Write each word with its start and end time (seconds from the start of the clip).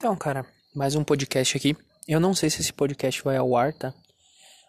Então, 0.00 0.14
cara, 0.14 0.46
mais 0.72 0.94
um 0.94 1.02
podcast 1.02 1.56
aqui. 1.56 1.76
Eu 2.06 2.20
não 2.20 2.32
sei 2.32 2.48
se 2.48 2.60
esse 2.60 2.72
podcast 2.72 3.20
vai 3.24 3.36
ao 3.36 3.56
ar, 3.56 3.72
tá? 3.72 3.92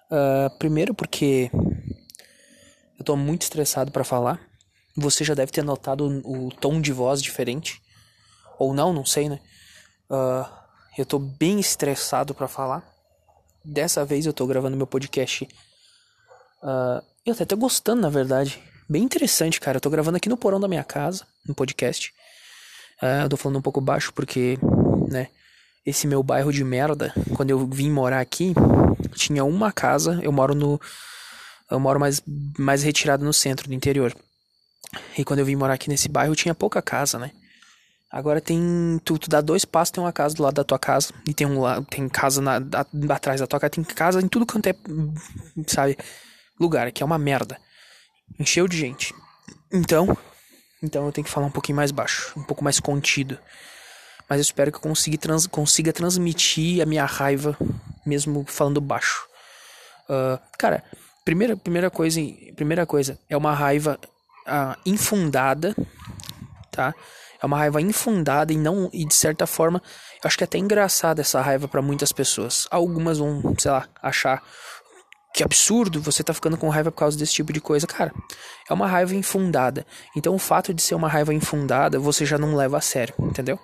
Uh, 0.10 0.58
primeiro 0.58 0.92
porque 0.92 1.52
eu 2.98 3.06
tô 3.06 3.16
muito 3.16 3.44
estressado 3.44 3.92
para 3.92 4.04
falar. 4.04 4.42
Você 4.98 5.24
já 5.24 5.36
deve 5.36 5.52
ter 5.52 5.64
notado 5.64 6.08
o, 6.26 6.50
tom 6.50 6.82
de 6.82 6.92
voz 6.92 7.22
diferente. 7.22 7.80
Ou 8.58 8.74
não, 8.74 8.92
não 8.92 9.06
sei, 9.06 9.30
né? 9.30 9.40
Uh, 10.10 10.50
eu 10.98 11.06
tô 11.06 11.20
bem 11.20 11.60
estressado 11.60 12.34
para 12.34 12.48
falar. 12.48 12.84
Dessa 13.64 14.04
vez 14.04 14.26
eu 14.26 14.34
tô 14.34 14.48
gravando 14.48 14.76
meu 14.76 14.88
podcast. 14.88 15.48
Uh, 16.64 17.06
eu 17.24 17.34
até 17.34 17.46
tô 17.46 17.56
gostando, 17.56 18.02
na 18.02 18.10
verdade. 18.10 18.60
Bem 18.90 19.04
interessante, 19.04 19.62
cara. 19.62 19.78
Eu 19.78 19.82
tô 19.82 19.92
gravando 19.92 20.18
aqui 20.18 20.28
no 20.28 20.36
porão 20.36 20.60
da 20.60 20.68
minha 20.68 20.84
casa, 20.84 21.28
um 21.48 21.54
podcast. 21.54 22.12
Eu 23.24 23.30
tô 23.30 23.38
falando 23.38 23.60
um 23.60 23.62
pouco 23.62 23.80
baixo 23.80 24.12
porque 24.12 24.58
né? 25.10 25.28
Esse 25.86 26.06
meu 26.08 26.22
bairro 26.22 26.52
de 26.52 26.64
merda, 26.64 27.14
quando 27.36 27.50
eu 27.50 27.66
vim 27.66 27.90
morar 27.90 28.20
aqui, 28.20 28.54
tinha 29.16 29.44
uma 29.44 29.72
casa, 29.72 30.20
eu 30.22 30.32
moro 30.32 30.54
no 30.54 30.80
eu 31.70 31.80
moro 31.80 32.00
mais 32.00 32.22
mais 32.58 32.84
retirado 32.84 33.24
no 33.24 33.34
centro 33.34 33.68
do 33.68 33.74
interior. 33.74 34.16
E 35.18 35.24
quando 35.24 35.40
eu 35.40 35.46
vim 35.46 35.56
morar 35.56 35.74
aqui 35.74 35.90
nesse 35.90 36.10
bairro, 36.10 36.36
tinha 36.36 36.56
pouca 36.56 36.82
casa, 36.82 37.20
né? 37.20 37.32
Agora 38.12 38.42
tem. 38.42 39.00
Tu, 39.06 39.20
tu 39.20 39.30
dá 39.30 39.40
dois 39.40 39.66
passos, 39.66 39.92
tem 39.92 40.04
uma 40.04 40.12
casa 40.12 40.36
do 40.36 40.42
lado 40.42 40.56
da 40.56 40.64
tua 40.64 40.80
casa. 40.80 41.14
E 41.28 41.34
tem 41.34 41.46
um 41.46 41.84
tem 41.84 42.10
casa 42.10 42.42
na, 42.42 42.60
atrás 43.14 43.40
da 43.40 43.46
tua 43.46 43.60
casa. 43.60 43.70
Tem 43.70 43.84
casa 43.84 44.20
em 44.20 44.28
tudo 44.28 44.48
quanto 44.48 44.68
é. 44.68 44.76
Sabe? 45.68 45.96
Lugar, 46.60 46.92
que 46.92 47.04
é 47.04 47.06
uma 47.06 47.20
merda. 47.20 47.60
Encheu 48.40 48.68
de 48.68 48.78
gente. 48.78 49.14
Então. 49.72 50.18
Então 50.82 51.06
eu 51.06 51.12
tenho 51.12 51.26
que 51.26 51.32
falar 51.32 51.46
um 51.46 51.52
pouquinho 51.52 51.76
mais 51.76 51.92
baixo. 51.92 52.34
Um 52.36 52.44
pouco 52.44 52.64
mais 52.64 52.80
contido 52.80 53.38
mas 54.30 54.38
eu 54.38 54.42
espero 54.42 54.72
que 54.72 54.78
eu 54.78 54.82
consiga, 54.82 55.18
trans, 55.18 55.48
consiga 55.48 55.92
transmitir 55.92 56.82
a 56.82 56.86
minha 56.86 57.06
raiva 57.06 57.58
mesmo 58.06 58.46
falando 58.48 58.80
baixo. 58.80 59.28
Uh, 60.10 60.40
cara, 60.58 60.84
primeira, 61.26 61.58
primeira 61.58 61.90
coisa, 61.90 62.22
primeira 62.56 62.86
coisa 62.86 63.20
é 63.30 63.36
uma 63.36 63.54
raiva 63.54 64.00
uh, 64.48 64.80
infundada, 64.86 65.76
tá? 66.72 66.94
É 67.42 67.46
uma 67.46 67.58
raiva 67.58 67.82
infundada 67.82 68.52
e 68.52 68.58
não 68.58 68.90
e 68.92 69.06
de 69.06 69.16
certa 69.16 69.48
forma, 69.48 69.82
acho 70.24 70.38
que 70.38 70.44
é 70.44 70.46
até 70.46 70.58
engraçada 70.58 71.22
essa 71.22 71.42
raiva 71.42 71.68
para 71.68 71.82
muitas 71.82 72.12
pessoas. 72.12 72.68
Algumas 72.70 73.18
vão, 73.18 73.56
sei 73.58 73.72
lá, 73.72 73.88
achar 74.02 74.44
que 75.34 75.44
absurdo 75.44 76.02
você 76.02 76.24
tá 76.24 76.34
ficando 76.34 76.58
com 76.58 76.68
raiva 76.68 76.92
por 76.92 76.98
causa 76.98 77.18
desse 77.18 77.34
tipo 77.34 77.54
de 77.54 77.62
coisa. 77.62 77.88
Cara, 77.88 78.12
é 78.70 78.74
uma 78.74 78.88
raiva 78.88 79.16
infundada. 79.16 79.86
Então 80.16 80.36
o 80.36 80.40
fato 80.40 80.74
de 80.74 80.82
ser 80.82 80.96
uma 80.96 81.08
raiva 81.08 81.34
infundada, 81.34 81.98
você 81.98 82.26
já 82.26 82.38
não 82.38 82.56
leva 82.56 82.78
a 82.78 82.82
sério, 82.82 83.14
entendeu? 83.20 83.58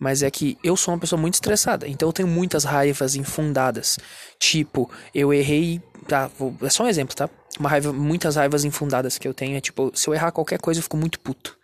Mas 0.00 0.22
é 0.22 0.30
que 0.30 0.56
eu 0.64 0.76
sou 0.76 0.94
uma 0.94 1.00
pessoa 1.00 1.20
muito 1.20 1.34
estressada, 1.34 1.86
então 1.86 2.08
eu 2.08 2.12
tenho 2.12 2.26
muitas 2.26 2.64
raivas 2.64 3.14
infundadas. 3.14 3.98
Tipo, 4.38 4.90
eu 5.14 5.32
errei, 5.32 5.80
tá, 6.08 6.26
vou, 6.38 6.56
é 6.62 6.70
só 6.70 6.84
um 6.84 6.88
exemplo, 6.88 7.14
tá? 7.14 7.28
Uma 7.58 7.68
raiva, 7.68 7.92
muitas 7.92 8.36
raivas 8.36 8.64
infundadas 8.64 9.18
que 9.18 9.28
eu 9.28 9.34
tenho 9.34 9.56
é 9.56 9.60
tipo, 9.60 9.92
se 9.94 10.08
eu 10.08 10.14
errar 10.14 10.32
qualquer 10.32 10.58
coisa 10.58 10.80
eu 10.80 10.82
fico 10.82 10.96
muito 10.96 11.20
puto. 11.20 11.54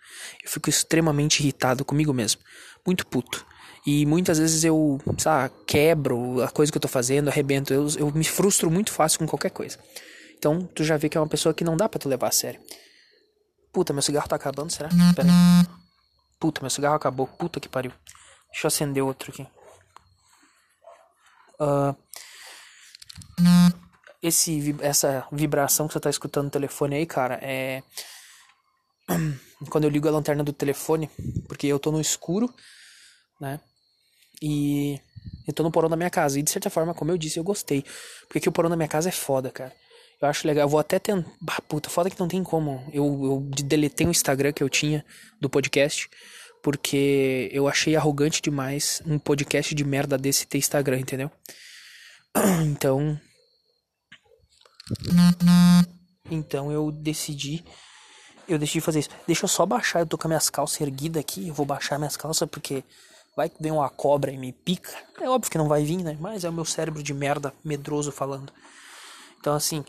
Eu 0.44 0.50
fico 0.50 0.68
extremamente 0.68 1.40
irritado 1.40 1.84
comigo 1.84 2.12
mesmo, 2.12 2.42
muito 2.86 3.06
puto. 3.06 3.46
E 3.86 4.04
muitas 4.04 4.38
vezes 4.38 4.64
eu, 4.64 5.00
sabe, 5.16 5.54
quebro 5.66 6.42
a 6.42 6.50
coisa 6.50 6.70
que 6.70 6.76
eu 6.76 6.82
tô 6.82 6.88
fazendo, 6.88 7.28
arrebento, 7.28 7.72
eu, 7.72 7.86
eu 7.96 8.12
me 8.12 8.24
frustro 8.24 8.70
muito 8.70 8.92
fácil 8.92 9.20
com 9.20 9.26
qualquer 9.26 9.50
coisa. 9.50 9.78
Então, 10.36 10.68
tu 10.74 10.84
já 10.84 10.96
vê 10.96 11.08
que 11.08 11.16
é 11.16 11.20
uma 11.20 11.28
pessoa 11.28 11.54
que 11.54 11.64
não 11.64 11.76
dá 11.76 11.88
para 11.88 12.00
tu 12.00 12.08
levar 12.08 12.28
a 12.28 12.32
sério. 12.32 12.60
Puta, 13.72 13.92
meu 13.92 14.02
cigarro 14.02 14.28
tá 14.28 14.36
acabando, 14.36 14.72
será? 14.72 14.88
Pera 15.14 15.28
aí. 15.28 15.66
Puta, 16.38 16.60
meu 16.60 16.68
cigarro 16.68 16.96
acabou. 16.96 17.26
Puta 17.26 17.60
que 17.60 17.68
pariu. 17.68 17.92
Deixa 18.56 18.64
eu 18.64 18.68
acender 18.68 19.04
outro 19.04 19.30
aqui. 19.30 19.46
Uh, 21.60 21.94
esse, 24.22 24.74
essa 24.80 25.28
vibração 25.30 25.86
que 25.86 25.92
você 25.92 26.00
tá 26.00 26.08
escutando 26.08 26.46
no 26.46 26.50
telefone 26.50 26.96
aí, 26.96 27.04
cara, 27.04 27.38
é. 27.42 27.82
Quando 29.68 29.84
eu 29.84 29.90
ligo 29.90 30.08
a 30.08 30.10
lanterna 30.10 30.42
do 30.42 30.54
telefone, 30.54 31.10
porque 31.46 31.66
eu 31.66 31.78
tô 31.78 31.92
no 31.92 32.00
escuro, 32.00 32.48
né? 33.38 33.60
E 34.40 34.98
eu 35.46 35.52
tô 35.52 35.62
no 35.62 35.70
porão 35.70 35.90
da 35.90 35.96
minha 35.96 36.08
casa. 36.08 36.40
E 36.40 36.42
de 36.42 36.50
certa 36.50 36.70
forma, 36.70 36.94
como 36.94 37.10
eu 37.10 37.18
disse, 37.18 37.38
eu 37.38 37.44
gostei. 37.44 37.84
Porque 38.22 38.38
aqui 38.38 38.48
o 38.48 38.52
porão 38.52 38.70
da 38.70 38.76
minha 38.76 38.88
casa 38.88 39.10
é 39.10 39.12
foda, 39.12 39.50
cara. 39.50 39.74
Eu 40.18 40.28
acho 40.28 40.46
legal. 40.46 40.64
Eu 40.64 40.70
vou 40.70 40.80
até 40.80 40.98
tentar. 40.98 41.60
Puta, 41.68 41.90
foda 41.90 42.08
que 42.08 42.18
não 42.18 42.26
tem 42.26 42.42
como. 42.42 42.88
Eu, 42.90 43.04
eu 43.04 43.40
deletei 43.64 44.06
o 44.06 44.10
Instagram 44.10 44.50
que 44.50 44.62
eu 44.62 44.68
tinha 44.70 45.04
do 45.38 45.50
podcast 45.50 46.08
porque 46.62 47.48
eu 47.52 47.68
achei 47.68 47.96
arrogante 47.96 48.42
demais 48.42 49.02
um 49.06 49.18
podcast 49.18 49.74
de 49.74 49.84
merda 49.84 50.18
desse 50.18 50.46
ter 50.46 50.58
Instagram, 50.58 51.00
entendeu? 51.00 51.30
Então. 52.64 53.18
Então 56.30 56.70
eu 56.70 56.92
decidi. 56.92 57.64
Eu 58.48 58.58
decidi 58.58 58.80
fazer 58.80 59.00
isso. 59.00 59.08
Deixa 59.26 59.44
eu 59.44 59.48
só 59.48 59.64
baixar. 59.66 60.00
Eu 60.00 60.06
tô 60.06 60.18
com 60.18 60.28
minhas 60.28 60.50
calças 60.50 60.80
erguidas 60.80 61.20
aqui. 61.20 61.48
Eu 61.48 61.54
vou 61.54 61.66
baixar 61.66 61.98
minhas 61.98 62.16
calças 62.16 62.48
porque 62.48 62.84
vai 63.36 63.48
que 63.48 63.60
vem 63.60 63.72
uma 63.72 63.88
cobra 63.88 64.30
e 64.30 64.36
me 64.36 64.52
pica. 64.52 64.92
É 65.20 65.28
óbvio 65.28 65.50
que 65.50 65.58
não 65.58 65.68
vai 65.68 65.84
vir, 65.84 66.02
né? 66.02 66.16
Mas 66.20 66.44
é 66.44 66.48
o 66.48 66.52
meu 66.52 66.64
cérebro 66.64 67.02
de 67.02 67.14
merda 67.14 67.52
medroso 67.64 68.12
falando. 68.12 68.52
Então 69.40 69.54
assim. 69.54 69.84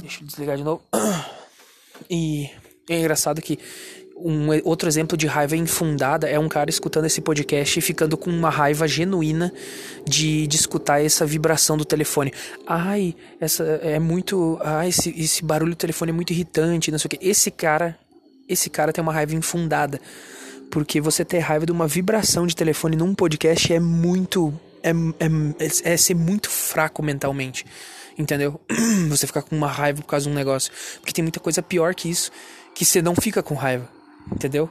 Deixa 0.00 0.22
eu 0.22 0.26
desligar 0.26 0.56
de 0.56 0.64
novo. 0.64 0.82
E 2.10 2.50
é 2.88 2.98
engraçado 2.98 3.40
que 3.40 3.58
um 4.16 4.48
outro 4.64 4.88
exemplo 4.88 5.18
de 5.18 5.26
raiva 5.26 5.56
infundada 5.56 6.28
é 6.28 6.38
um 6.38 6.48
cara 6.48 6.70
escutando 6.70 7.04
esse 7.06 7.20
podcast 7.20 7.78
e 7.78 7.82
ficando 7.82 8.16
com 8.16 8.30
uma 8.30 8.48
raiva 8.48 8.86
genuína 8.86 9.52
de, 10.06 10.46
de 10.46 10.56
escutar 10.56 11.04
essa 11.04 11.26
vibração 11.26 11.76
do 11.76 11.84
telefone. 11.84 12.32
Ai, 12.66 13.14
essa 13.40 13.64
é 13.82 13.98
muito. 13.98 14.58
Ai, 14.62 14.88
esse, 14.88 15.10
esse 15.10 15.44
barulho 15.44 15.72
do 15.72 15.76
telefone 15.76 16.10
é 16.10 16.14
muito 16.14 16.32
irritante, 16.32 16.90
não 16.90 16.98
sei 16.98 17.06
o 17.06 17.10
que. 17.10 17.18
Esse 17.20 17.50
cara, 17.50 17.98
esse 18.48 18.70
cara 18.70 18.92
tem 18.92 19.02
uma 19.02 19.12
raiva 19.12 19.34
infundada. 19.34 20.00
Porque 20.70 21.00
você 21.00 21.24
ter 21.24 21.40
raiva 21.40 21.66
de 21.66 21.72
uma 21.72 21.86
vibração 21.86 22.46
de 22.46 22.56
telefone 22.56 22.96
num 22.96 23.14
podcast 23.14 23.72
é 23.72 23.80
muito. 23.80 24.54
É, 24.82 24.90
é, 24.90 25.92
é 25.92 25.96
ser 25.96 26.14
muito 26.14 26.48
fraco 26.48 27.02
mentalmente. 27.02 27.66
Entendeu? 28.16 28.60
Você 29.08 29.26
ficar 29.26 29.42
com 29.42 29.56
uma 29.56 29.66
raiva 29.66 30.00
por 30.00 30.06
causa 30.06 30.26
de 30.26 30.30
um 30.30 30.34
negócio. 30.36 30.70
Porque 31.00 31.12
tem 31.12 31.22
muita 31.22 31.40
coisa 31.40 31.60
pior 31.60 31.96
que 31.96 32.08
isso. 32.08 32.30
Que 32.72 32.84
você 32.84 33.02
não 33.02 33.16
fica 33.16 33.42
com 33.42 33.56
raiva 33.56 33.88
entendeu? 34.32 34.70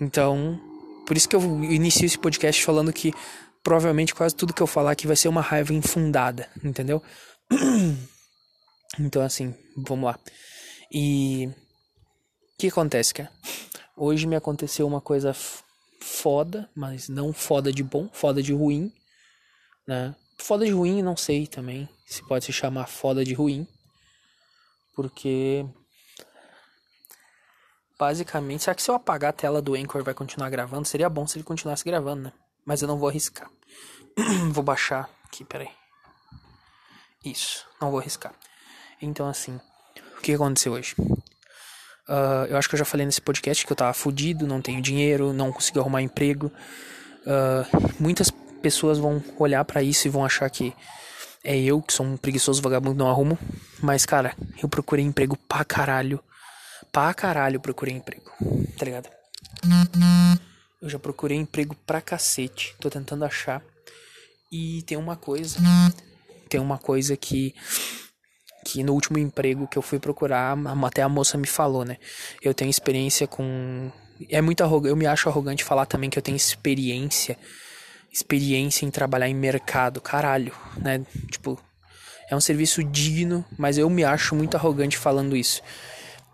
Então, 0.00 0.60
por 1.06 1.16
isso 1.16 1.28
que 1.28 1.36
eu 1.36 1.42
inicio 1.64 2.06
esse 2.06 2.18
podcast 2.18 2.64
falando 2.64 2.92
que 2.92 3.12
provavelmente 3.62 4.14
quase 4.14 4.34
tudo 4.34 4.52
que 4.52 4.62
eu 4.62 4.66
falar 4.66 4.92
aqui 4.92 5.06
vai 5.06 5.16
ser 5.16 5.28
uma 5.28 5.40
raiva 5.40 5.72
infundada, 5.72 6.48
entendeu? 6.62 7.02
Então, 9.00 9.22
assim, 9.22 9.54
vamos 9.74 10.04
lá. 10.04 10.18
E 10.92 11.46
o 11.46 12.58
que 12.58 12.68
acontece, 12.68 13.14
cara? 13.14 13.32
Hoje 13.96 14.26
me 14.26 14.36
aconteceu 14.36 14.86
uma 14.86 15.00
coisa 15.00 15.34
foda, 16.02 16.68
mas 16.74 17.08
não 17.08 17.32
foda 17.32 17.72
de 17.72 17.82
bom, 17.82 18.10
foda 18.12 18.42
de 18.42 18.52
ruim, 18.52 18.92
né? 19.88 20.14
Foda 20.36 20.66
de 20.66 20.72
ruim, 20.72 21.00
não 21.00 21.16
sei 21.16 21.46
também 21.46 21.88
se 22.06 22.22
pode 22.22 22.44
se 22.44 22.52
chamar 22.52 22.86
foda 22.86 23.24
de 23.24 23.32
ruim, 23.32 23.66
porque 24.94 25.64
Basicamente, 28.02 28.64
será 28.64 28.74
que 28.74 28.82
se 28.82 28.90
eu 28.90 28.96
apagar 28.96 29.30
a 29.30 29.32
tela 29.32 29.62
do 29.62 29.76
Anchor 29.76 30.02
vai 30.02 30.12
continuar 30.12 30.50
gravando? 30.50 30.88
Seria 30.88 31.08
bom 31.08 31.24
se 31.24 31.38
ele 31.38 31.44
continuasse 31.44 31.84
gravando, 31.84 32.22
né? 32.24 32.32
Mas 32.66 32.82
eu 32.82 32.88
não 32.88 32.98
vou 32.98 33.08
arriscar. 33.08 33.48
vou 34.50 34.64
baixar 34.64 35.08
aqui, 35.24 35.44
peraí. 35.44 35.68
Isso, 37.24 37.64
não 37.80 37.92
vou 37.92 38.00
arriscar. 38.00 38.32
Então, 39.00 39.28
assim, 39.28 39.60
o 40.18 40.20
que 40.20 40.34
aconteceu 40.34 40.72
hoje? 40.72 40.96
Uh, 42.08 42.44
eu 42.48 42.56
acho 42.56 42.68
que 42.68 42.74
eu 42.74 42.78
já 42.80 42.84
falei 42.84 43.06
nesse 43.06 43.20
podcast 43.20 43.64
que 43.64 43.70
eu 43.70 43.76
tava 43.76 43.92
fudido, 43.92 44.48
não 44.48 44.60
tenho 44.60 44.82
dinheiro, 44.82 45.32
não 45.32 45.52
consigo 45.52 45.78
arrumar 45.78 46.02
emprego. 46.02 46.50
Uh, 47.20 47.92
muitas 48.00 48.32
pessoas 48.60 48.98
vão 48.98 49.22
olhar 49.38 49.64
para 49.64 49.80
isso 49.80 50.08
e 50.08 50.10
vão 50.10 50.24
achar 50.24 50.50
que 50.50 50.74
é 51.44 51.56
eu 51.56 51.80
que 51.80 51.92
sou 51.92 52.04
um 52.04 52.16
preguiçoso 52.16 52.60
vagabundo 52.62 52.98
não 52.98 53.08
arrumo. 53.08 53.38
Mas, 53.80 54.04
cara, 54.04 54.34
eu 54.60 54.68
procurei 54.68 55.04
emprego 55.04 55.38
pra 55.46 55.64
caralho 55.64 56.20
pra 56.92 57.14
caralho 57.14 57.58
procurei 57.58 57.94
emprego, 57.94 58.30
tá 58.78 58.84
ligado? 58.84 59.08
Eu 60.80 60.90
já 60.90 60.98
procurei 60.98 61.38
emprego 61.38 61.74
pra 61.86 62.00
cacete, 62.00 62.74
tô 62.78 62.90
tentando 62.90 63.24
achar. 63.24 63.62
E 64.50 64.82
tem 64.82 64.98
uma 64.98 65.16
coisa, 65.16 65.58
tem 66.48 66.60
uma 66.60 66.78
coisa 66.78 67.16
que 67.16 67.54
que 68.64 68.84
no 68.84 68.92
último 68.92 69.18
emprego 69.18 69.66
que 69.66 69.76
eu 69.76 69.82
fui 69.82 69.98
procurar, 69.98 70.56
até 70.86 71.02
a 71.02 71.08
moça 71.08 71.36
me 71.36 71.48
falou, 71.48 71.84
né? 71.84 71.96
Eu 72.40 72.54
tenho 72.54 72.70
experiência 72.70 73.26
com 73.26 73.90
é 74.28 74.40
muito 74.40 74.62
arrogante, 74.62 74.90
eu 74.90 74.96
me 74.96 75.06
acho 75.06 75.28
arrogante 75.28 75.64
falar 75.64 75.86
também 75.86 76.10
que 76.10 76.18
eu 76.18 76.22
tenho 76.22 76.36
experiência 76.36 77.36
experiência 78.12 78.84
em 78.84 78.90
trabalhar 78.90 79.26
em 79.26 79.34
mercado, 79.34 80.00
caralho, 80.00 80.54
né? 80.76 81.04
Tipo, 81.30 81.58
é 82.28 82.36
um 82.36 82.40
serviço 82.40 82.84
digno, 82.84 83.44
mas 83.56 83.78
eu 83.78 83.88
me 83.88 84.04
acho 84.04 84.34
muito 84.34 84.54
arrogante 84.54 84.98
falando 84.98 85.34
isso 85.34 85.62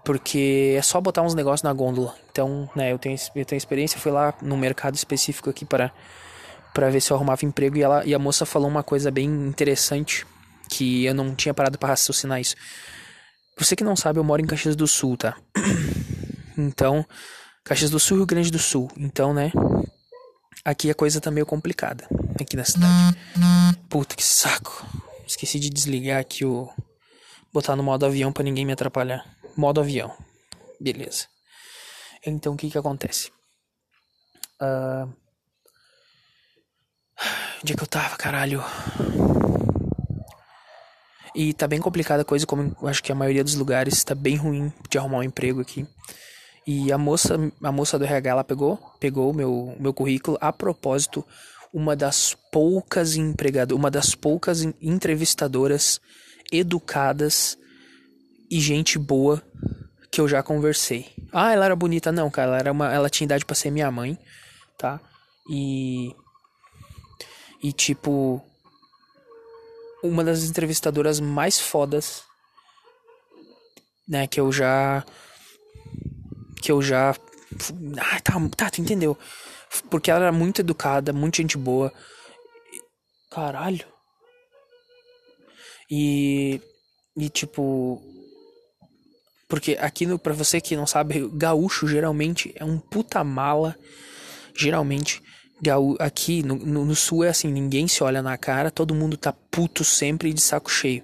porque 0.09 0.75
é 0.75 0.81
só 0.81 1.03
botar 1.03 1.21
uns 1.21 1.35
negócios 1.35 1.63
na 1.63 1.71
gôndola. 1.71 2.15
Então, 2.31 2.67
né, 2.75 2.91
eu 2.91 2.99
tenho, 2.99 3.15
eu 3.35 3.45
tenho 3.45 3.59
experiência, 3.59 4.01
fui 4.01 4.11
lá 4.11 4.33
no 4.41 4.57
mercado 4.57 4.95
específico 4.95 5.51
aqui 5.51 5.67
para 5.67 5.93
para 6.73 6.89
ver 6.89 7.03
se 7.03 7.11
eu 7.11 7.17
arrumava 7.17 7.45
emprego 7.45 7.77
e 7.77 7.83
ela 7.83 8.03
e 8.07 8.15
a 8.15 8.19
moça 8.19 8.47
falou 8.47 8.71
uma 8.71 8.83
coisa 8.83 9.11
bem 9.11 9.27
interessante 9.27 10.27
que 10.71 11.05
eu 11.05 11.13
não 11.13 11.35
tinha 11.35 11.53
parado 11.53 11.77
para 11.77 11.91
raciocinar 11.91 12.41
isso. 12.41 12.57
Você 13.59 13.77
que 13.77 13.85
não 13.85 13.95
sabe, 13.95 14.19
eu 14.19 14.25
moro 14.25 14.41
em 14.41 14.47
Caxias 14.47 14.75
do 14.75 14.87
Sul, 14.87 15.15
tá? 15.19 15.37
Então, 16.57 17.05
Caxias 17.63 17.91
do 17.91 18.01
Sul, 18.01 18.17
Rio 18.17 18.27
Grande 18.27 18.51
do 18.51 18.59
Sul. 18.59 18.91
Então, 18.97 19.35
né? 19.35 19.53
Aqui 20.65 20.91
a 20.91 20.95
coisa 20.95 21.21
tá 21.21 21.31
meio 21.31 21.45
complicada 21.45 22.09
aqui 22.41 22.57
na 22.57 22.65
cidade. 22.65 23.15
Puta 23.91 24.17
que 24.17 24.25
saco. 24.25 24.87
Esqueci 25.27 25.61
de 25.61 25.69
desligar 25.69 26.19
aqui 26.19 26.47
o 26.47 26.67
botar 27.53 27.77
no 27.77 27.83
modo 27.83 28.07
avião 28.07 28.33
para 28.33 28.43
ninguém 28.43 28.65
me 28.65 28.73
atrapalhar. 28.73 29.38
Modo 29.59 29.81
avião. 29.81 30.17
Beleza. 30.81 31.27
Então 32.25 32.55
o 32.55 32.57
que 32.57 32.71
que 32.71 32.79
acontece? 32.79 33.33
Uh... 34.63 35.13
Onde 37.61 37.73
é 37.73 37.77
que 37.77 37.83
eu 37.83 37.89
tava, 37.89 38.17
caralho? 38.17 38.63
E 41.35 41.53
tá 41.53 41.67
bem 41.67 41.81
complicada 41.81 42.23
a 42.23 42.25
coisa, 42.25 42.47
como 42.47 42.73
acho 42.87 43.03
que 43.03 43.11
a 43.11 43.17
maioria 43.17 43.43
dos 43.43 43.57
lugares 43.57 44.05
tá 44.05 44.15
bem 44.15 44.37
ruim 44.37 44.73
de 44.89 44.97
arrumar 44.97 45.19
um 45.19 45.23
emprego 45.25 45.61
aqui. 45.61 45.85
E 46.65 46.93
a 46.93 46.99
moça, 46.99 47.37
a 47.61 47.73
moça 47.73 47.99
do 47.99 48.05
RH, 48.05 48.31
ela 48.31 48.45
pegou, 48.45 48.77
pegou 49.01 49.35
meu, 49.35 49.75
meu 49.81 49.93
currículo. 49.93 50.39
A 50.41 50.53
propósito, 50.53 51.27
uma 51.73 51.97
das 51.97 52.33
poucas 52.53 53.17
empregadoras, 53.17 53.77
uma 53.77 53.91
das 53.91 54.15
poucas 54.15 54.63
entrevistadoras 54.81 56.01
educadas 56.53 57.59
e 58.51 58.61
gente 58.61 58.99
boa 58.99 59.43
que 60.11 60.21
eu 60.21 60.29
já 60.29 60.43
conversei. 60.43 61.11
Ah, 61.33 61.53
ela 61.53 61.67
era 61.67 61.77
bonita, 61.77 62.11
não, 62.11 62.31
cara, 62.31 62.49
ela 62.49 62.59
era 62.59 62.73
uma, 62.73 62.93
ela 62.93 63.11
tinha 63.11 63.27
idade 63.27 63.45
para 63.45 63.55
ser 63.55 63.71
minha 63.71 63.91
mãe, 63.91 64.19
tá? 64.77 65.01
E 65.51 66.15
e 67.63 67.73
tipo 67.73 68.43
uma 70.03 70.23
das 70.23 70.45
entrevistadoras 70.45 71.19
mais 71.19 71.59
fodas, 71.59 72.23
né, 74.09 74.27
que 74.27 74.41
eu 74.41 74.53
já 74.53 75.05
que 76.61 76.73
eu 76.73 76.83
já. 76.83 77.15
Ah, 77.99 78.21
tá, 78.21 78.35
tá, 78.57 78.71
tu 78.71 78.81
entendeu? 78.81 79.17
Porque 79.91 80.11
ela 80.11 80.25
era 80.25 80.33
muito 80.33 80.61
educada, 80.61 81.13
muito 81.13 81.37
gente 81.37 81.57
boa. 81.57 81.93
Caralho. 83.31 83.87
E. 85.91 86.61
E 87.17 87.29
tipo. 87.29 88.03
Porque 89.49 89.79
aqui, 89.81 90.05
no, 90.05 90.19
pra 90.19 90.35
você 90.35 90.61
que 90.61 90.77
não 90.77 90.87
sabe, 90.87 91.29
gaúcho 91.33 91.89
geralmente 91.89 92.53
é 92.55 92.65
um 92.65 92.79
puta 92.79 93.25
mala. 93.25 93.75
Geralmente. 94.57 95.23
Gaú, 95.61 95.97
aqui 95.99 96.43
no, 96.45 96.55
no, 96.55 96.85
no 96.85 96.95
sul 96.95 97.25
é 97.25 97.31
assim: 97.31 97.51
ninguém 97.51 97.89
se 97.89 98.05
olha 98.05 98.23
na 98.23 98.37
cara, 98.37 98.71
todo 98.71 98.95
mundo 98.95 99.17
tá 99.17 99.33
puto 99.33 99.83
sempre 99.83 100.33
de 100.33 100.41
saco 100.41 100.71
cheio. 100.71 101.03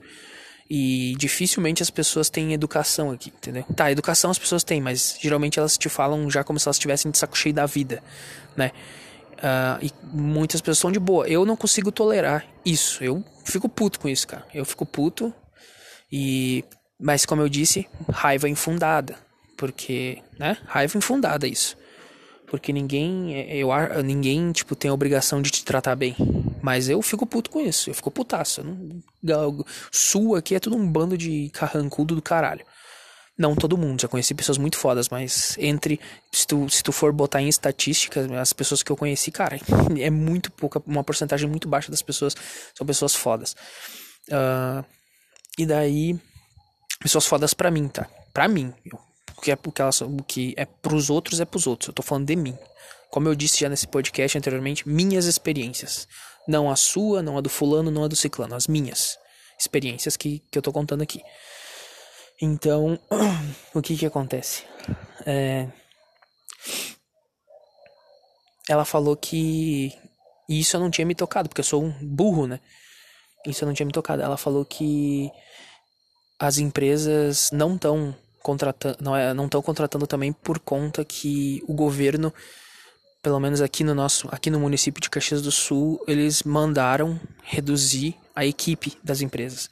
E 0.70 1.14
dificilmente 1.18 1.82
as 1.82 1.90
pessoas 1.90 2.30
têm 2.30 2.52
educação 2.52 3.10
aqui, 3.10 3.30
entendeu? 3.30 3.64
Tá, 3.76 3.90
educação 3.90 4.30
as 4.30 4.38
pessoas 4.38 4.64
têm, 4.64 4.80
mas 4.80 5.18
geralmente 5.20 5.58
elas 5.58 5.76
te 5.76 5.88
falam 5.88 6.30
já 6.30 6.42
como 6.42 6.58
se 6.58 6.68
elas 6.68 6.76
estivessem 6.76 7.10
de 7.10 7.18
saco 7.18 7.36
cheio 7.36 7.54
da 7.54 7.66
vida, 7.66 8.02
né? 8.56 8.70
Uh, 9.34 9.84
e 9.84 9.92
muitas 10.12 10.60
pessoas 10.60 10.78
são 10.78 10.92
de 10.92 10.98
boa. 10.98 11.28
Eu 11.28 11.44
não 11.44 11.56
consigo 11.56 11.92
tolerar 11.92 12.46
isso. 12.64 13.04
Eu 13.04 13.22
fico 13.44 13.68
puto 13.68 14.00
com 14.00 14.08
isso, 14.08 14.26
cara. 14.26 14.46
Eu 14.54 14.64
fico 14.64 14.86
puto. 14.86 15.34
E. 16.10 16.64
Mas 17.00 17.24
como 17.26 17.42
eu 17.42 17.48
disse, 17.48 17.86
raiva 18.10 18.48
infundada. 18.48 19.16
Porque, 19.56 20.22
né? 20.38 20.56
Raiva 20.66 20.98
infundada 20.98 21.46
isso. 21.46 21.76
Porque 22.46 22.72
ninguém, 22.72 23.34
é, 23.34 23.56
eu, 23.56 23.68
ninguém, 24.02 24.52
tipo, 24.52 24.76
tem 24.76 24.90
a 24.90 24.94
obrigação 24.94 25.42
de 25.42 25.50
te 25.50 25.64
tratar 25.64 25.96
bem. 25.96 26.14
Mas 26.62 26.88
eu 26.88 27.00
fico 27.02 27.26
puto 27.26 27.50
com 27.50 27.60
isso. 27.60 27.90
Eu 27.90 27.94
fico 27.94 28.10
putaço. 28.10 28.62
não, 29.22 29.64
sul 29.90 30.36
aqui 30.36 30.54
é 30.54 30.60
tudo 30.60 30.76
um 30.76 30.86
bando 30.86 31.16
de 31.16 31.50
carrancudo 31.50 32.14
do 32.14 32.22
caralho. 32.22 32.64
Não 33.36 33.56
todo 33.56 33.76
mundo, 33.76 34.00
já 34.00 34.06
conheci 34.06 34.32
pessoas 34.32 34.58
muito 34.58 34.78
fodas, 34.78 35.08
mas 35.08 35.56
entre. 35.58 35.98
Se 36.30 36.46
tu, 36.46 36.68
se 36.70 36.84
tu 36.84 36.92
for 36.92 37.12
botar 37.12 37.42
em 37.42 37.48
estatísticas, 37.48 38.30
as 38.30 38.52
pessoas 38.52 38.80
que 38.80 38.92
eu 38.92 38.96
conheci, 38.96 39.32
cara, 39.32 39.58
é 39.98 40.08
muito 40.08 40.52
pouca, 40.52 40.80
uma 40.86 41.02
porcentagem 41.02 41.48
muito 41.50 41.66
baixa 41.68 41.90
das 41.90 42.02
pessoas 42.02 42.36
são 42.76 42.86
pessoas 42.86 43.14
fodas. 43.14 43.56
Uh, 44.28 44.84
e 45.58 45.66
daí. 45.66 46.18
Pessoas 47.04 47.26
fodas 47.26 47.52
pra 47.52 47.70
mim, 47.70 47.86
tá? 47.86 48.08
Pra 48.32 48.48
mim. 48.48 48.72
Eu 48.82 48.98
que 49.44 49.50
é 49.50 49.56
porque 49.56 49.82
elas, 49.82 50.00
o 50.00 50.16
que 50.26 50.54
é 50.56 50.64
pros 50.64 51.10
outros 51.10 51.38
é 51.38 51.44
pros 51.44 51.66
outros. 51.66 51.88
Eu 51.88 51.94
tô 51.94 52.02
falando 52.02 52.26
de 52.26 52.34
mim. 52.34 52.56
Como 53.10 53.28
eu 53.28 53.34
disse 53.34 53.60
já 53.60 53.68
nesse 53.68 53.86
podcast 53.86 54.38
anteriormente, 54.38 54.88
minhas 54.88 55.26
experiências. 55.26 56.08
Não 56.48 56.70
a 56.70 56.76
sua, 56.76 57.22
não 57.22 57.36
a 57.36 57.42
do 57.42 57.50
fulano, 57.50 57.90
não 57.90 58.04
a 58.04 58.08
do 58.08 58.16
ciclano. 58.16 58.54
As 58.54 58.66
minhas 58.66 59.18
experiências 59.60 60.16
que, 60.16 60.42
que 60.50 60.56
eu 60.56 60.62
tô 60.62 60.72
contando 60.72 61.02
aqui. 61.02 61.22
Então, 62.40 62.98
o 63.74 63.82
que 63.82 63.98
que 63.98 64.06
acontece? 64.06 64.64
É... 65.26 65.68
Ela 68.66 68.86
falou 68.86 69.14
que. 69.14 69.92
Isso 70.48 70.74
eu 70.74 70.80
não 70.80 70.90
tinha 70.90 71.06
me 71.06 71.14
tocado, 71.14 71.50
porque 71.50 71.60
eu 71.60 71.64
sou 71.64 71.84
um 71.84 71.92
burro, 72.00 72.46
né? 72.46 72.60
Isso 73.46 73.62
eu 73.62 73.66
não 73.66 73.74
tinha 73.74 73.86
me 73.86 73.92
tocado. 73.92 74.22
Ela 74.22 74.38
falou 74.38 74.64
que 74.64 75.30
as 76.38 76.58
empresas 76.58 77.50
não 77.52 77.74
estão 77.74 78.14
contratando, 78.42 78.98
não 79.00 79.16
é, 79.16 79.32
não 79.32 79.46
estão 79.46 79.62
contratando 79.62 80.06
também 80.06 80.32
por 80.32 80.58
conta 80.58 81.04
que 81.04 81.62
o 81.66 81.72
governo, 81.72 82.32
pelo 83.22 83.40
menos 83.40 83.60
aqui 83.60 83.82
no 83.82 83.94
nosso, 83.94 84.28
aqui 84.30 84.50
no 84.50 84.60
município 84.60 85.00
de 85.00 85.08
Caxias 85.08 85.40
do 85.40 85.50
Sul, 85.50 86.02
eles 86.06 86.42
mandaram 86.42 87.18
reduzir 87.42 88.16
a 88.34 88.44
equipe 88.44 88.98
das 89.02 89.20
empresas. 89.20 89.70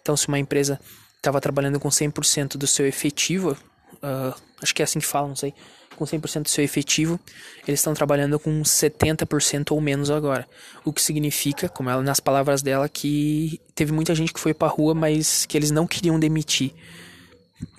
Então, 0.00 0.16
se 0.16 0.26
uma 0.28 0.38
empresa 0.38 0.80
estava 1.16 1.40
trabalhando 1.40 1.78
com 1.78 1.88
100% 1.88 2.56
do 2.56 2.66
seu 2.66 2.86
efetivo, 2.86 3.56
uh, 4.02 4.34
acho 4.62 4.74
que 4.74 4.82
é 4.82 4.84
assim 4.84 4.98
que 4.98 5.06
fala, 5.06 5.28
não 5.28 5.36
sei, 5.36 5.54
com 5.98 6.04
100% 6.04 6.42
do 6.42 6.48
seu 6.48 6.64
efetivo, 6.64 7.18
eles 7.66 7.80
estão 7.80 7.92
trabalhando 7.92 8.38
com 8.38 8.62
70% 8.62 9.72
ou 9.72 9.80
menos 9.80 10.10
agora. 10.10 10.46
O 10.84 10.92
que 10.92 11.02
significa, 11.02 11.68
como 11.68 11.90
ela 11.90 12.02
nas 12.02 12.20
palavras 12.20 12.62
dela, 12.62 12.88
que 12.88 13.60
teve 13.74 13.92
muita 13.92 14.14
gente 14.14 14.32
que 14.32 14.40
foi 14.40 14.54
para 14.54 14.68
rua, 14.68 14.94
mas 14.94 15.44
que 15.44 15.56
eles 15.56 15.70
não 15.70 15.86
queriam 15.86 16.18
demitir 16.18 16.72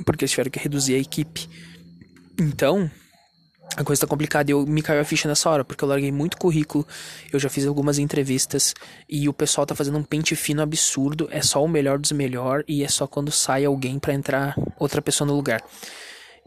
porque 0.06 0.24
eles 0.24 0.32
tiveram 0.32 0.52
que 0.52 0.60
reduzir 0.60 0.96
a 0.96 1.00
equipe. 1.00 1.50
Então, 2.40 2.90
a 3.76 3.84
coisa 3.84 4.02
tá 4.02 4.08
complicada. 4.08 4.52
Eu 4.52 4.66
me 4.66 4.82
caiu 4.82 5.02
a 5.02 5.06
ficha 5.06 5.28
nessa 5.28 5.50
hora, 5.50 5.64
porque 5.64 5.84
eu 5.84 5.88
larguei 5.88 6.12
muito 6.12 6.38
currículo, 6.38 6.86
eu 7.32 7.40
já 7.40 7.50
fiz 7.50 7.66
algumas 7.66 8.00
entrevistas 8.00 8.74
e 9.08 9.28
o 9.30 9.34
pessoal 9.34 9.66
tá 9.66 9.76
fazendo 9.76 9.98
um 9.98 10.04
pente 10.04 10.36
fino 10.36 10.62
absurdo. 10.62 11.28
É 11.32 11.42
só 11.42 11.64
o 11.64 11.68
melhor 11.68 11.98
dos 11.98 12.12
melhor 12.12 12.64
e 12.68 12.84
é 12.84 12.88
só 12.88 13.08
quando 13.08 13.32
sai 13.32 13.66
alguém 13.66 14.00
para 14.00 14.14
entrar 14.14 14.56
outra 14.78 15.02
pessoa 15.02 15.28
no 15.28 15.36
lugar. 15.36 15.62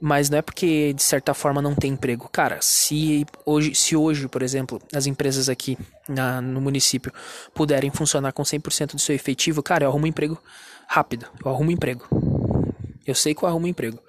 Mas 0.05 0.29
não 0.29 0.39
é 0.39 0.43
porque 0.43 0.93
de 0.95 1.03
certa 1.03 1.33
forma 1.33 1.63
não 1.63 1.77
tem 1.77 1.93
emprego. 1.93 2.29
Cara, 2.33 2.59
se 2.61 3.25
hoje, 3.47 3.73
se 3.73 3.95
hoje, 3.95 4.27
por 4.27 4.43
exemplo, 4.43 4.83
as 4.93 5.07
empresas 5.07 5.49
aqui 5.49 5.79
na, 6.09 6.41
no 6.41 6.61
município 6.61 7.13
puderem 7.55 7.89
funcionar 7.89 8.33
com 8.33 8.43
100% 8.43 8.95
do 8.95 8.99
seu 8.99 9.15
efetivo, 9.15 9.63
cara, 9.63 9.85
eu 9.85 9.89
arrumo 9.89 10.05
um 10.05 10.09
emprego 10.09 10.37
rápido. 10.89 11.29
Eu 11.45 11.53
arrumo 11.53 11.71
um 11.71 11.73
emprego. 11.73 12.05
Eu 13.07 13.15
sei 13.15 13.33
que 13.33 13.45
eu 13.45 13.49
arrumo 13.49 13.69
emprego, 13.69 14.01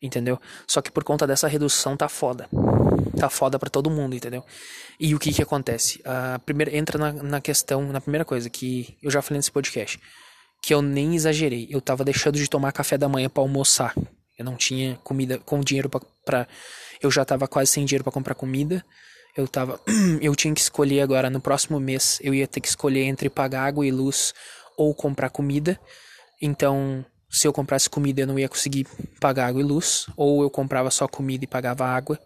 entendeu? 0.00 0.40
Só 0.68 0.80
que 0.80 0.88
por 0.88 1.02
conta 1.02 1.26
dessa 1.26 1.48
redução 1.48 1.96
tá 1.96 2.08
foda. 2.08 2.48
Tá 3.18 3.28
foda 3.28 3.58
para 3.58 3.68
todo 3.68 3.90
mundo, 3.90 4.14
entendeu? 4.14 4.44
E 5.00 5.16
o 5.16 5.18
que 5.18 5.32
que 5.32 5.42
acontece? 5.42 6.00
A 6.04 6.38
primeira 6.38 6.76
entra 6.76 6.96
na, 6.96 7.12
na 7.12 7.40
questão, 7.40 7.90
na 7.90 8.00
primeira 8.00 8.24
coisa 8.24 8.48
que 8.48 8.96
eu 9.02 9.10
já 9.10 9.20
falei 9.20 9.40
nesse 9.40 9.50
podcast, 9.50 10.00
que 10.62 10.72
eu 10.72 10.80
nem 10.80 11.16
exagerei. 11.16 11.66
Eu 11.68 11.80
tava 11.80 12.04
deixando 12.04 12.38
de 12.38 12.48
tomar 12.48 12.70
café 12.70 12.96
da 12.96 13.08
manhã 13.08 13.28
para 13.28 13.42
almoçar. 13.42 13.92
Eu 14.40 14.44
não 14.46 14.56
tinha 14.56 14.98
comida 15.04 15.38
com 15.38 15.60
dinheiro 15.60 15.90
para 16.24 16.48
eu 17.02 17.10
já 17.10 17.26
tava 17.26 17.46
quase 17.46 17.72
sem 17.72 17.84
dinheiro 17.84 18.02
para 18.02 18.10
comprar 18.10 18.34
comida. 18.34 18.82
Eu 19.36 19.46
tava 19.46 19.78
eu 20.22 20.34
tinha 20.34 20.54
que 20.54 20.62
escolher 20.62 21.02
agora 21.02 21.28
no 21.28 21.42
próximo 21.42 21.78
mês, 21.78 22.18
eu 22.22 22.32
ia 22.32 22.46
ter 22.46 22.62
que 22.62 22.68
escolher 22.68 23.02
entre 23.02 23.28
pagar 23.28 23.66
água 23.66 23.86
e 23.86 23.90
luz 23.90 24.32
ou 24.78 24.94
comprar 24.94 25.28
comida. 25.28 25.78
Então, 26.40 27.04
se 27.30 27.46
eu 27.46 27.52
comprasse 27.52 27.90
comida 27.90 28.22
eu 28.22 28.26
não 28.26 28.38
ia 28.38 28.48
conseguir 28.48 28.86
pagar 29.20 29.48
água 29.48 29.60
e 29.60 29.64
luz, 29.64 30.06
ou 30.16 30.42
eu 30.42 30.48
comprava 30.48 30.90
só 30.90 31.06
comida 31.06 31.44
e 31.44 31.46
pagava 31.46 31.84
água, 31.84 32.18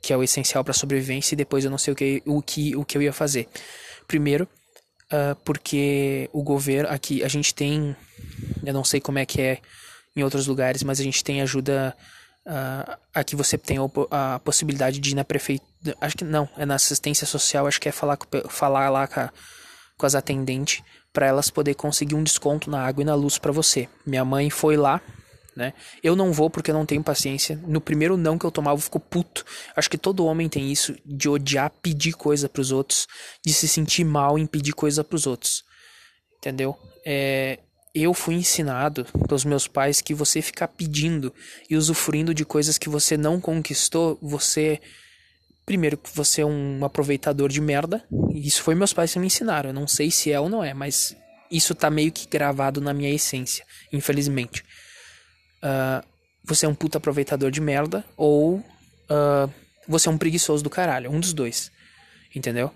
que 0.00 0.12
é 0.12 0.16
o 0.16 0.22
essencial 0.22 0.62
para 0.62 0.72
sobrevivência, 0.72 1.34
e 1.34 1.36
depois 1.36 1.64
eu 1.64 1.72
não 1.72 1.78
sei 1.78 1.92
o 1.92 1.96
que, 1.96 2.22
o 2.24 2.40
que, 2.40 2.76
o 2.76 2.84
que 2.84 2.96
eu 2.96 3.02
ia 3.02 3.12
fazer. 3.12 3.48
Primeiro, 4.06 4.48
uh, 5.12 5.34
porque 5.44 6.30
o 6.32 6.40
governo, 6.40 6.88
aqui 6.88 7.24
a 7.24 7.28
gente 7.28 7.52
tem, 7.52 7.96
eu 8.64 8.72
não 8.72 8.84
sei 8.84 9.00
como 9.00 9.18
é 9.18 9.26
que 9.26 9.40
é 9.40 9.58
em 10.20 10.24
outros 10.24 10.46
lugares, 10.46 10.82
mas 10.82 11.00
a 11.00 11.02
gente 11.02 11.22
tem 11.22 11.40
ajuda, 11.40 11.96
uh, 12.46 12.96
aqui 13.14 13.36
você 13.36 13.56
tem 13.56 13.78
a, 13.78 14.34
a 14.34 14.38
possibilidade 14.38 14.98
de 14.98 15.10
ir 15.10 15.14
na 15.14 15.24
prefeitura, 15.24 15.96
acho 16.00 16.16
que 16.16 16.24
não, 16.24 16.48
é 16.56 16.66
na 16.66 16.74
assistência 16.74 17.26
social, 17.26 17.66
acho 17.66 17.80
que 17.80 17.88
é 17.88 17.92
falar, 17.92 18.18
falar 18.48 18.90
lá 18.90 19.06
com, 19.06 19.20
a, 19.20 19.32
com 19.96 20.06
as 20.06 20.14
atendentes, 20.14 20.82
para 21.12 21.26
elas 21.26 21.50
poder 21.50 21.74
conseguir 21.74 22.14
um 22.14 22.22
desconto 22.22 22.70
na 22.70 22.84
água 22.84 23.02
e 23.02 23.04
na 23.04 23.14
luz 23.14 23.38
para 23.38 23.50
você. 23.50 23.88
Minha 24.06 24.24
mãe 24.24 24.50
foi 24.50 24.76
lá 24.76 25.00
né? 25.58 25.74
Eu 26.04 26.14
não 26.14 26.32
vou 26.32 26.48
porque 26.48 26.70
eu 26.70 26.74
não 26.74 26.86
tenho 26.86 27.02
paciência. 27.02 27.60
No 27.66 27.80
primeiro 27.80 28.16
não 28.16 28.38
que 28.38 28.44
eu 28.44 28.50
tomava, 28.50 28.76
eu 28.76 28.80
fico 28.80 29.00
puto. 29.00 29.44
Acho 29.74 29.90
que 29.90 29.98
todo 29.98 30.24
homem 30.24 30.48
tem 30.48 30.70
isso 30.70 30.94
de 31.04 31.28
odiar 31.28 31.72
pedir 31.82 32.12
coisa 32.12 32.48
para 32.48 32.60
os 32.60 32.70
outros, 32.70 33.08
de 33.44 33.52
se 33.52 33.66
sentir 33.66 34.04
mal 34.04 34.38
em 34.38 34.46
pedir 34.46 34.72
coisa 34.72 35.02
para 35.02 35.16
os 35.16 35.26
outros. 35.26 35.64
Entendeu? 36.38 36.78
É, 37.04 37.58
eu 37.94 38.12
fui 38.14 38.34
ensinado 38.34 39.04
pelos 39.26 39.44
meus 39.44 39.66
pais 39.66 40.00
que 40.00 40.14
você 40.14 40.42
ficar 40.42 40.68
pedindo 40.68 41.32
e 41.68 41.76
usufruindo 41.76 42.34
de 42.34 42.44
coisas 42.44 42.78
que 42.78 42.88
você 42.88 43.16
não 43.16 43.40
conquistou, 43.40 44.18
você 44.20 44.80
primeiro 45.64 45.98
que 45.98 46.08
você 46.14 46.40
é 46.40 46.46
um 46.46 46.82
aproveitador 46.82 47.50
de 47.50 47.60
merda. 47.60 48.02
Isso 48.32 48.62
foi 48.62 48.74
meus 48.74 48.94
pais 48.94 49.12
que 49.12 49.18
me 49.18 49.26
ensinaram. 49.26 49.68
Eu 49.68 49.74
não 49.74 49.86
sei 49.86 50.10
se 50.10 50.32
é 50.32 50.40
ou 50.40 50.48
não 50.48 50.64
é, 50.64 50.72
mas 50.72 51.14
isso 51.50 51.74
tá 51.74 51.90
meio 51.90 52.10
que 52.10 52.26
gravado 52.26 52.80
na 52.80 52.94
minha 52.94 53.10
essência, 53.12 53.66
infelizmente. 53.92 54.64
Uh, 55.62 56.02
você 56.42 56.64
é 56.64 56.68
um 56.68 56.74
puta 56.74 56.96
aproveitador 56.96 57.50
de 57.50 57.60
merda 57.60 58.02
ou 58.16 58.56
uh, 58.56 59.52
você 59.86 60.08
é 60.08 60.10
um 60.10 60.16
preguiçoso 60.16 60.64
do 60.64 60.70
caralho. 60.70 61.10
Um 61.10 61.20
dos 61.20 61.34
dois. 61.34 61.70
Entendeu? 62.34 62.72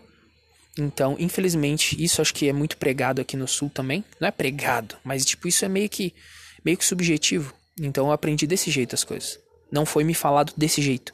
Então, 0.79 1.17
infelizmente, 1.19 2.03
isso 2.03 2.23
acho 2.23 2.33
que 2.33 2.49
é 2.49 2.53
muito 2.53 2.79
pregado 2.79 3.21
aqui 3.21 3.37
no 3.37 3.47
sul 3.47 3.69
também. 3.69 4.05
Não 4.19 4.29
é 4.29 4.31
pregado, 4.31 4.97
mas 5.05 5.25
tipo, 5.25 5.47
isso 5.47 5.65
é 5.65 5.69
meio 5.69 5.89
que 5.89 6.15
meio 6.65 6.77
que 6.77 6.85
subjetivo. 6.85 7.53
Então 7.81 8.07
eu 8.07 8.13
aprendi 8.13 8.47
desse 8.47 8.71
jeito 8.71 8.95
as 8.95 9.05
coisas. 9.05 9.39
Não 9.71 9.85
foi 9.85 10.05
me 10.05 10.15
falado 10.15 10.53
desse 10.57 10.81
jeito, 10.81 11.13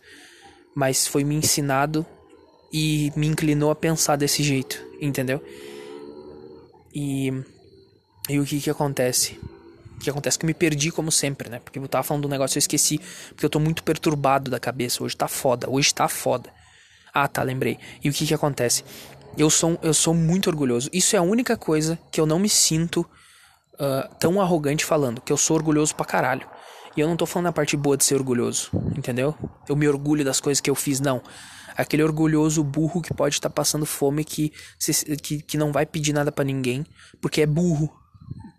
mas 0.74 1.06
foi 1.06 1.24
me 1.24 1.34
ensinado 1.34 2.04
e 2.72 3.12
me 3.16 3.26
inclinou 3.26 3.70
a 3.70 3.76
pensar 3.76 4.16
desse 4.16 4.42
jeito, 4.42 4.84
entendeu? 5.00 5.42
E, 6.94 7.32
e 8.28 8.38
o 8.38 8.44
que 8.44 8.60
que 8.60 8.70
acontece? 8.70 9.38
O 9.96 10.00
que 10.00 10.10
acontece 10.10 10.36
é 10.36 10.40
que 10.40 10.44
eu 10.44 10.48
me 10.48 10.54
perdi 10.54 10.90
como 10.90 11.10
sempre, 11.10 11.48
né? 11.48 11.60
Porque 11.60 11.78
eu 11.78 11.88
tava 11.88 12.04
falando 12.04 12.22
do 12.22 12.28
negócio 12.28 12.56
eu 12.56 12.60
esqueci, 12.60 13.00
porque 13.30 13.44
eu 13.44 13.50
tô 13.50 13.58
muito 13.58 13.82
perturbado 13.82 14.50
da 14.50 14.60
cabeça. 14.60 15.02
Hoje 15.02 15.16
tá 15.16 15.28
foda, 15.28 15.68
hoje 15.70 15.92
tá 15.94 16.08
foda. 16.08 16.52
Ah, 17.12 17.26
tá, 17.26 17.42
lembrei. 17.42 17.78
E 18.02 18.08
o 18.08 18.12
que 18.12 18.26
que 18.26 18.34
acontece? 18.34 18.84
Eu 19.36 19.50
sou, 19.50 19.78
eu 19.82 19.94
sou 19.94 20.14
muito 20.14 20.48
orgulhoso. 20.48 20.88
Isso 20.92 21.14
é 21.14 21.18
a 21.18 21.22
única 21.22 21.56
coisa 21.56 21.98
que 22.10 22.20
eu 22.20 22.26
não 22.26 22.38
me 22.38 22.48
sinto 22.48 23.00
uh, 23.74 24.14
tão 24.18 24.40
arrogante 24.40 24.84
falando, 24.84 25.20
que 25.20 25.32
eu 25.32 25.36
sou 25.36 25.56
orgulhoso 25.56 25.94
pra 25.94 26.04
caralho. 26.04 26.48
E 26.96 27.00
eu 27.00 27.06
não 27.06 27.16
tô 27.16 27.26
falando 27.26 27.46
a 27.46 27.52
parte 27.52 27.76
boa 27.76 27.96
de 27.96 28.04
ser 28.04 28.16
orgulhoso, 28.16 28.70
entendeu? 28.96 29.34
Eu 29.68 29.76
me 29.76 29.86
orgulho 29.88 30.24
das 30.24 30.40
coisas 30.40 30.60
que 30.60 30.68
eu 30.68 30.74
fiz, 30.74 30.98
não. 30.98 31.22
Aquele 31.76 32.02
orgulhoso 32.02 32.64
burro 32.64 33.00
que 33.00 33.14
pode 33.14 33.36
estar 33.36 33.48
tá 33.48 33.54
passando 33.54 33.86
fome, 33.86 34.24
que, 34.24 34.52
que, 35.22 35.40
que 35.42 35.56
não 35.56 35.70
vai 35.70 35.86
pedir 35.86 36.12
nada 36.12 36.32
para 36.32 36.44
ninguém, 36.44 36.84
porque 37.20 37.42
é 37.42 37.46
burro, 37.46 37.88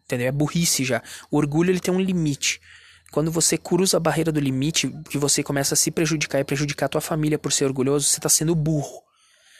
entendeu? 0.05 0.27
É 0.27 0.31
burrice 0.31 0.85
já. 0.85 1.03
O 1.29 1.35
orgulho 1.35 1.71
ele 1.71 1.81
tem 1.81 1.93
um 1.93 1.99
limite. 1.99 2.61
Quando 3.11 3.29
você 3.29 3.57
cruza 3.57 3.97
a 3.97 3.99
barreira 3.99 4.31
do 4.31 4.39
limite, 4.39 4.89
que 5.09 5.17
você 5.17 5.43
começa 5.43 5.73
a 5.73 5.77
se 5.77 5.91
prejudicar 5.91 6.39
e 6.39 6.45
prejudicar 6.45 6.85
a 6.85 6.89
tua 6.89 7.01
família 7.01 7.37
por 7.37 7.51
ser 7.51 7.65
orgulhoso, 7.65 8.05
você 8.05 8.21
tá 8.21 8.29
sendo 8.29 8.55
burro. 8.55 9.08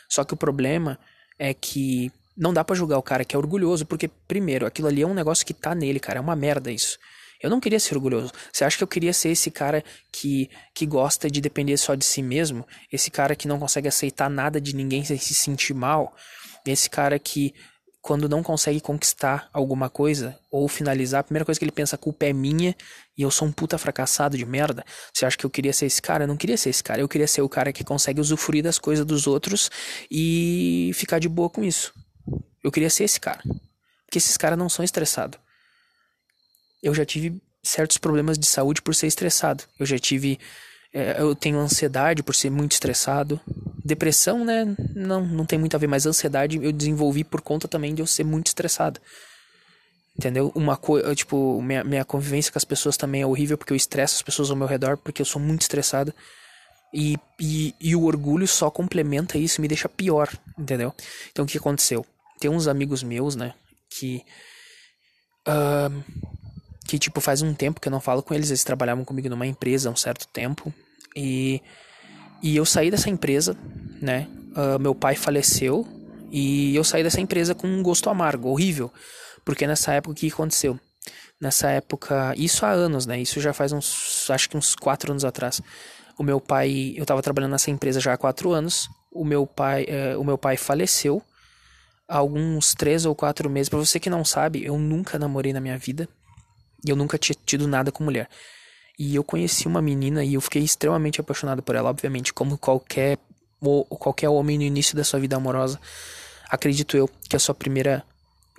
Só 0.10 0.24
que 0.24 0.34
o 0.34 0.38
problema 0.38 1.00
é 1.38 1.54
que 1.54 2.12
não 2.36 2.54
dá 2.54 2.63
para 2.63 2.75
julgar 2.75 2.98
o 2.98 3.04
cara 3.04 3.24
que 3.24 3.36
é 3.36 3.39
orgulhoso, 3.39 3.86
porque, 3.86 4.10
primeiro, 4.28 4.66
aquilo 4.66 4.88
ali 4.88 5.01
é 5.01 5.08
um 5.08 5.13
negócio 5.13 5.46
que 5.46 5.54
tá 5.54 5.75
nele, 5.75 6.00
cara. 6.00 6.20
É 6.20 6.22
uma 6.22 6.36
merda 6.36 6.72
isso. 6.72 6.98
Eu 7.42 7.50
não 7.50 7.60
queria 7.60 7.80
ser 7.80 7.96
orgulhoso. 7.96 8.34
Você 8.51 8.66
acha 8.66 8.78
que 8.78 8.84
eu 8.84 8.88
queria 8.88 9.13
ser 9.13 9.30
esse 9.30 9.50
cara 9.50 9.84
que, 10.12 10.50
que 10.74 10.86
gosta 10.86 11.30
de 11.30 11.39
depender 11.39 11.78
só 11.78 11.96
de 11.96 12.04
si 12.04 12.22
mesmo? 12.22 12.66
Esse 12.92 13.10
cara 13.10 13.36
que 13.36 13.48
não 13.48 13.60
consegue 13.60 13.88
aceitar 13.88 14.30
nada 14.30 14.60
de 14.60 14.75
ninguém 14.75 15.06
sem 15.06 15.18
se 15.18 15.34
sentir 15.34 15.74
mal? 15.74 16.13
Esse 16.66 16.89
cara 16.89 17.18
que, 17.18 17.54
quando 18.01 18.29
não 18.29 18.41
consegue 18.41 18.79
conquistar 18.79 19.50
alguma 19.53 19.89
coisa 19.89 20.39
ou 20.50 20.68
finalizar, 20.68 21.20
a 21.20 21.24
primeira 21.24 21.46
coisa 21.46 21.60
que 21.60 21.65
ele 21.65 21.72
pensa, 21.72 21.96
a 21.96 22.00
culpa 22.00 22.25
é 22.25 22.34
minha 22.34 22.75
e 23.18 23.22
eu 23.22 23.29
sou 23.29 23.48
um 23.48 23.51
puta 23.51 23.77
fracassado 23.77 24.38
de 24.38 24.46
merda? 24.46 24.86
Você 25.13 25.25
acha 25.25 25.38
que 25.38 25.46
eu 25.46 25.50
queria 25.50 25.74
ser 25.74 25.86
esse 25.86 26.01
cara? 26.01 26.24
Eu 26.24 26.27
não 26.27 26.38
queria 26.38 26.58
ser 26.58 26.70
esse 26.70 26.84
cara. 26.84 27.01
Eu 27.01 27.08
queria 27.08 27.27
ser 27.27 27.41
o 27.41 27.50
cara 27.50 27.74
que 27.74 27.84
consegue 27.84 28.22
usufruir 28.22 28.63
das 28.63 28.79
coisas 28.79 29.06
dos 29.06 29.27
outros 29.27 29.70
e 30.10 30.91
ficar 30.94 31.20
de 31.20 31.27
boa 31.27 31.50
com 31.50 31.63
isso. 31.63 31.94
Eu 32.63 32.72
queria 32.72 32.89
ser 32.89 33.03
esse 33.03 33.20
cara. 33.20 33.41
Porque 34.06 34.18
esses 34.18 34.38
caras 34.38 34.58
não 34.58 34.70
são 34.70 34.84
estressados 34.84 35.39
eu 36.82 36.94
já 36.94 37.06
tive 37.06 37.41
certos 37.62 37.98
problemas 37.98 38.38
de 38.38 38.46
saúde 38.46 38.82
por 38.82 38.96
ser 38.96 39.08
estressado. 39.08 39.63
Eu 39.79 39.86
já 39.86 40.00
tive. 40.00 40.39
É, 40.93 41.22
eu 41.22 41.36
tenho 41.36 41.60
ansiedade 41.60 42.24
por 42.24 42.34
ser 42.34 42.50
muito 42.50 42.74
estressado. 42.74 43.39
Depressão, 43.84 44.43
né? 44.43 44.75
Não, 44.96 45.25
não 45.25 45.46
tem 45.46 45.60
muito 45.60 45.75
a 45.75 45.79
ver, 45.79 45.88
mas 45.88 46.05
ansiedade 46.05 46.60
eu 46.62 46.72
desenvolvi 46.72 47.24
por 47.24 47.41
conta 47.41 47.67
também 47.67 47.93
de 47.93 48.01
eu 48.01 48.08
ser 48.08 48.24
muito 48.24 48.48
estressado. 48.48 49.00
Entendeu? 50.17 50.51
Uma 50.53 50.75
coisa, 50.75 51.15
tipo, 51.15 51.62
minha, 51.62 51.84
minha 51.84 52.03
convivência 52.03 52.51
com 52.51 52.58
as 52.58 52.65
pessoas 52.65 52.98
também 52.98 53.22
é 53.22 53.25
horrível 53.25 53.58
porque 53.58 53.72
eu 53.72 53.77
estresso 53.77 54.15
as 54.15 54.22
pessoas 54.22 54.50
ao 54.50 54.58
meu 54.58 54.67
redor 54.67 54.98
porque 54.98 55.22
eu 55.22 55.25
sou 55.25 55.41
muito 55.41 55.62
estressado. 55.62 56.13
E, 56.93 57.17
e, 57.39 57.74
e 57.79 57.96
o 57.96 58.03
orgulho 58.03 58.48
só 58.48 58.69
complementa 58.72 59.38
isso, 59.38 59.62
me 59.62 59.67
deixa 59.67 59.88
pior, 59.88 60.27
entendeu? 60.58 60.93
Então 61.31 61.46
o 61.46 61.48
que 61.48 61.58
aconteceu? 61.58 62.05
Tem 62.39 62.50
uns 62.50 62.67
amigos 62.67 63.03
meus, 63.03 63.36
né, 63.36 63.53
que. 63.89 64.24
Uh, 65.48 66.03
que 66.89 66.98
tipo 66.98 67.22
faz 67.22 67.43
um 67.43 67.53
tempo 67.53 67.79
que 67.79 67.88
eu 67.88 67.91
não 67.91 68.01
falo 68.01 68.24
com 68.24 68.34
eles, 68.34 68.50
eles 68.50 68.63
trabalhavam 68.63 69.05
comigo 69.05 69.29
numa 69.29 69.46
empresa 69.46 69.89
há 69.89 69.91
um 69.91 69.96
certo 69.96 70.27
tempo 70.27 70.74
e 71.15 71.62
e 72.41 72.55
eu 72.55 72.65
saí 72.65 72.89
dessa 72.89 73.10
empresa, 73.10 73.55
né? 74.01 74.27
Uh, 74.55 74.79
meu 74.79 74.96
pai 74.96 75.15
faleceu 75.15 75.86
e 76.31 76.75
eu 76.75 76.84
saí 76.84 77.03
dessa 77.03 77.22
empresa 77.22 77.53
com 77.53 77.67
um 77.67 77.84
gosto 77.84 78.10
amargo, 78.10 78.50
horrível, 78.50 78.91
porque 79.46 79.67
nessa 79.67 79.93
época 79.93 80.13
o 80.13 80.15
que 80.15 80.31
aconteceu? 80.31 80.79
Nessa 81.39 81.69
época, 81.69 82.34
isso 82.38 82.65
há 82.65 82.72
anos, 82.72 83.05
né? 83.05 83.19
Isso 83.19 83.39
já 83.39 83.53
faz 83.53 83.72
uns, 83.72 84.27
acho 84.29 84.50
que 84.50 84.58
uns 84.58 84.74
quatro 84.74 85.12
anos 85.12 85.24
atrás. 85.24 85.62
O 86.17 86.24
meu 86.24 86.39
pai, 86.39 86.93
eu 86.96 87.03
estava 87.03 87.22
trabalhando 87.22 87.51
nessa 87.51 87.69
empresa 87.69 88.00
já 88.00 88.13
há 88.13 88.17
quatro 88.17 88.51
anos. 88.51 88.89
O 89.12 89.24
meu 89.24 89.46
pai, 89.46 89.86
uh, 89.86 90.19
o 90.19 90.24
meu 90.24 90.38
pai 90.38 90.58
faleceu 90.58 91.22
há 92.08 92.17
alguns 92.17 92.74
três 92.74 93.05
ou 93.05 93.13
quatro 93.13 93.50
meses. 93.50 93.69
Para 93.69 93.79
você 93.79 94.00
que 94.00 94.10
não 94.10 94.25
sabe, 94.25 94.63
eu 94.63 94.79
nunca 94.79 95.19
namorei 95.19 95.53
na 95.53 95.62
minha 95.62 95.77
vida. 95.77 96.08
E 96.86 96.90
eu 96.90 96.96
nunca 96.96 97.18
tinha 97.18 97.36
tido 97.46 97.68
nada 97.68 97.92
com 97.92 98.04
mulher. 98.04 98.30
E 98.98 99.16
eu 99.16 99.24
conheci 99.24 99.68
uma 99.68 99.82
menina 99.82 100.24
e 100.24 100.34
eu 100.34 100.42
fiquei 100.42 100.62
extremamente 100.62 101.22
apaixonado 101.22 101.62
por 101.64 101.76
ela, 101.76 101.90
obviamente, 101.90 102.34
como 102.34 102.58
qualquer 102.58 103.18
ou 103.62 103.86
qualquer 103.86 104.30
homem 104.30 104.58
no 104.58 104.64
início 104.64 104.96
da 104.96 105.04
sua 105.04 105.20
vida 105.20 105.36
amorosa. 105.36 105.80
Acredito 106.50 106.98
eu 106.98 107.10
que 107.30 107.36
a 107.36 107.40
sua 107.40 107.54
primeira 107.54 108.04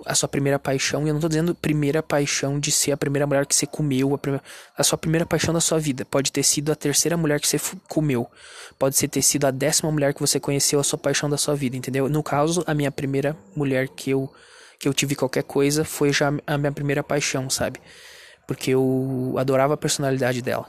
a 0.05 0.15
sua 0.15 0.27
primeira 0.27 0.57
paixão, 0.57 1.05
e 1.05 1.09
eu 1.09 1.13
não 1.13 1.21
tô 1.21 1.27
dizendo 1.27 1.53
primeira 1.53 2.01
paixão 2.01 2.59
de 2.59 2.71
ser 2.71 2.91
a 2.91 2.97
primeira 2.97 3.27
mulher 3.27 3.45
que 3.45 3.55
você 3.55 3.67
comeu, 3.67 4.13
a, 4.15 4.17
primeira, 4.17 4.43
a 4.75 4.83
sua 4.83 4.97
primeira 4.97 5.25
paixão 5.25 5.53
da 5.53 5.61
sua 5.61 5.79
vida. 5.79 6.05
Pode 6.05 6.31
ter 6.31 6.43
sido 6.43 6.71
a 6.71 6.75
terceira 6.75 7.15
mulher 7.15 7.39
que 7.39 7.47
você 7.47 7.59
comeu. 7.87 8.27
Pode 8.79 8.97
ser 8.97 9.07
ter 9.07 9.21
sido 9.21 9.45
a 9.45 9.51
décima 9.51 9.91
mulher 9.91 10.13
que 10.13 10.19
você 10.19 10.39
conheceu, 10.39 10.79
a 10.79 10.83
sua 10.83 10.97
paixão 10.97 11.29
da 11.29 11.37
sua 11.37 11.55
vida, 11.55 11.77
entendeu? 11.77 12.09
No 12.09 12.23
caso, 12.23 12.63
a 12.65 12.73
minha 12.73 12.91
primeira 12.91 13.37
mulher 13.55 13.87
que 13.89 14.09
eu 14.09 14.31
que 14.79 14.87
eu 14.87 14.93
tive 14.95 15.15
qualquer 15.15 15.43
coisa 15.43 15.85
foi 15.85 16.11
já 16.11 16.33
a 16.47 16.57
minha 16.57 16.71
primeira 16.71 17.03
paixão, 17.03 17.47
sabe? 17.51 17.79
Porque 18.51 18.71
eu 18.71 19.33
adorava 19.37 19.75
a 19.75 19.77
personalidade 19.77 20.41
dela. 20.41 20.67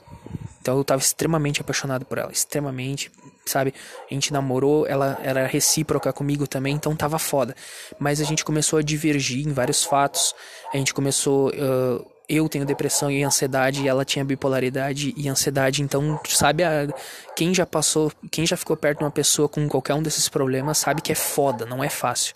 Então 0.60 0.78
eu 0.78 0.84
tava 0.84 1.02
extremamente 1.02 1.60
apaixonado 1.60 2.04
por 2.04 2.16
ela, 2.16 2.30
extremamente, 2.30 3.10
sabe? 3.44 3.74
A 4.08 4.14
gente 4.14 4.32
namorou, 4.32 4.86
ela 4.86 5.18
era 5.20 5.48
recíproca 5.48 6.12
comigo 6.12 6.46
também, 6.46 6.76
então 6.76 6.94
tava 6.94 7.18
foda. 7.18 7.56
Mas 7.98 8.20
a 8.20 8.24
gente 8.24 8.44
começou 8.44 8.78
a 8.78 8.82
divergir 8.82 9.44
em 9.44 9.52
vários 9.52 9.82
fatos. 9.82 10.32
A 10.72 10.76
gente 10.76 10.94
começou. 10.94 11.48
Uh, 11.48 12.06
eu 12.28 12.48
tenho 12.48 12.64
depressão 12.64 13.10
e 13.10 13.24
ansiedade, 13.24 13.82
e 13.82 13.88
ela 13.88 14.04
tinha 14.04 14.24
bipolaridade 14.24 15.12
e 15.16 15.28
ansiedade. 15.28 15.82
Então, 15.82 16.20
sabe, 16.28 16.62
a, 16.62 16.86
quem 17.34 17.52
já 17.52 17.66
passou, 17.66 18.12
quem 18.30 18.46
já 18.46 18.56
ficou 18.56 18.76
perto 18.76 18.98
de 18.98 19.04
uma 19.04 19.10
pessoa 19.10 19.48
com 19.48 19.68
qualquer 19.68 19.94
um 19.94 20.02
desses 20.02 20.28
problemas 20.28 20.78
sabe 20.78 21.02
que 21.02 21.10
é 21.10 21.16
foda, 21.16 21.66
não 21.66 21.82
é 21.82 21.88
fácil. 21.88 22.32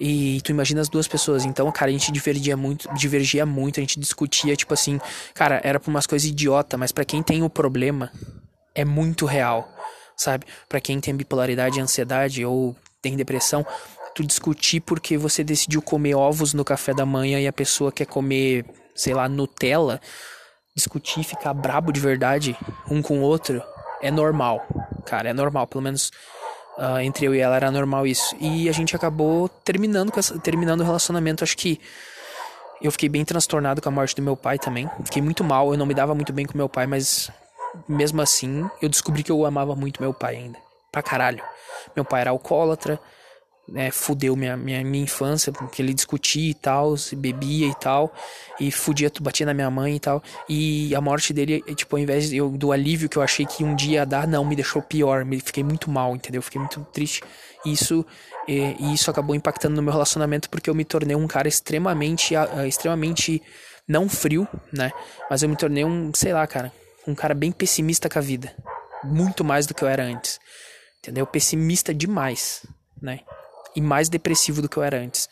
E 0.00 0.40
tu 0.40 0.50
imagina 0.50 0.80
as 0.80 0.88
duas 0.88 1.06
pessoas. 1.06 1.44
Então, 1.44 1.70
cara, 1.70 1.90
a 1.90 1.92
gente 1.92 2.10
divergia 2.10 2.56
muito, 2.56 2.88
divergia 2.94 3.44
muito, 3.44 3.78
a 3.78 3.82
gente 3.82 4.00
discutia, 4.00 4.56
tipo 4.56 4.72
assim, 4.72 4.98
cara, 5.34 5.60
era 5.62 5.78
por 5.78 5.90
umas 5.90 6.06
coisas 6.06 6.26
idiota, 6.26 6.78
mas 6.78 6.90
para 6.90 7.04
quem 7.04 7.22
tem 7.22 7.42
o 7.42 7.50
problema, 7.50 8.10
é 8.74 8.82
muito 8.82 9.26
real, 9.26 9.68
sabe? 10.16 10.46
Para 10.66 10.80
quem 10.80 10.98
tem 11.00 11.14
bipolaridade, 11.14 11.78
ansiedade 11.78 12.42
ou 12.46 12.74
tem 13.02 13.14
depressão, 13.14 13.66
tu 14.14 14.24
discutir 14.24 14.80
porque 14.80 15.18
você 15.18 15.44
decidiu 15.44 15.82
comer 15.82 16.14
ovos 16.14 16.54
no 16.54 16.64
café 16.64 16.94
da 16.94 17.04
manhã 17.04 17.38
e 17.38 17.46
a 17.46 17.52
pessoa 17.52 17.92
quer 17.92 18.06
comer, 18.06 18.64
sei 18.94 19.12
lá, 19.12 19.28
Nutella, 19.28 20.00
discutir, 20.74 21.24
ficar 21.24 21.52
brabo 21.52 21.92
de 21.92 22.00
verdade 22.00 22.56
um 22.90 23.02
com 23.02 23.20
o 23.20 23.22
outro, 23.22 23.62
é 24.00 24.10
normal, 24.10 24.66
cara, 25.04 25.28
é 25.28 25.32
normal, 25.34 25.66
pelo 25.66 25.82
menos 25.82 26.10
Uh, 26.78 26.98
entre 27.00 27.26
eu 27.26 27.34
e 27.34 27.38
ela 27.38 27.56
era 27.56 27.70
normal 27.70 28.06
isso. 28.06 28.34
E 28.40 28.68
a 28.68 28.72
gente 28.72 28.96
acabou 28.96 29.48
terminando, 29.48 30.12
essa, 30.16 30.38
terminando 30.38 30.80
o 30.80 30.84
relacionamento. 30.84 31.44
Acho 31.44 31.56
que 31.56 31.80
eu 32.80 32.90
fiquei 32.90 33.08
bem 33.08 33.24
transtornado 33.24 33.82
com 33.82 33.88
a 33.88 33.92
morte 33.92 34.16
do 34.16 34.22
meu 34.22 34.36
pai 34.36 34.58
também. 34.58 34.88
Fiquei 35.04 35.20
muito 35.20 35.44
mal, 35.44 35.72
eu 35.72 35.78
não 35.78 35.84
me 35.84 35.94
dava 35.94 36.14
muito 36.14 36.32
bem 36.32 36.46
com 36.46 36.56
meu 36.56 36.68
pai, 36.68 36.86
mas 36.86 37.30
mesmo 37.88 38.22
assim 38.22 38.68
eu 38.80 38.88
descobri 38.88 39.22
que 39.22 39.30
eu 39.30 39.44
amava 39.44 39.76
muito 39.76 40.00
meu 40.00 40.14
pai 40.14 40.36
ainda. 40.36 40.58
Pra 40.90 41.02
caralho. 41.02 41.42
Meu 41.94 42.04
pai 42.04 42.22
era 42.22 42.30
alcoólatra, 42.30 42.98
né, 43.70 43.90
fudeu 43.90 44.34
minha, 44.34 44.56
minha, 44.56 44.82
minha 44.84 45.04
infância, 45.04 45.52
porque 45.52 45.80
ele 45.80 45.94
discutia 45.94 46.50
e 46.50 46.54
tal, 46.54 46.96
se 46.96 47.14
bebia 47.14 47.68
e 47.68 47.74
tal, 47.74 48.12
e 48.58 48.70
fudia, 48.70 49.10
batia 49.20 49.46
na 49.46 49.54
minha 49.54 49.70
mãe 49.70 49.96
e 49.96 50.00
tal. 50.00 50.22
E 50.48 50.94
a 50.94 51.00
morte 51.00 51.32
dele, 51.32 51.62
tipo, 51.74 51.96
ao 51.96 52.02
invés 52.02 52.32
eu, 52.32 52.50
do 52.50 52.72
alívio 52.72 53.08
que 53.08 53.16
eu 53.16 53.22
achei 53.22 53.46
que 53.46 53.62
um 53.62 53.74
dia 53.74 54.00
ia 54.00 54.06
dar, 54.06 54.26
não, 54.26 54.44
me 54.44 54.56
deixou 54.56 54.82
pior, 54.82 55.24
me 55.24 55.40
fiquei 55.40 55.62
muito 55.62 55.90
mal, 55.90 56.14
entendeu? 56.14 56.42
Fiquei 56.42 56.60
muito 56.60 56.84
triste. 56.92 57.22
E 57.64 57.72
isso, 57.72 58.04
e, 58.48 58.76
e 58.78 58.94
isso 58.94 59.10
acabou 59.10 59.34
impactando 59.34 59.76
no 59.76 59.82
meu 59.82 59.92
relacionamento 59.92 60.50
porque 60.50 60.68
eu 60.68 60.74
me 60.74 60.84
tornei 60.84 61.14
um 61.14 61.26
cara 61.26 61.46
extremamente, 61.46 62.34
extremamente 62.66 63.40
não 63.86 64.08
frio, 64.08 64.48
né? 64.72 64.90
Mas 65.28 65.42
eu 65.42 65.48
me 65.48 65.56
tornei 65.56 65.84
um, 65.84 66.12
sei 66.14 66.32
lá, 66.32 66.46
cara, 66.46 66.72
um 67.06 67.14
cara 67.14 67.34
bem 67.34 67.52
pessimista 67.52 68.08
com 68.08 68.18
a 68.18 68.22
vida. 68.22 68.54
Muito 69.04 69.44
mais 69.44 69.66
do 69.66 69.74
que 69.74 69.82
eu 69.82 69.88
era 69.88 70.02
antes. 70.02 70.38
Entendeu? 70.98 71.26
Pessimista 71.26 71.94
demais, 71.94 72.66
né? 73.00 73.20
E 73.74 73.80
mais 73.80 74.08
depressivo 74.08 74.60
do 74.60 74.68
que 74.68 74.76
eu 74.76 74.82
era 74.82 74.98
antes. 74.98 75.28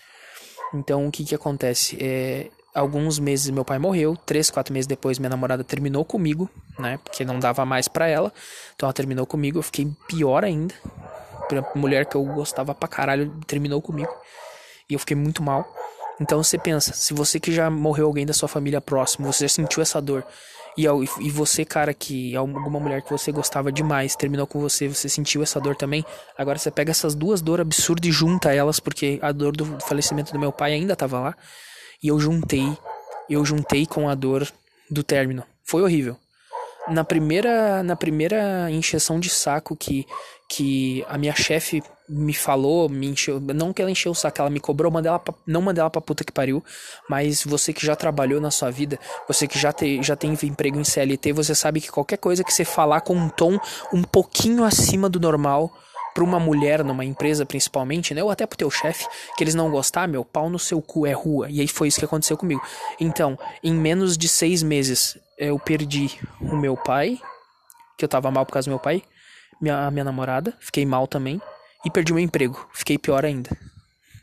Então, 0.75 1.07
o 1.07 1.11
que 1.11 1.25
que 1.25 1.35
acontece? 1.35 1.97
É, 2.01 2.49
alguns 2.75 3.19
meses 3.19 3.51
meu 3.51 3.65
pai 3.65 3.79
morreu, 3.79 4.17
três, 4.17 4.51
quatro 4.51 4.73
meses 4.73 4.87
depois 4.87 5.19
minha 5.19 5.31
namorada 5.31 5.65
terminou 5.65 6.05
comigo, 6.05 6.49
né? 6.79 6.99
Porque 7.03 7.25
não 7.25 7.39
dava 7.39 7.65
mais 7.65 7.89
para 7.89 8.07
ela. 8.07 8.33
Então 8.75 8.87
ela 8.87 8.93
terminou 8.93 9.27
comigo, 9.27 9.59
eu 9.59 9.63
fiquei 9.63 9.91
pior 10.07 10.45
ainda. 10.45 10.75
A 11.51 11.79
mulher 11.79 12.07
que 12.07 12.15
eu 12.15 12.25
gostava 12.25 12.75
pra 12.75 12.89
caralho 12.89 13.33
terminou 13.47 13.81
comigo. 13.81 14.15
E 14.89 14.95
eu 14.95 14.99
fiquei 14.99 15.17
muito 15.17 15.43
mal. 15.43 15.67
Então 16.21 16.43
você 16.43 16.59
pensa, 16.59 16.93
se 16.93 17.15
você 17.15 17.39
que 17.39 17.53
já 17.53 17.71
morreu 17.71 18.07
alguém 18.07 18.27
da 18.27 18.33
sua 18.33 18.49
família 18.49 18.81
próximo, 18.81 19.33
você 19.33 19.47
já 19.47 19.55
sentiu 19.55 19.83
essa 19.83 20.01
dor, 20.01 20.25
e, 20.79 21.27
e 21.27 21.31
você, 21.31 21.65
cara, 21.65 21.93
que 21.93 22.37
alguma 22.37 22.79
mulher 22.79 23.03
que 23.03 23.11
você 23.11 23.33
gostava 23.33 23.73
demais 23.73 24.15
terminou 24.15 24.47
com 24.47 24.61
você, 24.61 24.87
você 24.87 25.09
sentiu 25.09 25.43
essa 25.43 25.61
dor 25.61 25.75
também, 25.75 26.05
agora 26.37 26.57
você 26.57 26.71
pega 26.71 26.93
essas 26.93 27.17
duas 27.17 27.43
dores 27.43 27.63
absurdas 27.63 28.09
e 28.09 28.13
junta 28.13 28.55
elas, 28.55 28.79
porque 28.79 29.19
a 29.21 29.33
dor 29.33 29.57
do 29.57 29.65
falecimento 29.81 30.33
do 30.33 30.39
meu 30.39 30.53
pai 30.53 30.75
ainda 30.75 30.95
tava 30.95 31.19
lá, 31.19 31.37
e 32.01 32.07
eu 32.07 32.21
juntei, 32.21 32.79
eu 33.29 33.45
juntei 33.45 33.87
com 33.87 34.09
a 34.09 34.15
dor 34.15 34.47
do 34.89 35.03
término. 35.03 35.43
Foi 35.65 35.83
horrível. 35.83 36.17
Na 36.87 37.03
primeira, 37.03 37.83
na 37.83 37.97
primeira 37.97 38.71
encheção 38.71 39.19
de 39.19 39.29
saco 39.29 39.75
que, 39.75 40.07
que 40.49 41.05
a 41.09 41.19
minha 41.19 41.35
chefe 41.35 41.83
me 42.09 42.33
falou, 42.33 42.89
me 42.89 43.07
encheu, 43.07 43.39
não 43.41 43.73
que 43.73 43.83
ela 43.83 43.91
encheu 43.91 44.13
o 44.13 44.15
saco, 44.15 44.41
ela 44.41 44.51
me 44.51 44.61
cobrou, 44.61 44.91
mandei 44.91 45.09
ela 45.09 45.19
pra, 45.19 45.35
não 45.47 45.61
mandei 45.61 45.81
ela 45.81 45.91
pra 45.91 46.01
puta 46.01 46.25
que 46.25 46.33
pariu, 46.33 46.65
mas 47.09 47.45
você 47.45 47.73
que 47.73 47.85
já 47.85 47.95
trabalhou 47.95 48.41
na 48.41 48.51
sua 48.51 48.71
vida, 48.71 48.99
você 49.27 49.47
que 49.47 49.59
já, 49.59 49.73
te, 49.73 50.03
já 50.03 50.17
tem 50.17 50.37
emprego 50.43 50.79
em 50.79 50.85
CLT, 50.85 51.33
você 51.33 51.55
sabe 51.55 51.81
que 51.81 51.91
qualquer 51.91 52.17
coisa 52.17 52.43
que 52.43 52.53
você 52.53 52.65
falar 52.65 53.03
com 53.03 53.15
um 53.15 53.29
tom 53.29 53.59
um 53.93 54.03
pouquinho 54.03 54.65
acima 54.65 55.09
do 55.09 55.21
normal, 55.21 55.73
para 56.15 56.25
uma 56.25 56.41
mulher 56.41 56.83
numa 56.83 57.05
empresa 57.05 57.47
principalmente, 57.47 58.13
né, 58.13 58.25
ou 58.25 58.31
até 58.31 58.45
pro 58.45 58.59
teu 58.59 58.71
chefe, 58.71 59.07
que 59.37 59.45
eles 59.45 59.55
não 59.55 59.71
gostar, 59.71 60.09
meu 60.09 60.25
pau 60.25 60.51
no 60.51 60.59
seu 60.59 60.83
cu 60.83 61.07
é 61.07 61.13
rua. 61.13 61.49
E 61.49 61.61
aí 61.61 61.69
foi 61.69 61.87
isso 61.87 62.01
que 62.01 62.05
aconteceu 62.05 62.37
comigo. 62.37 62.61
Então, 62.99 63.39
em 63.63 63.73
menos 63.73 64.19
de 64.19 64.29
seis 64.29 64.61
meses, 64.61 65.17
eu 65.39 65.57
perdi 65.61 66.19
o 66.41 66.57
meu 66.57 66.77
pai, 66.77 67.21
que 67.97 68.05
eu 68.05 68.09
tava 68.09 68.33
mal 68.33 68.45
por 68.45 68.53
causa 68.53 68.69
do 68.69 68.73
meu 68.73 68.81
pai, 68.81 69.01
minha, 69.61 69.89
minha 69.93 70.05
namorada, 70.05 70.57
fiquei 70.59 70.85
mal 70.85 71.07
também, 71.07 71.41
e 71.85 71.91
perdi 71.91 72.13
meu 72.13 72.23
emprego, 72.23 72.69
fiquei 72.73 72.99
pior 72.99 73.25
ainda. 73.25 73.51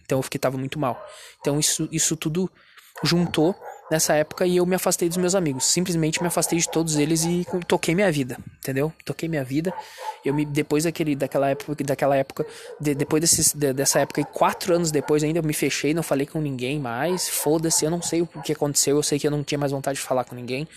Então 0.06 0.20
eu 0.20 0.24
fiquei 0.24 0.40
tava 0.40 0.58
muito 0.58 0.80
mal. 0.80 1.04
Então 1.42 1.60
isso, 1.60 1.88
isso 1.92 2.16
tudo 2.16 2.50
juntou 3.04 3.56
nessa 3.92 4.16
época 4.16 4.46
e 4.46 4.58
eu 4.58 4.66
me 4.66 4.76
afastei 4.76 5.08
dos 5.08 5.18
meus 5.18 5.36
amigos. 5.36 5.66
Simplesmente 5.66 6.22
me 6.22 6.28
afastei 6.28 6.58
de 6.58 6.70
todos 6.70 6.96
eles 6.96 7.24
e 7.24 7.46
toquei 7.68 7.94
minha 7.94 8.12
vida, 8.12 8.38
entendeu? 8.58 8.92
Toquei 9.04 9.28
minha 9.28 9.44
vida. 9.44 9.74
Eu 10.24 10.34
me 10.34 10.46
depois 10.46 10.86
daquele 10.86 11.16
daquela 11.16 11.50
época, 11.50 11.84
daquela 11.84 12.16
época, 12.16 12.46
de, 12.80 12.96
depois 12.96 13.22
desses, 13.22 13.54
de, 13.54 13.74
dessa 13.74 14.00
época 14.00 14.22
e 14.22 14.26
quatro 14.26 14.74
anos 14.74 14.92
depois 14.92 15.24
ainda 15.24 15.40
eu 15.40 15.44
me 15.44 15.54
fechei, 15.54 15.94
não 15.94 16.04
falei 16.04 16.26
com 16.26 16.40
ninguém 16.40 16.80
mais. 16.80 17.28
Foda-se, 17.30 17.86
eu 17.86 17.92
não 17.92 18.02
sei 18.02 18.22
o 18.22 18.28
que 18.28 18.54
aconteceu. 18.54 18.96
Eu 18.96 19.04
sei 19.04 19.20
que 19.20 19.28
eu 19.28 19.32
não 19.32 19.44
tinha 19.44 19.60
mais 19.60 19.72
vontade 19.72 19.98
de 19.98 20.04
falar 20.04 20.24
com 20.24 20.36
ninguém. 20.36 20.68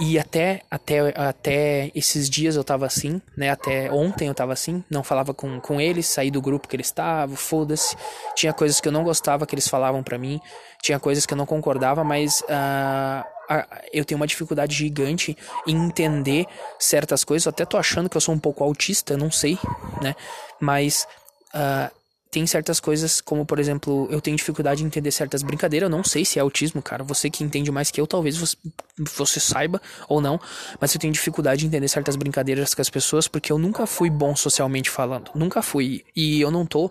E 0.00 0.16
até, 0.16 0.62
até, 0.70 1.12
até 1.16 1.90
esses 1.92 2.30
dias 2.30 2.54
eu 2.54 2.62
tava 2.62 2.86
assim, 2.86 3.20
né? 3.36 3.50
Até 3.50 3.90
ontem 3.90 4.28
eu 4.28 4.34
tava 4.34 4.52
assim, 4.52 4.84
não 4.88 5.02
falava 5.02 5.34
com, 5.34 5.60
com 5.60 5.80
eles, 5.80 6.06
saí 6.06 6.30
do 6.30 6.40
grupo 6.40 6.68
que 6.68 6.76
eles 6.76 6.86
estavam, 6.86 7.34
foda-se. 7.34 7.96
Tinha 8.36 8.52
coisas 8.52 8.80
que 8.80 8.86
eu 8.86 8.92
não 8.92 9.02
gostava 9.02 9.44
que 9.44 9.54
eles 9.54 9.66
falavam 9.66 10.02
para 10.02 10.16
mim, 10.16 10.40
tinha 10.80 11.00
coisas 11.00 11.26
que 11.26 11.34
eu 11.34 11.36
não 11.36 11.46
concordava, 11.46 12.04
mas 12.04 12.42
uh, 12.42 13.24
uh, 13.52 13.78
eu 13.92 14.04
tenho 14.04 14.20
uma 14.20 14.26
dificuldade 14.26 14.76
gigante 14.76 15.36
em 15.66 15.76
entender 15.86 16.46
certas 16.78 17.24
coisas. 17.24 17.46
Eu 17.46 17.50
até 17.50 17.64
tô 17.64 17.76
achando 17.76 18.08
que 18.08 18.16
eu 18.16 18.20
sou 18.20 18.34
um 18.34 18.38
pouco 18.38 18.62
autista, 18.62 19.16
não 19.16 19.32
sei, 19.32 19.58
né? 20.00 20.14
Mas 20.60 21.08
uh, 21.52 21.97
tem 22.30 22.46
certas 22.46 22.78
coisas, 22.78 23.20
como 23.20 23.46
por 23.46 23.58
exemplo, 23.58 24.06
eu 24.10 24.20
tenho 24.20 24.36
dificuldade 24.36 24.82
em 24.82 24.86
entender 24.86 25.10
certas 25.10 25.42
brincadeiras. 25.42 25.90
Eu 25.90 25.96
não 25.96 26.04
sei 26.04 26.24
se 26.24 26.38
é 26.38 26.42
autismo, 26.42 26.82
cara. 26.82 27.02
Você 27.04 27.30
que 27.30 27.42
entende 27.42 27.70
mais 27.70 27.90
que 27.90 28.00
eu, 28.00 28.06
talvez 28.06 28.36
você, 28.36 28.56
você 29.16 29.40
saiba 29.40 29.80
ou 30.08 30.20
não. 30.20 30.38
Mas 30.80 30.94
eu 30.94 31.00
tenho 31.00 31.12
dificuldade 31.12 31.64
em 31.64 31.68
entender 31.68 31.88
certas 31.88 32.16
brincadeiras 32.16 32.74
com 32.74 32.82
as 32.82 32.90
pessoas 32.90 33.26
porque 33.26 33.50
eu 33.50 33.58
nunca 33.58 33.86
fui 33.86 34.10
bom 34.10 34.36
socialmente 34.36 34.90
falando. 34.90 35.30
Nunca 35.34 35.62
fui. 35.62 36.04
E 36.14 36.40
eu 36.40 36.50
não 36.50 36.66
tô 36.66 36.90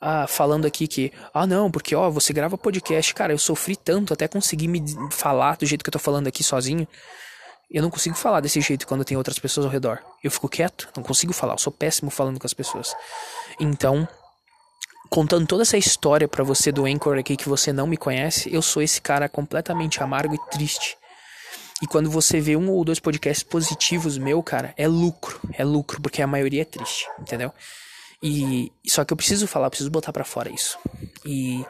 ah, 0.00 0.26
falando 0.28 0.66
aqui 0.66 0.86
que, 0.86 1.12
ah, 1.34 1.46
não, 1.46 1.70
porque 1.70 1.94
ó, 1.96 2.08
você 2.08 2.32
grava 2.32 2.56
podcast. 2.56 3.12
Cara, 3.12 3.32
eu 3.32 3.38
sofri 3.38 3.74
tanto 3.74 4.12
até 4.12 4.28
conseguir 4.28 4.68
me 4.68 4.82
falar 5.10 5.56
do 5.56 5.66
jeito 5.66 5.82
que 5.82 5.88
eu 5.88 5.92
tô 5.92 5.98
falando 5.98 6.28
aqui 6.28 6.44
sozinho. 6.44 6.86
Eu 7.68 7.82
não 7.82 7.90
consigo 7.90 8.14
falar 8.14 8.38
desse 8.38 8.60
jeito 8.60 8.86
quando 8.86 9.04
tem 9.04 9.16
outras 9.16 9.40
pessoas 9.40 9.66
ao 9.66 9.72
redor. 9.72 9.98
Eu 10.22 10.30
fico 10.30 10.48
quieto, 10.48 10.88
não 10.96 11.02
consigo 11.02 11.32
falar. 11.32 11.54
Eu 11.54 11.58
sou 11.58 11.72
péssimo 11.72 12.08
falando 12.10 12.38
com 12.38 12.46
as 12.46 12.54
pessoas. 12.54 12.94
Então 13.58 14.06
contando 15.10 15.46
toda 15.46 15.62
essa 15.62 15.76
história 15.76 16.28
para 16.28 16.44
você 16.44 16.70
do 16.70 16.84
Anchor 16.84 17.18
aqui 17.18 17.36
que 17.36 17.48
você 17.48 17.72
não 17.72 17.86
me 17.86 17.96
conhece, 17.96 18.52
eu 18.52 18.62
sou 18.62 18.82
esse 18.82 19.00
cara 19.00 19.28
completamente 19.28 20.02
amargo 20.02 20.34
e 20.34 20.50
triste. 20.50 20.96
E 21.82 21.86
quando 21.86 22.10
você 22.10 22.40
vê 22.40 22.56
um 22.56 22.70
ou 22.70 22.84
dois 22.84 22.98
podcasts 22.98 23.42
positivos 23.42 24.16
meu, 24.16 24.42
cara, 24.42 24.72
é 24.76 24.88
lucro, 24.88 25.38
é 25.52 25.64
lucro, 25.64 26.00
porque 26.00 26.22
a 26.22 26.26
maioria 26.26 26.62
é 26.62 26.64
triste, 26.64 27.06
entendeu? 27.20 27.52
E 28.22 28.72
só 28.86 29.04
que 29.04 29.12
eu 29.12 29.16
preciso 29.16 29.46
falar, 29.46 29.66
eu 29.66 29.70
preciso 29.70 29.90
botar 29.90 30.12
para 30.12 30.24
fora 30.24 30.50
isso. 30.50 30.78
E 31.24 31.64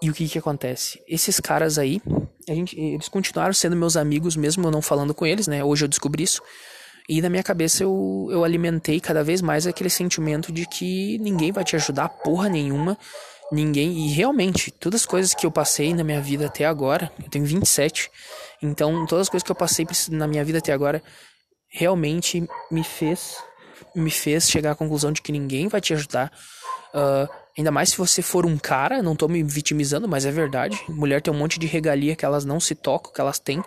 e 0.00 0.08
o 0.08 0.14
que 0.14 0.28
que 0.28 0.38
acontece? 0.38 1.02
Esses 1.08 1.40
caras 1.40 1.76
aí, 1.76 2.00
a 2.48 2.54
gente, 2.54 2.78
eles 2.78 3.08
continuaram 3.08 3.52
sendo 3.52 3.74
meus 3.74 3.96
amigos 3.96 4.36
mesmo 4.36 4.64
eu 4.64 4.70
não 4.70 4.80
falando 4.80 5.12
com 5.12 5.26
eles, 5.26 5.48
né? 5.48 5.64
Hoje 5.64 5.84
eu 5.84 5.88
descobri 5.88 6.22
isso. 6.22 6.40
E 7.08 7.22
na 7.22 7.28
minha 7.30 7.42
cabeça 7.42 7.82
eu, 7.82 8.28
eu 8.30 8.44
alimentei 8.44 9.00
cada 9.00 9.24
vez 9.24 9.40
mais 9.40 9.66
aquele 9.66 9.88
sentimento 9.88 10.52
de 10.52 10.66
que 10.66 11.18
ninguém 11.18 11.50
vai 11.50 11.64
te 11.64 11.74
ajudar 11.76 12.08
porra 12.08 12.48
nenhuma. 12.48 12.98
Ninguém. 13.50 14.06
E 14.06 14.08
realmente, 14.12 14.70
todas 14.70 15.00
as 15.00 15.06
coisas 15.06 15.32
que 15.32 15.46
eu 15.46 15.50
passei 15.50 15.94
na 15.94 16.04
minha 16.04 16.20
vida 16.20 16.46
até 16.46 16.66
agora, 16.66 17.10
eu 17.22 17.30
tenho 17.30 17.46
27. 17.46 18.10
Então, 18.62 19.06
todas 19.06 19.22
as 19.22 19.28
coisas 19.30 19.42
que 19.42 19.50
eu 19.50 19.56
passei 19.56 19.86
na 20.10 20.26
minha 20.26 20.44
vida 20.44 20.58
até 20.58 20.70
agora 20.72 21.02
realmente 21.70 22.46
me 22.70 22.84
fez 22.84 23.36
me 23.94 24.10
fez 24.10 24.48
chegar 24.48 24.72
à 24.72 24.74
conclusão 24.74 25.12
de 25.12 25.22
que 25.22 25.32
ninguém 25.32 25.68
vai 25.68 25.80
te 25.80 25.92
ajudar. 25.94 26.32
Uh, 26.94 27.28
ainda 27.56 27.70
mais 27.70 27.90
se 27.90 27.96
você 27.96 28.22
for 28.22 28.46
um 28.46 28.56
cara, 28.56 29.02
não 29.02 29.16
tô 29.16 29.28
me 29.28 29.42
vitimizando, 29.42 30.08
mas 30.08 30.24
é 30.24 30.30
verdade. 30.30 30.80
Mulher 30.88 31.20
tem 31.20 31.32
um 31.32 31.36
monte 31.36 31.58
de 31.58 31.66
regalia 31.66 32.16
que 32.16 32.24
elas 32.24 32.44
não 32.44 32.60
se 32.60 32.74
tocam, 32.74 33.12
que 33.12 33.20
elas 33.20 33.38
têm. 33.38 33.62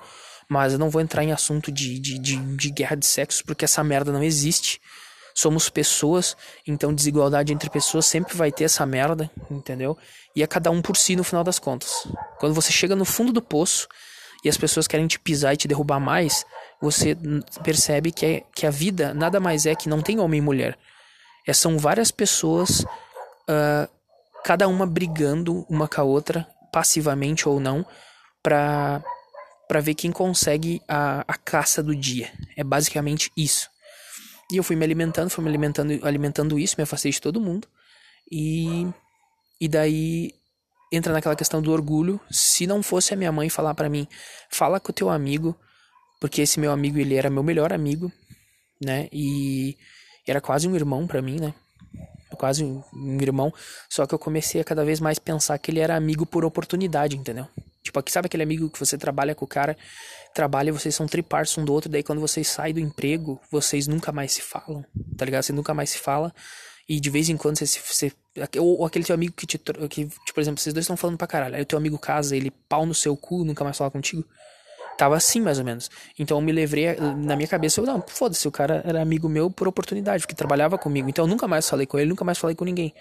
Mas 0.51 0.73
eu 0.73 0.79
não 0.79 0.89
vou 0.89 0.99
entrar 1.01 1.23
em 1.23 1.31
assunto 1.31 1.71
de, 1.71 1.97
de, 1.97 2.19
de, 2.19 2.35
de 2.35 2.69
guerra 2.71 2.97
de 2.97 3.05
sexo, 3.05 3.41
porque 3.45 3.63
essa 3.63 3.81
merda 3.85 4.11
não 4.11 4.21
existe. 4.21 4.81
Somos 5.33 5.69
pessoas, 5.69 6.35
então 6.67 6.93
desigualdade 6.93 7.53
entre 7.53 7.69
pessoas 7.69 8.05
sempre 8.05 8.35
vai 8.35 8.51
ter 8.51 8.65
essa 8.65 8.85
merda, 8.85 9.31
entendeu? 9.49 9.97
E 10.35 10.43
é 10.43 10.47
cada 10.47 10.69
um 10.69 10.81
por 10.81 10.97
si 10.97 11.15
no 11.15 11.23
final 11.23 11.41
das 11.41 11.57
contas. 11.57 12.05
Quando 12.37 12.53
você 12.53 12.69
chega 12.69 12.97
no 12.97 13.05
fundo 13.05 13.31
do 13.31 13.41
poço 13.41 13.87
e 14.43 14.49
as 14.49 14.57
pessoas 14.57 14.87
querem 14.87 15.07
te 15.07 15.17
pisar 15.17 15.53
e 15.53 15.57
te 15.57 15.69
derrubar 15.69 16.01
mais, 16.01 16.45
você 16.81 17.17
percebe 17.63 18.11
que, 18.11 18.25
é, 18.25 18.43
que 18.53 18.67
a 18.67 18.71
vida 18.71 19.13
nada 19.13 19.39
mais 19.39 19.65
é 19.65 19.73
que 19.73 19.87
não 19.87 20.01
tem 20.01 20.19
homem 20.19 20.39
e 20.39 20.43
mulher. 20.43 20.77
É, 21.47 21.53
são 21.53 21.77
várias 21.77 22.11
pessoas, 22.11 22.81
uh, 22.81 23.89
cada 24.43 24.67
uma 24.67 24.85
brigando 24.85 25.65
uma 25.69 25.87
com 25.87 26.01
a 26.01 26.03
outra, 26.03 26.45
passivamente 26.73 27.47
ou 27.47 27.57
não, 27.57 27.85
pra 28.43 29.01
para 29.71 29.79
ver 29.79 29.95
quem 29.95 30.12
consegue 30.12 30.81
a, 30.86 31.23
a 31.25 31.38
caça 31.38 31.81
do 31.81 31.95
dia. 31.95 32.29
É 32.57 32.63
basicamente 32.63 33.31
isso. 33.38 33.69
E 34.51 34.57
eu 34.57 34.63
fui 34.65 34.75
me 34.75 34.84
alimentando, 34.84 35.29
fui 35.29 35.41
me 35.41 35.49
alimentando, 35.49 36.05
alimentando 36.05 36.60
isso, 36.60 36.75
me 36.77 36.84
afastei 36.84 37.10
de 37.10 37.21
todo 37.21 37.39
mundo. 37.39 37.69
E, 38.29 38.86
e 39.62 39.69
daí 39.69 40.34
entra 40.91 41.13
naquela 41.13 41.38
questão 41.38 41.62
do 41.62 41.71
orgulho. 41.71 42.19
Se 42.29 42.67
não 42.67 42.84
fosse 42.84 43.13
a 43.13 43.15
minha 43.15 43.31
mãe 43.31 43.47
falar 43.47 43.73
para 43.73 43.88
mim, 43.88 44.10
fala 44.49 44.77
com 44.77 44.91
o 44.91 44.93
teu 44.93 45.10
amigo, 45.10 45.57
porque 46.19 46.41
esse 46.41 46.60
meu 46.60 46.73
amigo 46.73 46.99
ele 46.99 47.15
era 47.15 47.29
meu 47.29 47.41
melhor 47.41 47.71
amigo, 47.71 48.12
né? 48.84 49.07
E 49.10 49.77
era 50.27 50.41
quase 50.41 50.67
um 50.67 50.75
irmão 50.75 51.07
para 51.07 51.21
mim, 51.21 51.39
né? 51.39 51.53
Quase 52.31 52.62
um 52.62 52.84
irmão. 53.21 53.53
Só 53.89 54.05
que 54.05 54.13
eu 54.13 54.19
comecei 54.19 54.60
a 54.60 54.65
cada 54.65 54.84
vez 54.84 54.99
mais 54.99 55.17
pensar 55.17 55.57
que 55.60 55.71
ele 55.71 55.79
era 55.79 55.95
amigo 55.95 56.25
por 56.25 56.43
oportunidade, 56.43 57.15
entendeu? 57.15 57.47
Tipo, 57.83 57.99
aqui 57.99 58.11
sabe 58.11 58.27
aquele 58.27 58.43
amigo 58.43 58.69
que 58.69 58.79
você 58.79 58.97
trabalha 58.97 59.33
com 59.33 59.45
o 59.45 59.47
cara, 59.47 59.75
trabalha 60.33 60.69
e 60.69 60.71
vocês 60.71 60.93
são 60.93 61.07
tripartos 61.07 61.57
um 61.57 61.65
do 61.65 61.73
outro, 61.73 61.89
daí 61.89 62.03
quando 62.03 62.21
vocês 62.21 62.47
saem 62.47 62.73
do 62.73 62.79
emprego, 62.79 63.41
vocês 63.49 63.87
nunca 63.87 64.11
mais 64.11 64.31
se 64.33 64.41
falam, 64.41 64.85
tá 65.17 65.25
ligado? 65.25 65.43
Você 65.43 65.53
nunca 65.53 65.73
mais 65.73 65.89
se 65.89 65.97
fala. 65.97 66.33
E 66.87 66.99
de 66.99 67.09
vez 67.09 67.29
em 67.29 67.37
quando 67.37 67.57
você, 67.57 67.65
você 67.65 68.11
ou, 68.57 68.85
aquele 68.85 69.05
teu 69.05 69.13
amigo 69.13 69.33
que 69.33 69.45
te. 69.45 69.57
Que, 69.57 70.05
tipo, 70.05 70.33
por 70.33 70.41
exemplo, 70.41 70.61
vocês 70.61 70.73
dois 70.73 70.83
estão 70.83 70.97
falando 70.97 71.17
pra 71.17 71.27
caralho. 71.27 71.55
Aí 71.55 71.61
o 71.61 71.65
teu 71.65 71.77
amigo 71.77 71.97
casa, 71.97 72.35
ele 72.35 72.51
pau 72.69 72.85
no 72.85 72.93
seu 72.93 73.15
cu, 73.15 73.43
nunca 73.43 73.63
mais 73.63 73.77
fala 73.77 73.91
contigo. 73.91 74.25
Tava 74.97 75.15
assim, 75.15 75.41
mais 75.41 75.57
ou 75.57 75.65
menos. 75.65 75.89
Então 76.17 76.37
eu 76.37 76.41
me 76.41 76.51
levei. 76.51 76.95
Na 77.17 77.35
minha 77.35 77.47
cabeça, 77.47 77.81
eu, 77.81 77.85
não, 77.85 78.03
foda-se, 78.07 78.47
o 78.47 78.51
cara 78.51 78.81
era 78.85 79.01
amigo 79.01 79.27
meu 79.27 79.49
por 79.49 79.67
oportunidade, 79.67 80.23
porque 80.23 80.35
trabalhava 80.35 80.77
comigo. 80.77 81.09
Então 81.09 81.25
eu 81.25 81.29
nunca 81.29 81.47
mais 81.47 81.67
falei 81.67 81.85
com 81.85 81.97
ele, 81.99 82.09
nunca 82.09 82.23
mais 82.23 82.37
falei 82.37 82.55
com 82.55 82.65
ninguém. 82.65 82.93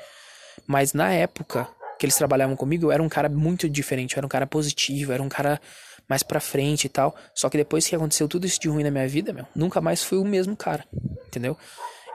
Mas 0.66 0.92
na 0.92 1.12
época 1.12 1.68
que 2.00 2.06
eles 2.06 2.16
trabalhavam 2.16 2.56
comigo, 2.56 2.86
eu 2.86 2.92
era 2.92 3.02
um 3.02 3.08
cara 3.08 3.28
muito 3.28 3.68
diferente. 3.68 4.16
Eu 4.16 4.20
era 4.20 4.26
um 4.26 4.28
cara 4.28 4.46
positivo, 4.46 5.12
era 5.12 5.22
um 5.22 5.28
cara 5.28 5.60
mais 6.08 6.24
pra 6.24 6.40
frente 6.40 6.86
e 6.86 6.88
tal. 6.88 7.14
Só 7.32 7.48
que 7.48 7.56
depois 7.56 7.86
que 7.86 7.94
aconteceu 7.94 8.26
tudo 8.26 8.46
isso 8.46 8.58
de 8.58 8.68
ruim 8.68 8.82
na 8.82 8.90
minha 8.90 9.06
vida, 9.06 9.32
meu, 9.32 9.46
nunca 9.54 9.80
mais 9.80 10.02
fui 10.02 10.18
o 10.18 10.24
mesmo 10.24 10.56
cara. 10.56 10.84
Entendeu? 11.28 11.56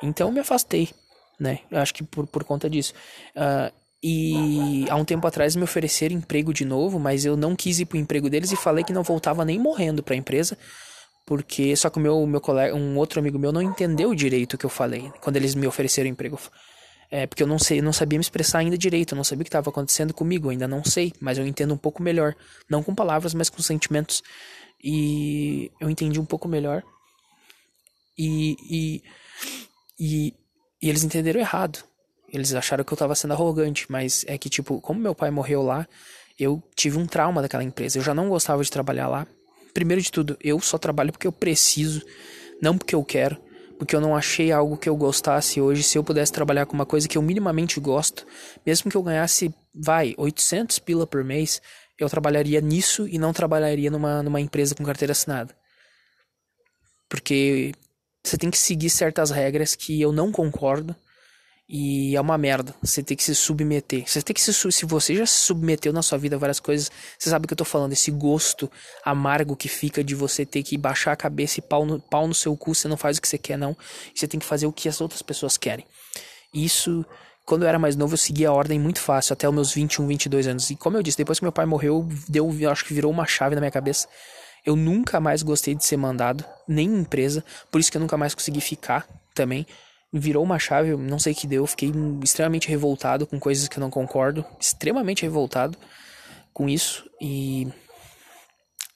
Então 0.04 0.28
eu 0.28 0.34
me 0.34 0.42
afastei 0.42 0.90
né? 1.40 1.60
Eu 1.70 1.80
acho 1.80 1.94
que 1.94 2.04
por, 2.04 2.28
por 2.28 2.44
conta 2.44 2.70
disso. 2.70 2.94
Uh, 3.36 3.72
e 4.04 4.86
há 4.90 4.96
um 4.96 5.06
tempo 5.06 5.26
atrás 5.26 5.56
me 5.56 5.64
ofereceram 5.64 6.16
emprego 6.16 6.54
de 6.54 6.64
novo, 6.64 7.00
mas 7.00 7.26
eu 7.26 7.36
não 7.36 7.56
quis 7.56 7.80
ir 7.80 7.86
pro 7.86 7.98
emprego 7.98 8.30
deles 8.30 8.52
e 8.52 8.56
falei 8.56 8.84
que 8.84 8.94
não 8.94 9.04
voltava 9.04 9.44
nem 9.44 9.58
morrendo 9.58 10.04
pra 10.04 10.16
empresa, 10.16 10.58
porque 11.26 11.76
só 11.76 11.90
que 11.90 11.98
o 11.98 12.02
meu, 12.02 12.26
meu 12.28 12.40
colega, 12.40 12.76
um 12.76 12.98
outro 12.98 13.20
amigo 13.20 13.40
meu 13.40 13.52
não 13.52 13.62
entendeu 13.62 14.14
direito 14.14 14.54
o 14.54 14.58
que 14.58 14.66
eu 14.66 14.70
falei 14.70 15.12
quando 15.22 15.38
eles 15.38 15.56
me 15.56 15.66
ofereceram 15.66 16.10
emprego. 16.10 16.40
É, 17.12 17.28
porque 17.28 17.44
eu 17.44 17.48
não 17.48 17.60
sei, 17.60 17.82
não 17.82 17.94
sabia 17.94 18.18
me 18.18 18.24
expressar 18.24 18.60
ainda 18.60 18.78
direito, 18.78 19.14
eu 19.14 19.16
não 19.16 19.24
sabia 19.24 19.42
o 19.42 19.46
que 19.46 19.50
estava 19.50 19.70
acontecendo 19.70 20.14
comigo, 20.14 20.50
ainda 20.50 20.68
não 20.68 20.84
sei, 20.84 21.14
mas 21.20 21.38
eu 21.38 21.46
entendo 21.46 21.74
um 21.74 21.78
pouco 21.78 22.02
melhor, 22.02 22.36
não 22.70 22.82
com 22.82 22.96
palavras, 22.96 23.34
mas 23.34 23.50
com 23.50 23.62
sentimentos. 23.62 24.24
E 24.84 25.72
eu 25.80 25.90
entendi 25.90 26.20
um 26.20 26.26
pouco 26.26 26.48
melhor. 26.48 26.84
E, 28.18 28.56
e, 28.70 29.04
e 30.00 30.34
e 30.86 30.90
eles 30.90 31.04
entenderam 31.04 31.40
errado. 31.40 31.84
Eles 32.32 32.54
acharam 32.54 32.84
que 32.84 32.94
eu 32.94 32.98
tava 32.98 33.16
sendo 33.16 33.34
arrogante, 33.34 33.88
mas 33.90 34.24
é 34.28 34.38
que, 34.38 34.50
tipo, 34.50 34.80
como 34.80 35.00
meu 35.00 35.16
pai 35.16 35.32
morreu 35.32 35.64
lá, 35.64 35.88
eu 36.40 36.62
tive 36.76 37.00
um 37.00 37.08
trauma 37.08 37.42
daquela 37.42 37.64
empresa. 37.64 37.98
Eu 37.98 38.04
já 38.04 38.14
não 38.14 38.30
gostava 38.30 38.64
de 38.64 38.70
trabalhar 38.70 39.08
lá. 39.08 39.26
Primeiro 39.74 40.00
de 40.00 40.12
tudo, 40.12 40.38
eu 40.40 40.60
só 40.60 40.78
trabalho 40.78 41.12
porque 41.12 41.26
eu 41.26 41.32
preciso, 41.32 42.04
não 42.62 42.78
porque 42.78 42.94
eu 42.94 43.04
quero, 43.04 43.42
porque 43.78 43.96
eu 43.96 44.02
não 44.02 44.16
achei 44.16 44.52
algo 44.52 44.78
que 44.78 44.90
eu 44.90 44.96
gostasse 44.96 45.60
hoje. 45.60 45.84
Se 45.84 45.98
eu 45.98 46.04
pudesse 46.04 46.32
trabalhar 46.32 46.66
com 46.66 46.74
uma 46.74 46.86
coisa 46.86 47.08
que 47.08 47.18
eu 47.18 47.22
minimamente 47.22 47.80
gosto, 47.80 48.26
mesmo 48.66 48.90
que 48.90 48.98
eu 48.98 49.04
ganhasse, 49.04 49.54
vai, 49.74 50.14
800 50.18 50.80
pila 50.80 51.06
por 51.06 51.24
mês, 51.24 51.62
eu 52.00 52.10
trabalharia 52.10 52.62
nisso 52.62 53.08
e 53.08 53.18
não 53.18 53.34
trabalharia 53.34 53.92
numa, 53.92 54.24
numa 54.24 54.42
empresa 54.42 54.76
com 54.76 54.84
carteira 54.84 55.12
assinada. 55.12 55.56
Porque 57.10 57.74
você 58.24 58.38
tem 58.38 58.50
que 58.50 58.58
seguir 58.58 58.90
certas 58.90 59.30
regras 59.30 59.76
que 59.76 60.02
eu 60.02 60.12
não 60.12 60.32
concordo 60.32 60.96
e 61.68 62.16
é 62.16 62.22
uma 62.22 62.38
merda. 62.38 62.76
Você 62.82 63.02
tem 63.02 63.18
que 63.18 63.24
se 63.24 63.34
submeter. 63.34 64.08
Você 64.08 64.22
tem 64.22 64.34
que 64.34 64.42
se 64.42 64.54
se 64.54 64.86
você 64.86 65.16
já 65.16 65.26
se 65.26 65.38
submeteu 65.38 65.92
na 65.92 66.02
sua 66.02 66.18
vida 66.18 66.36
a 66.36 66.40
várias 66.40 66.60
coisas, 66.60 66.92
você 67.18 67.30
sabe 67.30 67.46
o 67.46 67.48
que 67.48 67.54
eu 67.54 67.58
tô 67.58 67.66
falando, 67.66 67.94
esse 67.94 68.12
gosto 68.12 68.70
amargo 69.04 69.56
que 69.56 69.68
fica 69.68 70.04
de 70.04 70.14
você 70.14 70.46
ter 70.46 70.64
que 70.64 70.78
baixar 70.78 71.12
a 71.12 71.16
cabeça 71.16 71.60
e 71.60 71.64
pau 71.64 71.86
no, 71.86 72.00
pau 72.00 72.28
no 72.28 72.34
seu 72.34 72.56
cu, 72.56 72.76
você 72.76 72.88
não 72.88 72.98
faz 72.98 73.18
o 73.18 73.22
que 73.22 73.28
você 73.28 73.38
quer 73.38 73.58
não. 73.58 73.76
Você 74.14 74.28
tem 74.28 74.40
que 74.40 74.46
fazer 74.46 74.68
o 74.68 74.72
que 74.72 74.88
as 74.88 75.02
outras 75.02 75.22
pessoas 75.22 75.58
querem. 75.58 75.86
Isso 76.54 77.06
quando 77.46 77.62
eu 77.62 77.70
era 77.70 77.78
mais 77.78 77.96
novo, 77.96 78.16
eu 78.16 78.18
seguia 78.18 78.50
a 78.50 78.54
ordem 78.54 78.80
muito 78.80 79.00
fácil, 79.00 79.34
até 79.34 79.48
os 79.48 79.54
meus 79.54 79.72
21, 79.72 80.08
22 80.08 80.48
anos. 80.48 80.70
E 80.72 80.76
como 80.76 80.98
eu 80.98 81.04
disse, 81.04 81.18
depois 81.18 81.38
que 81.38 81.46
meu 81.46 81.52
pai 81.52 81.66
morreu, 81.66 82.08
deu, 82.28 82.50
acho 82.72 82.84
que 82.84 82.94
virou 82.94 83.12
uma 83.12 83.28
chave 83.28 83.54
na 83.54 83.62
minha 83.62 83.72
cabeça. 83.72 84.08
Eu 84.66 84.76
nunca 84.76 85.20
mais 85.20 85.44
gostei 85.44 85.76
de 85.76 85.86
ser 85.86 85.96
mandado, 85.96 86.44
nem 86.68 86.90
em 86.90 87.00
empresa, 87.02 87.46
por 87.70 87.80
isso 87.80 87.92
que 87.92 87.98
eu 87.98 88.02
nunca 88.02 88.18
mais 88.18 88.34
consegui 88.34 88.62
ficar 88.62 89.08
também. 89.36 89.64
Virou 90.12 90.44
uma 90.44 90.58
chave, 90.58 90.96
não 90.96 91.20
sei 91.20 91.34
o 91.34 91.36
que 91.36 91.48
deu, 91.48 91.68
fiquei 91.68 91.92
extremamente 92.24 92.70
revoltado 92.70 93.28
com 93.28 93.40
coisas 93.40 93.68
que 93.68 93.78
eu 93.78 93.82
não 93.82 93.90
concordo, 93.90 94.46
extremamente 94.60 95.24
revoltado 95.24 95.78
com 96.54 96.70
isso 96.70 97.04
e 97.20 97.68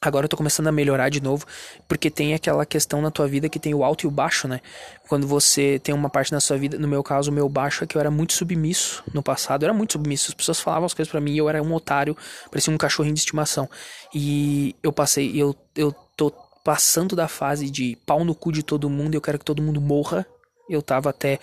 Agora 0.02 0.24
eu 0.24 0.30
tô 0.30 0.38
começando 0.38 0.68
a 0.68 0.72
melhorar 0.72 1.10
de 1.10 1.22
novo, 1.22 1.46
porque 1.86 2.10
tem 2.10 2.34
aquela 2.34 2.66
questão 2.66 3.02
na 3.02 3.12
tua 3.12 3.28
vida 3.28 3.50
que 3.50 3.60
tem 3.60 3.74
o 3.74 3.84
alto 3.84 4.06
e 4.06 4.08
o 4.08 4.12
baixo, 4.12 4.48
né? 4.48 4.62
Quando 5.10 5.28
você 5.28 5.78
tem 5.78 5.94
uma 5.94 6.10
parte 6.10 6.32
na 6.32 6.40
sua 6.40 6.58
vida, 6.58 6.80
no 6.80 6.88
meu 6.88 7.04
caso, 7.04 7.30
o 7.30 7.34
meu 7.34 7.50
baixo 7.50 7.84
é 7.84 7.88
que 7.88 7.98
eu 7.98 8.00
era 8.00 8.10
muito 8.10 8.32
submisso 8.32 9.04
no 9.14 9.22
passado, 9.22 9.64
eu 9.64 9.66
era 9.68 9.74
muito 9.74 9.92
submisso. 9.92 10.30
As 10.30 10.34
pessoas 10.34 10.62
falavam 10.62 10.86
as 10.86 10.94
coisas 10.94 11.12
para 11.12 11.20
mim 11.20 11.36
eu 11.36 11.50
era 11.50 11.62
um 11.62 11.74
otário, 11.74 12.16
parecia 12.50 12.74
um 12.74 12.78
cachorrinho 12.78 13.14
de 13.14 13.20
estimação. 13.20 13.70
E 14.16 14.74
eu 14.82 14.94
passei, 14.94 15.34
eu, 15.36 15.54
eu 15.76 15.92
tô 16.16 16.32
passando 16.64 17.14
da 17.14 17.28
fase 17.28 17.70
de 17.70 17.98
pau 18.06 18.24
no 18.24 18.34
cu 18.34 18.54
de 18.54 18.64
todo 18.64 18.90
mundo, 18.90 19.16
eu 19.16 19.22
quero 19.22 19.38
que 19.38 19.44
todo 19.44 19.62
mundo 19.62 19.82
morra. 19.82 20.26
Eu 20.70 20.82
tava 20.82 21.10
até 21.10 21.40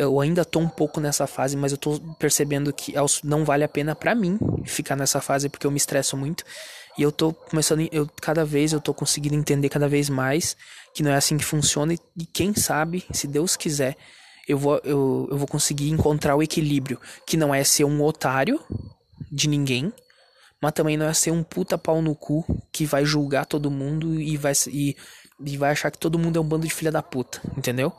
eu 0.00 0.18
ainda 0.18 0.46
tô 0.46 0.58
um 0.58 0.68
pouco 0.68 0.98
nessa 0.98 1.26
fase, 1.26 1.56
mas 1.58 1.72
eu 1.72 1.78
tô 1.78 2.00
percebendo 2.18 2.72
que 2.72 2.94
não 3.22 3.44
vale 3.44 3.64
a 3.64 3.68
pena 3.68 3.94
para 3.94 4.14
mim 4.14 4.38
ficar 4.64 4.96
nessa 4.96 5.20
fase 5.20 5.50
porque 5.50 5.66
eu 5.66 5.70
me 5.70 5.76
estresso 5.76 6.16
muito. 6.16 6.42
E 6.96 7.02
eu 7.02 7.12
tô 7.12 7.34
começando, 7.34 7.86
eu 7.92 8.08
cada 8.20 8.42
vez 8.42 8.72
eu 8.72 8.80
tô 8.80 8.94
conseguindo 8.94 9.34
entender 9.34 9.68
cada 9.68 9.88
vez 9.88 10.08
mais 10.08 10.56
que 10.94 11.02
não 11.02 11.10
é 11.10 11.16
assim 11.16 11.36
que 11.36 11.44
funciona 11.44 11.92
e 11.92 12.26
quem 12.32 12.54
sabe, 12.54 13.04
se 13.12 13.26
Deus 13.26 13.56
quiser, 13.56 13.94
eu 14.48 14.56
vou 14.56 14.80
eu, 14.84 15.28
eu 15.30 15.36
vou 15.36 15.46
conseguir 15.46 15.90
encontrar 15.90 16.34
o 16.34 16.42
equilíbrio, 16.42 16.98
que 17.26 17.36
não 17.36 17.54
é 17.54 17.62
ser 17.62 17.84
um 17.84 18.02
otário 18.02 18.58
de 19.30 19.48
ninguém, 19.48 19.92
mas 20.62 20.72
também 20.72 20.96
não 20.96 21.06
é 21.06 21.12
ser 21.12 21.30
um 21.30 21.42
puta 21.42 21.76
pau 21.76 22.00
no 22.00 22.14
cu 22.14 22.44
que 22.72 22.86
vai 22.86 23.04
julgar 23.04 23.44
todo 23.44 23.70
mundo 23.70 24.18
e 24.18 24.36
vai 24.38 24.54
e, 24.68 24.96
e 25.44 25.56
vai 25.58 25.72
achar 25.72 25.90
que 25.90 25.98
todo 25.98 26.18
mundo 26.18 26.38
é 26.38 26.40
um 26.40 26.48
bando 26.48 26.66
de 26.66 26.72
filha 26.72 26.90
da 26.90 27.02
puta, 27.02 27.40
entendeu? 27.56 27.92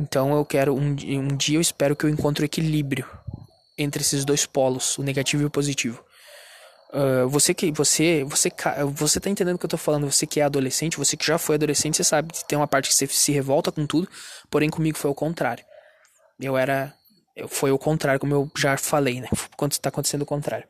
Então 0.00 0.34
eu 0.34 0.44
quero 0.46 0.74
um, 0.74 0.96
um 0.96 1.36
dia 1.36 1.58
eu 1.58 1.60
espero 1.60 1.94
que 1.94 2.04
eu 2.04 2.08
encontre 2.08 2.42
o 2.42 2.46
equilíbrio 2.46 3.06
entre 3.76 4.00
esses 4.00 4.24
dois 4.24 4.46
polos, 4.46 4.96
o 4.96 5.02
negativo 5.02 5.42
e 5.42 5.46
o 5.46 5.50
positivo. 5.50 6.02
Uh, 6.92 7.28
você 7.28 7.52
que 7.54 7.70
você 7.70 8.24
você 8.24 8.50
você 8.92 9.20
tá 9.20 9.30
entendendo 9.30 9.56
o 9.56 9.58
que 9.58 9.66
eu 9.66 9.70
tô 9.70 9.76
falando? 9.76 10.10
Você 10.10 10.26
que 10.26 10.40
é 10.40 10.42
adolescente 10.42 10.96
você 10.96 11.16
que 11.16 11.26
já 11.26 11.38
foi 11.38 11.56
adolescente 11.56 11.98
você 11.98 12.04
sabe 12.04 12.32
que 12.32 12.48
tem 12.48 12.58
uma 12.58 12.66
parte 12.66 12.88
que 12.88 12.94
você 12.94 13.06
se 13.06 13.30
revolta 13.30 13.70
com 13.70 13.86
tudo 13.86 14.08
porém 14.50 14.70
comigo 14.70 14.96
foi 14.96 15.10
o 15.10 15.14
contrário. 15.14 15.64
Eu 16.40 16.56
era 16.56 16.94
foi 17.48 17.70
o 17.70 17.78
contrário 17.78 18.18
como 18.18 18.34
eu 18.34 18.50
já 18.56 18.76
falei 18.78 19.20
né? 19.20 19.28
Quando 19.56 19.72
está 19.72 19.90
acontecendo 19.90 20.22
o 20.22 20.26
contrário 20.26 20.66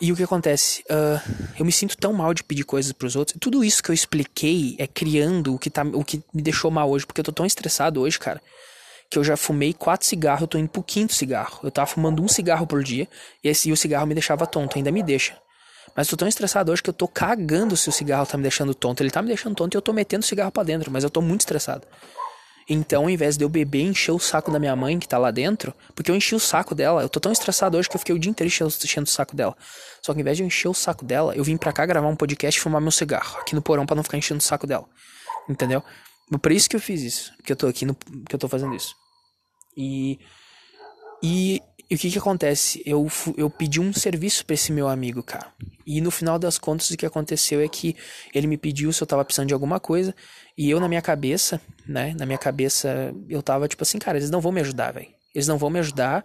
e 0.00 0.12
o 0.12 0.16
que 0.16 0.22
acontece 0.22 0.82
uh, 0.90 1.32
eu 1.58 1.64
me 1.64 1.72
sinto 1.72 1.96
tão 1.96 2.12
mal 2.12 2.34
de 2.34 2.44
pedir 2.44 2.64
coisas 2.64 2.92
para 2.92 3.06
os 3.06 3.16
outros 3.16 3.36
tudo 3.40 3.64
isso 3.64 3.82
que 3.82 3.90
eu 3.90 3.94
expliquei 3.94 4.76
é 4.78 4.86
criando 4.86 5.54
o 5.54 5.58
que 5.58 5.70
tá 5.70 5.82
o 5.82 6.04
que 6.04 6.22
me 6.32 6.42
deixou 6.42 6.70
mal 6.70 6.90
hoje 6.90 7.06
porque 7.06 7.20
eu 7.20 7.24
tô 7.24 7.32
tão 7.32 7.46
estressado 7.46 8.00
hoje 8.00 8.18
cara 8.18 8.40
que 9.08 9.18
eu 9.18 9.24
já 9.24 9.36
fumei 9.36 9.72
quatro 9.72 10.06
cigarros, 10.06 10.42
eu 10.42 10.48
tô 10.48 10.58
indo 10.58 10.68
pro 10.68 10.82
quinto 10.82 11.14
cigarro. 11.14 11.60
Eu 11.62 11.70
tava 11.70 11.86
fumando 11.86 12.22
um 12.22 12.28
cigarro 12.28 12.66
por 12.66 12.82
dia 12.82 13.08
e, 13.42 13.48
esse, 13.48 13.68
e 13.68 13.72
o 13.72 13.76
cigarro 13.76 14.06
me 14.06 14.14
deixava 14.14 14.46
tonto, 14.46 14.76
ainda 14.76 14.90
me 14.90 15.02
deixa. 15.02 15.38
Mas 15.94 16.08
tô 16.08 16.16
tão 16.16 16.28
estressado 16.28 16.70
hoje 16.70 16.82
que 16.82 16.90
eu 16.90 16.94
tô 16.94 17.08
cagando 17.08 17.76
se 17.76 17.88
o 17.88 17.92
cigarro 17.92 18.26
tá 18.26 18.36
me 18.36 18.42
deixando 18.42 18.74
tonto. 18.74 19.02
Ele 19.02 19.10
tá 19.10 19.22
me 19.22 19.28
deixando 19.28 19.54
tonto 19.54 19.74
e 19.74 19.76
eu 19.78 19.82
tô 19.82 19.92
metendo 19.92 20.24
o 20.24 20.26
cigarro 20.26 20.52
para 20.52 20.64
dentro, 20.64 20.90
mas 20.90 21.04
eu 21.04 21.10
tô 21.10 21.22
muito 21.22 21.40
estressado. 21.40 21.86
Então, 22.68 23.04
ao 23.04 23.10
invés 23.10 23.36
de 23.36 23.44
eu 23.44 23.48
beber 23.48 23.78
e 23.78 23.88
encher 23.88 24.10
o 24.10 24.18
saco 24.18 24.50
da 24.50 24.58
minha 24.58 24.74
mãe 24.74 24.98
que 24.98 25.06
tá 25.06 25.18
lá 25.18 25.30
dentro, 25.30 25.72
porque 25.94 26.10
eu 26.10 26.16
enchi 26.16 26.34
o 26.34 26.40
saco 26.40 26.74
dela, 26.74 27.02
eu 27.02 27.08
tô 27.08 27.20
tão 27.20 27.30
estressado 27.30 27.78
hoje 27.78 27.88
que 27.88 27.94
eu 27.94 27.98
fiquei 28.00 28.14
o 28.14 28.18
dia 28.18 28.30
inteiro 28.30 28.48
enchendo 28.48 29.06
o 29.06 29.10
saco 29.10 29.36
dela. 29.36 29.56
Só 30.02 30.12
que 30.12 30.18
ao 30.18 30.20
invés 30.20 30.36
de 30.36 30.42
eu 30.42 30.46
encher 30.46 30.68
o 30.68 30.74
saco 30.74 31.04
dela, 31.04 31.34
eu 31.36 31.44
vim 31.44 31.56
pra 31.56 31.72
cá 31.72 31.86
gravar 31.86 32.08
um 32.08 32.16
podcast 32.16 32.58
e 32.58 32.62
fumar 32.62 32.80
meu 32.80 32.90
cigarro 32.90 33.38
aqui 33.38 33.54
no 33.54 33.62
porão 33.62 33.86
para 33.86 33.94
não 33.94 34.02
ficar 34.02 34.18
enchendo 34.18 34.40
o 34.40 34.42
saco 34.42 34.66
dela. 34.66 34.86
Entendeu? 35.48 35.82
Por 36.42 36.50
isso 36.50 36.68
que 36.68 36.74
eu 36.74 36.80
fiz 36.80 37.02
isso, 37.02 37.32
que 37.44 37.52
eu 37.52 37.56
tô 37.56 37.68
aqui 37.68 37.86
no, 37.86 37.94
que 37.94 38.34
eu 38.34 38.38
tô 38.38 38.48
fazendo 38.48 38.74
isso. 38.74 38.94
E 39.76 40.18
e, 41.22 41.60
e 41.90 41.94
o 41.94 41.98
que 41.98 42.10
que 42.10 42.18
acontece? 42.18 42.82
Eu 42.84 43.06
eu 43.36 43.48
pedi 43.50 43.80
um 43.80 43.92
serviço 43.92 44.44
para 44.44 44.54
esse 44.54 44.72
meu 44.72 44.88
amigo, 44.88 45.22
cara. 45.22 45.52
E 45.86 46.00
no 46.00 46.10
final 46.10 46.38
das 46.38 46.58
contas 46.58 46.90
o 46.90 46.96
que 46.96 47.06
aconteceu 47.06 47.60
é 47.60 47.68
que 47.68 47.96
ele 48.34 48.46
me 48.46 48.56
pediu 48.56 48.92
se 48.92 49.02
eu 49.02 49.06
tava 49.06 49.24
precisando 49.24 49.48
de 49.48 49.54
alguma 49.54 49.78
coisa 49.78 50.14
e 50.58 50.68
eu 50.68 50.80
na 50.80 50.88
minha 50.88 51.02
cabeça, 51.02 51.60
né, 51.86 52.14
na 52.18 52.26
minha 52.26 52.38
cabeça 52.38 53.14
eu 53.28 53.42
tava 53.42 53.68
tipo 53.68 53.82
assim, 53.82 53.98
cara, 53.98 54.18
eles 54.18 54.30
não 54.30 54.40
vão 54.40 54.52
me 54.52 54.60
ajudar, 54.60 54.92
velho. 54.92 55.08
Eles 55.34 55.46
não 55.46 55.58
vão 55.58 55.68
me 55.68 55.78
ajudar. 55.78 56.24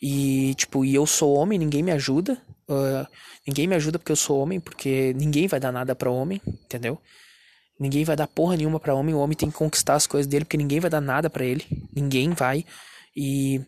E, 0.00 0.54
tipo, 0.54 0.84
e 0.84 0.94
eu 0.94 1.06
sou 1.06 1.34
homem, 1.34 1.58
ninguém 1.58 1.82
me 1.82 1.92
ajuda. 1.92 2.38
Uh, 2.68 3.06
ninguém 3.46 3.66
me 3.66 3.74
ajuda 3.74 3.98
porque 3.98 4.12
eu 4.12 4.16
sou 4.16 4.38
homem, 4.38 4.58
porque 4.58 5.12
ninguém 5.14 5.46
vai 5.46 5.60
dar 5.60 5.72
nada 5.72 5.94
para 5.94 6.10
homem, 6.10 6.40
entendeu? 6.46 6.98
Ninguém 7.78 8.04
vai 8.04 8.16
dar 8.16 8.26
porra 8.26 8.56
nenhuma 8.56 8.80
para 8.80 8.94
homem. 8.94 9.14
O 9.14 9.18
homem 9.18 9.36
tem 9.36 9.50
que 9.50 9.56
conquistar 9.56 9.94
as 9.94 10.06
coisas 10.06 10.26
dele, 10.26 10.44
porque 10.44 10.56
ninguém 10.56 10.80
vai 10.80 10.90
dar 10.90 11.00
nada 11.00 11.28
para 11.28 11.44
ele. 11.44 11.64
Ninguém 11.94 12.30
vai. 12.30 12.64
E 13.14 13.60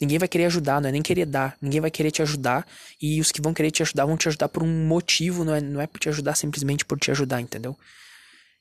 ninguém 0.00 0.18
vai 0.18 0.28
querer 0.28 0.46
ajudar, 0.46 0.80
não 0.80 0.88
é 0.88 0.92
nem 0.92 1.02
querer 1.02 1.26
dar. 1.26 1.56
Ninguém 1.60 1.80
vai 1.80 1.90
querer 1.90 2.10
te 2.10 2.22
ajudar. 2.22 2.66
E 3.00 3.20
os 3.20 3.30
que 3.30 3.40
vão 3.40 3.54
querer 3.54 3.70
te 3.70 3.82
ajudar 3.82 4.06
vão 4.06 4.16
te 4.16 4.28
ajudar 4.28 4.48
por 4.48 4.62
um 4.62 4.86
motivo, 4.86 5.44
não 5.44 5.54
é, 5.54 5.60
não 5.60 5.80
é 5.80 5.86
por 5.86 5.98
te 5.98 6.08
ajudar 6.08 6.34
simplesmente 6.34 6.84
por 6.84 6.98
te 6.98 7.10
ajudar, 7.10 7.40
entendeu? 7.40 7.76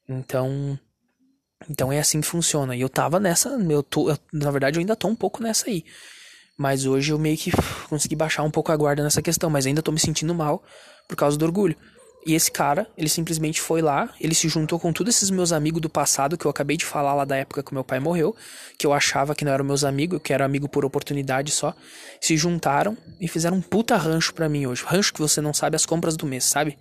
Então. 0.07 0.79
Então 1.69 1.91
é 1.91 1.99
assim 1.99 2.21
que 2.21 2.27
funciona. 2.27 2.75
E 2.75 2.81
eu 2.81 2.89
tava 2.89 3.19
nessa. 3.19 3.49
Eu 3.49 3.83
tô, 3.83 4.09
eu, 4.09 4.17
na 4.33 4.51
verdade, 4.51 4.77
eu 4.77 4.79
ainda 4.79 4.95
tô 4.95 5.07
um 5.07 5.15
pouco 5.15 5.43
nessa 5.43 5.69
aí. 5.69 5.85
Mas 6.57 6.85
hoje 6.85 7.11
eu 7.11 7.19
meio 7.19 7.37
que 7.37 7.51
consegui 7.87 8.15
baixar 8.15 8.43
um 8.43 8.51
pouco 8.51 8.71
a 8.71 8.77
guarda 8.77 9.03
nessa 9.03 9.21
questão. 9.21 9.49
Mas 9.49 9.65
ainda 9.65 9.81
tô 9.81 9.91
me 9.91 9.99
sentindo 9.99 10.33
mal 10.33 10.63
por 11.07 11.15
causa 11.15 11.37
do 11.37 11.45
orgulho. 11.45 11.75
E 12.25 12.35
esse 12.35 12.51
cara, 12.51 12.87
ele 12.95 13.09
simplesmente 13.09 13.59
foi 13.59 13.81
lá, 13.81 14.13
ele 14.19 14.35
se 14.35 14.47
juntou 14.47 14.79
com 14.79 14.93
todos 14.93 15.15
esses 15.15 15.31
meus 15.31 15.51
amigos 15.51 15.81
do 15.81 15.89
passado 15.89 16.37
que 16.37 16.45
eu 16.45 16.51
acabei 16.51 16.77
de 16.77 16.85
falar 16.85 17.15
lá 17.15 17.25
da 17.25 17.35
época 17.35 17.63
que 17.63 17.73
meu 17.73 17.83
pai 17.83 17.99
morreu, 17.99 18.35
que 18.77 18.85
eu 18.85 18.93
achava 18.93 19.33
que 19.33 19.43
não 19.43 19.51
eram 19.51 19.65
meus 19.65 19.83
amigos, 19.83 20.21
que 20.23 20.31
era 20.31 20.45
amigo 20.45 20.69
por 20.69 20.85
oportunidade 20.85 21.51
só, 21.51 21.75
se 22.19 22.37
juntaram 22.37 22.95
e 23.19 23.27
fizeram 23.27 23.57
um 23.57 23.61
puta 23.61 23.97
rancho 23.97 24.33
para 24.35 24.47
mim 24.47 24.67
hoje. 24.67 24.83
Rancho 24.85 25.13
que 25.13 25.19
você 25.19 25.41
não 25.41 25.53
sabe 25.53 25.75
as 25.75 25.85
compras 25.85 26.15
do 26.15 26.27
mês, 26.27 26.43
sabe? 26.43 26.77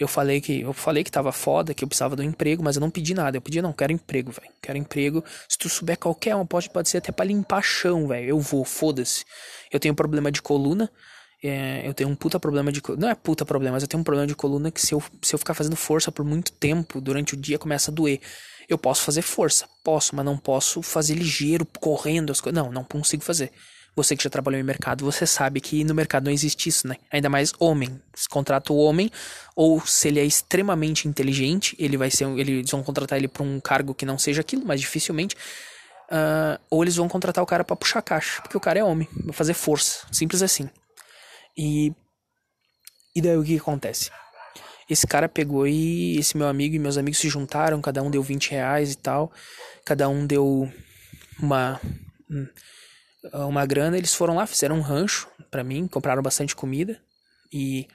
Eu 0.00 0.08
falei 0.08 0.40
que 0.40 0.62
eu 0.62 0.72
falei 0.72 1.04
que 1.04 1.10
tava 1.10 1.30
foda, 1.30 1.74
que 1.74 1.84
eu 1.84 1.88
precisava 1.88 2.16
de 2.16 2.22
um 2.22 2.24
emprego, 2.24 2.62
mas 2.62 2.74
eu 2.74 2.80
não 2.80 2.88
pedi 2.88 3.12
nada. 3.12 3.36
Eu 3.36 3.42
pedi, 3.42 3.60
não, 3.60 3.70
quero 3.70 3.92
emprego, 3.92 4.30
velho. 4.30 4.50
Quero 4.62 4.78
emprego. 4.78 5.22
Se 5.46 5.58
tu 5.58 5.68
souber 5.68 5.98
qualquer 5.98 6.34
um, 6.34 6.46
pode, 6.46 6.70
pode 6.70 6.88
ser 6.88 6.98
até 6.98 7.12
pra 7.12 7.26
limpar 7.26 7.62
chão, 7.62 8.08
velho. 8.08 8.30
Eu 8.30 8.40
vou, 8.40 8.64
foda-se. 8.64 9.26
Eu 9.70 9.78
tenho 9.78 9.94
problema 9.94 10.32
de 10.32 10.40
coluna. 10.40 10.90
É, 11.42 11.86
eu 11.88 11.94
tenho 11.94 12.10
um 12.10 12.14
puta 12.14 12.38
problema 12.38 12.70
de. 12.70 12.82
Não 12.98 13.08
é 13.08 13.14
puta 13.14 13.44
problema, 13.44 13.74
mas 13.74 13.82
eu 13.82 13.88
tenho 13.88 14.00
um 14.00 14.04
problema 14.04 14.26
de 14.26 14.34
coluna 14.34 14.70
que 14.70 14.80
se 14.80 14.92
eu, 14.92 15.02
se 15.22 15.34
eu 15.34 15.38
ficar 15.38 15.54
fazendo 15.54 15.76
força 15.76 16.12
por 16.12 16.24
muito 16.24 16.52
tempo, 16.52 17.00
durante 17.00 17.34
o 17.34 17.36
dia, 17.36 17.58
começa 17.58 17.90
a 17.90 17.94
doer. 17.94 18.20
Eu 18.68 18.78
posso 18.78 19.02
fazer 19.02 19.22
força, 19.22 19.66
posso, 19.82 20.14
mas 20.14 20.24
não 20.24 20.36
posso 20.36 20.82
fazer 20.82 21.14
ligeiro, 21.14 21.66
correndo 21.80 22.30
as 22.30 22.40
coisas. 22.40 22.62
Não, 22.62 22.70
não 22.70 22.84
consigo 22.84 23.22
fazer. 23.22 23.50
Você 23.96 24.16
que 24.16 24.22
já 24.22 24.30
trabalhou 24.30 24.60
em 24.60 24.62
mercado, 24.62 25.04
você 25.04 25.26
sabe 25.26 25.60
que 25.60 25.82
no 25.82 25.94
mercado 25.94 26.24
não 26.24 26.32
existe 26.32 26.68
isso, 26.68 26.86
né? 26.86 26.96
Ainda 27.10 27.28
mais 27.28 27.52
homem. 27.58 28.00
Se 28.14 28.28
contrata 28.28 28.72
o 28.72 28.76
homem, 28.76 29.10
ou 29.56 29.84
se 29.84 30.08
ele 30.08 30.20
é 30.20 30.24
extremamente 30.24 31.08
inteligente, 31.08 31.74
ele 31.78 31.96
vai 31.96 32.10
ser. 32.10 32.26
Eles 32.38 32.70
vão 32.70 32.82
contratar 32.82 33.18
ele 33.18 33.28
para 33.28 33.42
um 33.42 33.58
cargo 33.58 33.94
que 33.94 34.06
não 34.06 34.18
seja 34.18 34.42
aquilo, 34.42 34.64
mas 34.64 34.80
dificilmente. 34.80 35.34
Uh, 36.10 36.58
ou 36.68 36.82
eles 36.82 36.96
vão 36.96 37.08
contratar 37.08 37.42
o 37.42 37.46
cara 37.46 37.64
para 37.64 37.76
puxar 37.76 38.02
caixa, 38.02 38.42
porque 38.42 38.56
o 38.56 38.60
cara 38.60 38.80
é 38.80 38.84
homem, 38.84 39.08
vai 39.24 39.32
fazer 39.32 39.54
força. 39.54 40.06
Simples 40.10 40.42
assim. 40.42 40.68
E. 41.56 41.92
E 43.14 43.20
daí 43.20 43.36
o 43.36 43.44
que, 43.44 43.56
acontece? 43.56 44.10
Esse 44.88 45.06
cara 45.06 45.28
pegou 45.28 45.66
e 45.66 46.16
esse 46.18 46.36
meu 46.36 46.46
amigo 46.46 46.74
e 46.74 46.78
meus 46.78 46.96
amigos 46.96 47.18
se 47.18 47.28
juntaram, 47.28 47.80
cada 47.80 48.02
um 48.02 48.10
deu 48.10 48.22
20 48.22 48.50
reais 48.50 48.92
e 48.92 48.96
tal, 48.96 49.32
cada 49.84 50.08
um 50.08 50.26
deu 50.26 50.72
uma 51.40 51.80
hum, 52.30 52.46
uma 53.48 53.66
grana, 53.66 53.98
eles 53.98 54.14
foram 54.14 54.36
lá, 54.36 54.46
fizeram 54.46 54.76
um 54.76 54.80
rancho 54.80 55.28
para 55.50 55.62
mim, 55.64 55.86
compraram 55.86 56.22
bastante 56.22 56.54
comida 56.56 57.00
e 57.52 57.86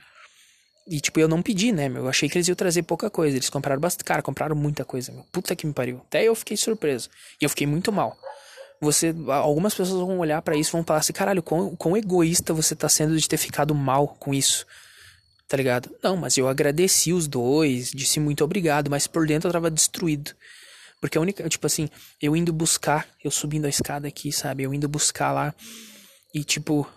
e 0.88 1.00
tipo, 1.00 1.20
eu 1.20 1.28
não 1.28 1.42
pedi, 1.42 1.72
né, 1.72 1.90
meu? 1.90 2.04
Eu 2.04 2.10
achei 2.10 2.30
que 2.30 2.38
eles 2.38 2.48
iam 2.48 2.56
trazer 2.56 2.84
pouca 2.84 3.10
coisa. 3.10 3.36
Eles 3.36 3.50
compraram 3.50 3.82
bastante. 3.82 4.06
Cara, 4.06 4.22
compraram 4.22 4.56
muita 4.56 4.86
coisa, 4.86 5.12
meu. 5.12 5.24
Puta 5.32 5.56
que 5.56 5.66
me 5.66 5.74
pariu. 5.74 5.98
Até 6.06 6.24
eu 6.24 6.36
fiquei 6.36 6.56
surpreso. 6.56 7.10
E 7.42 7.46
eu 7.46 7.50
fiquei 7.50 7.66
muito 7.66 7.92
mal. 7.92 8.16
Você. 8.82 9.16
Algumas 9.28 9.74
pessoas 9.74 10.06
vão 10.06 10.20
olhar 10.20 10.42
para 10.42 10.56
isso 10.56 10.72
e 10.72 10.74
vão 10.74 10.84
falar 10.84 11.00
assim: 11.00 11.14
caralho, 11.14 11.42
quão, 11.42 11.76
quão 11.76 11.96
egoísta 11.96 12.54
você 12.54 12.76
tá 12.76 12.90
sendo 12.90 13.18
de 13.18 13.28
ter 13.28 13.38
ficado 13.38 13.74
mal 13.74 14.08
com 14.20 14.34
isso. 14.34 14.66
Tá 15.48 15.56
ligado? 15.58 15.90
Não, 16.02 16.18
mas 16.18 16.38
eu 16.38 16.48
agradeci 16.48 17.14
os 17.14 17.28
dois, 17.28 17.92
disse 17.92 18.20
muito 18.20 18.44
obrigado, 18.44 18.90
mas 18.90 19.06
por 19.06 19.28
dentro 19.28 19.48
eu 19.48 19.54
tava 19.54 19.70
destruído. 19.70 20.32
Porque 21.00 21.18
a 21.18 21.22
única, 21.22 21.48
tipo 21.48 21.68
assim, 21.68 21.88
eu 22.20 22.36
indo 22.36 22.52
buscar, 22.52 23.08
eu 23.24 23.30
subindo 23.30 23.66
a 23.66 23.70
escada 23.70 24.08
aqui, 24.08 24.32
sabe? 24.32 24.64
Eu 24.64 24.74
indo 24.74 24.88
buscar 24.88 25.32
lá 25.32 25.54
e 26.34 26.44
tipo, 26.44 26.88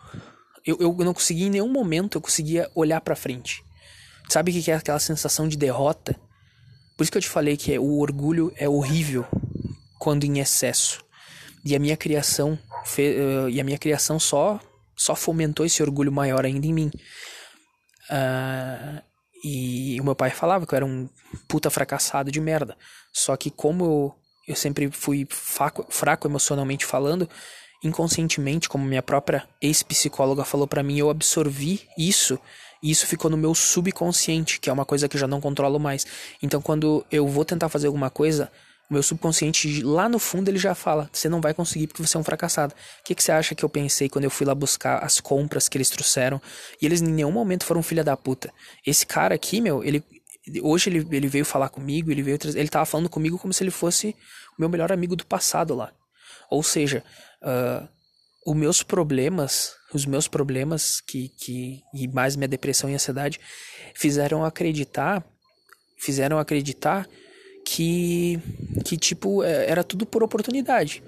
eu, 0.64 0.78
eu 0.80 0.94
não 1.04 1.12
conseguia 1.12 1.46
em 1.46 1.50
nenhum 1.50 1.68
momento 1.68 2.16
eu 2.16 2.20
conseguia 2.20 2.70
olhar 2.74 3.00
para 3.00 3.14
frente. 3.14 3.62
Sabe 4.28 4.50
o 4.50 4.62
que 4.62 4.70
é 4.70 4.74
aquela 4.74 4.98
sensação 4.98 5.48
de 5.48 5.56
derrota? 5.56 6.18
Por 6.96 7.02
isso 7.02 7.12
que 7.12 7.18
eu 7.18 7.22
te 7.22 7.28
falei 7.28 7.56
que 7.56 7.72
é, 7.72 7.78
o 7.78 7.98
orgulho 7.98 8.52
é 8.56 8.68
horrível 8.68 9.24
quando 9.98 10.24
em 10.24 10.40
excesso. 10.40 11.04
E 11.68 11.76
a 11.76 11.78
minha 11.78 11.98
criação 11.98 12.54
uh, 12.54 13.48
e 13.50 13.60
a 13.60 13.64
minha 13.64 13.76
criação 13.76 14.18
só 14.18 14.58
só 14.96 15.14
fomentou 15.14 15.66
esse 15.66 15.82
orgulho 15.82 16.10
maior 16.10 16.46
ainda 16.46 16.66
em 16.66 16.72
mim. 16.72 16.90
Uh, 18.10 19.02
e 19.44 20.00
o 20.00 20.04
meu 20.04 20.16
pai 20.16 20.30
falava 20.30 20.66
que 20.66 20.72
eu 20.72 20.76
era 20.78 20.86
um 20.86 21.10
puta 21.46 21.68
fracassado 21.68 22.32
de 22.32 22.40
merda. 22.40 22.74
Só 23.12 23.36
que 23.36 23.50
como 23.50 23.84
eu, 23.84 24.14
eu 24.48 24.56
sempre 24.56 24.90
fui 24.90 25.26
fraco, 25.28 25.84
fraco 25.90 26.26
emocionalmente 26.26 26.86
falando, 26.86 27.28
inconscientemente, 27.84 28.66
como 28.66 28.86
minha 28.86 29.02
própria 29.02 29.46
ex-psicóloga 29.60 30.46
falou 30.46 30.66
para 30.66 30.82
mim, 30.82 30.98
eu 30.98 31.10
absorvi 31.10 31.86
isso 31.98 32.40
e 32.82 32.90
isso 32.90 33.06
ficou 33.06 33.30
no 33.30 33.36
meu 33.36 33.54
subconsciente, 33.54 34.58
que 34.58 34.70
é 34.70 34.72
uma 34.72 34.86
coisa 34.86 35.06
que 35.06 35.16
eu 35.16 35.20
já 35.20 35.28
não 35.28 35.40
controlo 35.40 35.78
mais. 35.78 36.06
Então 36.42 36.62
quando 36.62 37.04
eu 37.12 37.28
vou 37.28 37.44
tentar 37.44 37.68
fazer 37.68 37.88
alguma 37.88 38.08
coisa, 38.08 38.50
o 38.90 38.94
meu 38.94 39.02
subconsciente, 39.02 39.82
lá 39.82 40.08
no 40.08 40.18
fundo, 40.18 40.48
ele 40.48 40.58
já 40.58 40.74
fala: 40.74 41.10
você 41.12 41.28
não 41.28 41.40
vai 41.40 41.52
conseguir 41.52 41.86
porque 41.86 42.04
você 42.04 42.16
é 42.16 42.20
um 42.20 42.24
fracassado. 42.24 42.72
O 42.72 43.04
que, 43.04 43.14
que 43.14 43.22
você 43.22 43.32
acha 43.32 43.54
que 43.54 43.64
eu 43.64 43.68
pensei 43.68 44.08
quando 44.08 44.24
eu 44.24 44.30
fui 44.30 44.46
lá 44.46 44.54
buscar 44.54 45.04
as 45.04 45.20
compras 45.20 45.68
que 45.68 45.76
eles 45.76 45.90
trouxeram? 45.90 46.40
E 46.80 46.86
eles 46.86 47.02
em 47.02 47.06
nenhum 47.06 47.30
momento 47.30 47.64
foram 47.64 47.82
filha 47.82 48.02
da 48.02 48.16
puta. 48.16 48.52
Esse 48.86 49.06
cara 49.06 49.34
aqui, 49.34 49.60
meu, 49.60 49.84
ele. 49.84 50.02
Hoje 50.62 50.88
ele, 50.88 51.06
ele 51.14 51.28
veio 51.28 51.44
falar 51.44 51.68
comigo, 51.68 52.10
ele 52.10 52.22
veio 52.22 52.38
ele 52.54 52.68
tava 52.68 52.86
falando 52.86 53.10
comigo 53.10 53.38
como 53.38 53.52
se 53.52 53.62
ele 53.62 53.70
fosse 53.70 54.16
o 54.56 54.60
meu 54.60 54.68
melhor 54.70 54.90
amigo 54.90 55.14
do 55.14 55.26
passado 55.26 55.74
lá. 55.74 55.92
Ou 56.50 56.62
seja, 56.62 57.04
uh, 57.42 57.86
os 58.46 58.56
meus 58.56 58.82
problemas, 58.82 59.74
os 59.92 60.06
meus 60.06 60.26
problemas 60.26 61.02
que, 61.02 61.28
que 61.28 61.82
e 61.92 62.08
mais 62.08 62.34
minha 62.34 62.48
depressão 62.48 62.88
e 62.88 62.94
ansiedade 62.94 63.38
fizeram 63.94 64.42
acreditar, 64.42 65.22
fizeram 65.98 66.38
acreditar 66.38 67.06
que, 67.68 68.40
que 68.82 68.96
tipo, 68.96 69.44
é, 69.44 69.70
era 69.70 69.84
tudo 69.84 70.06
por 70.06 70.22
oportunidade. 70.22 71.02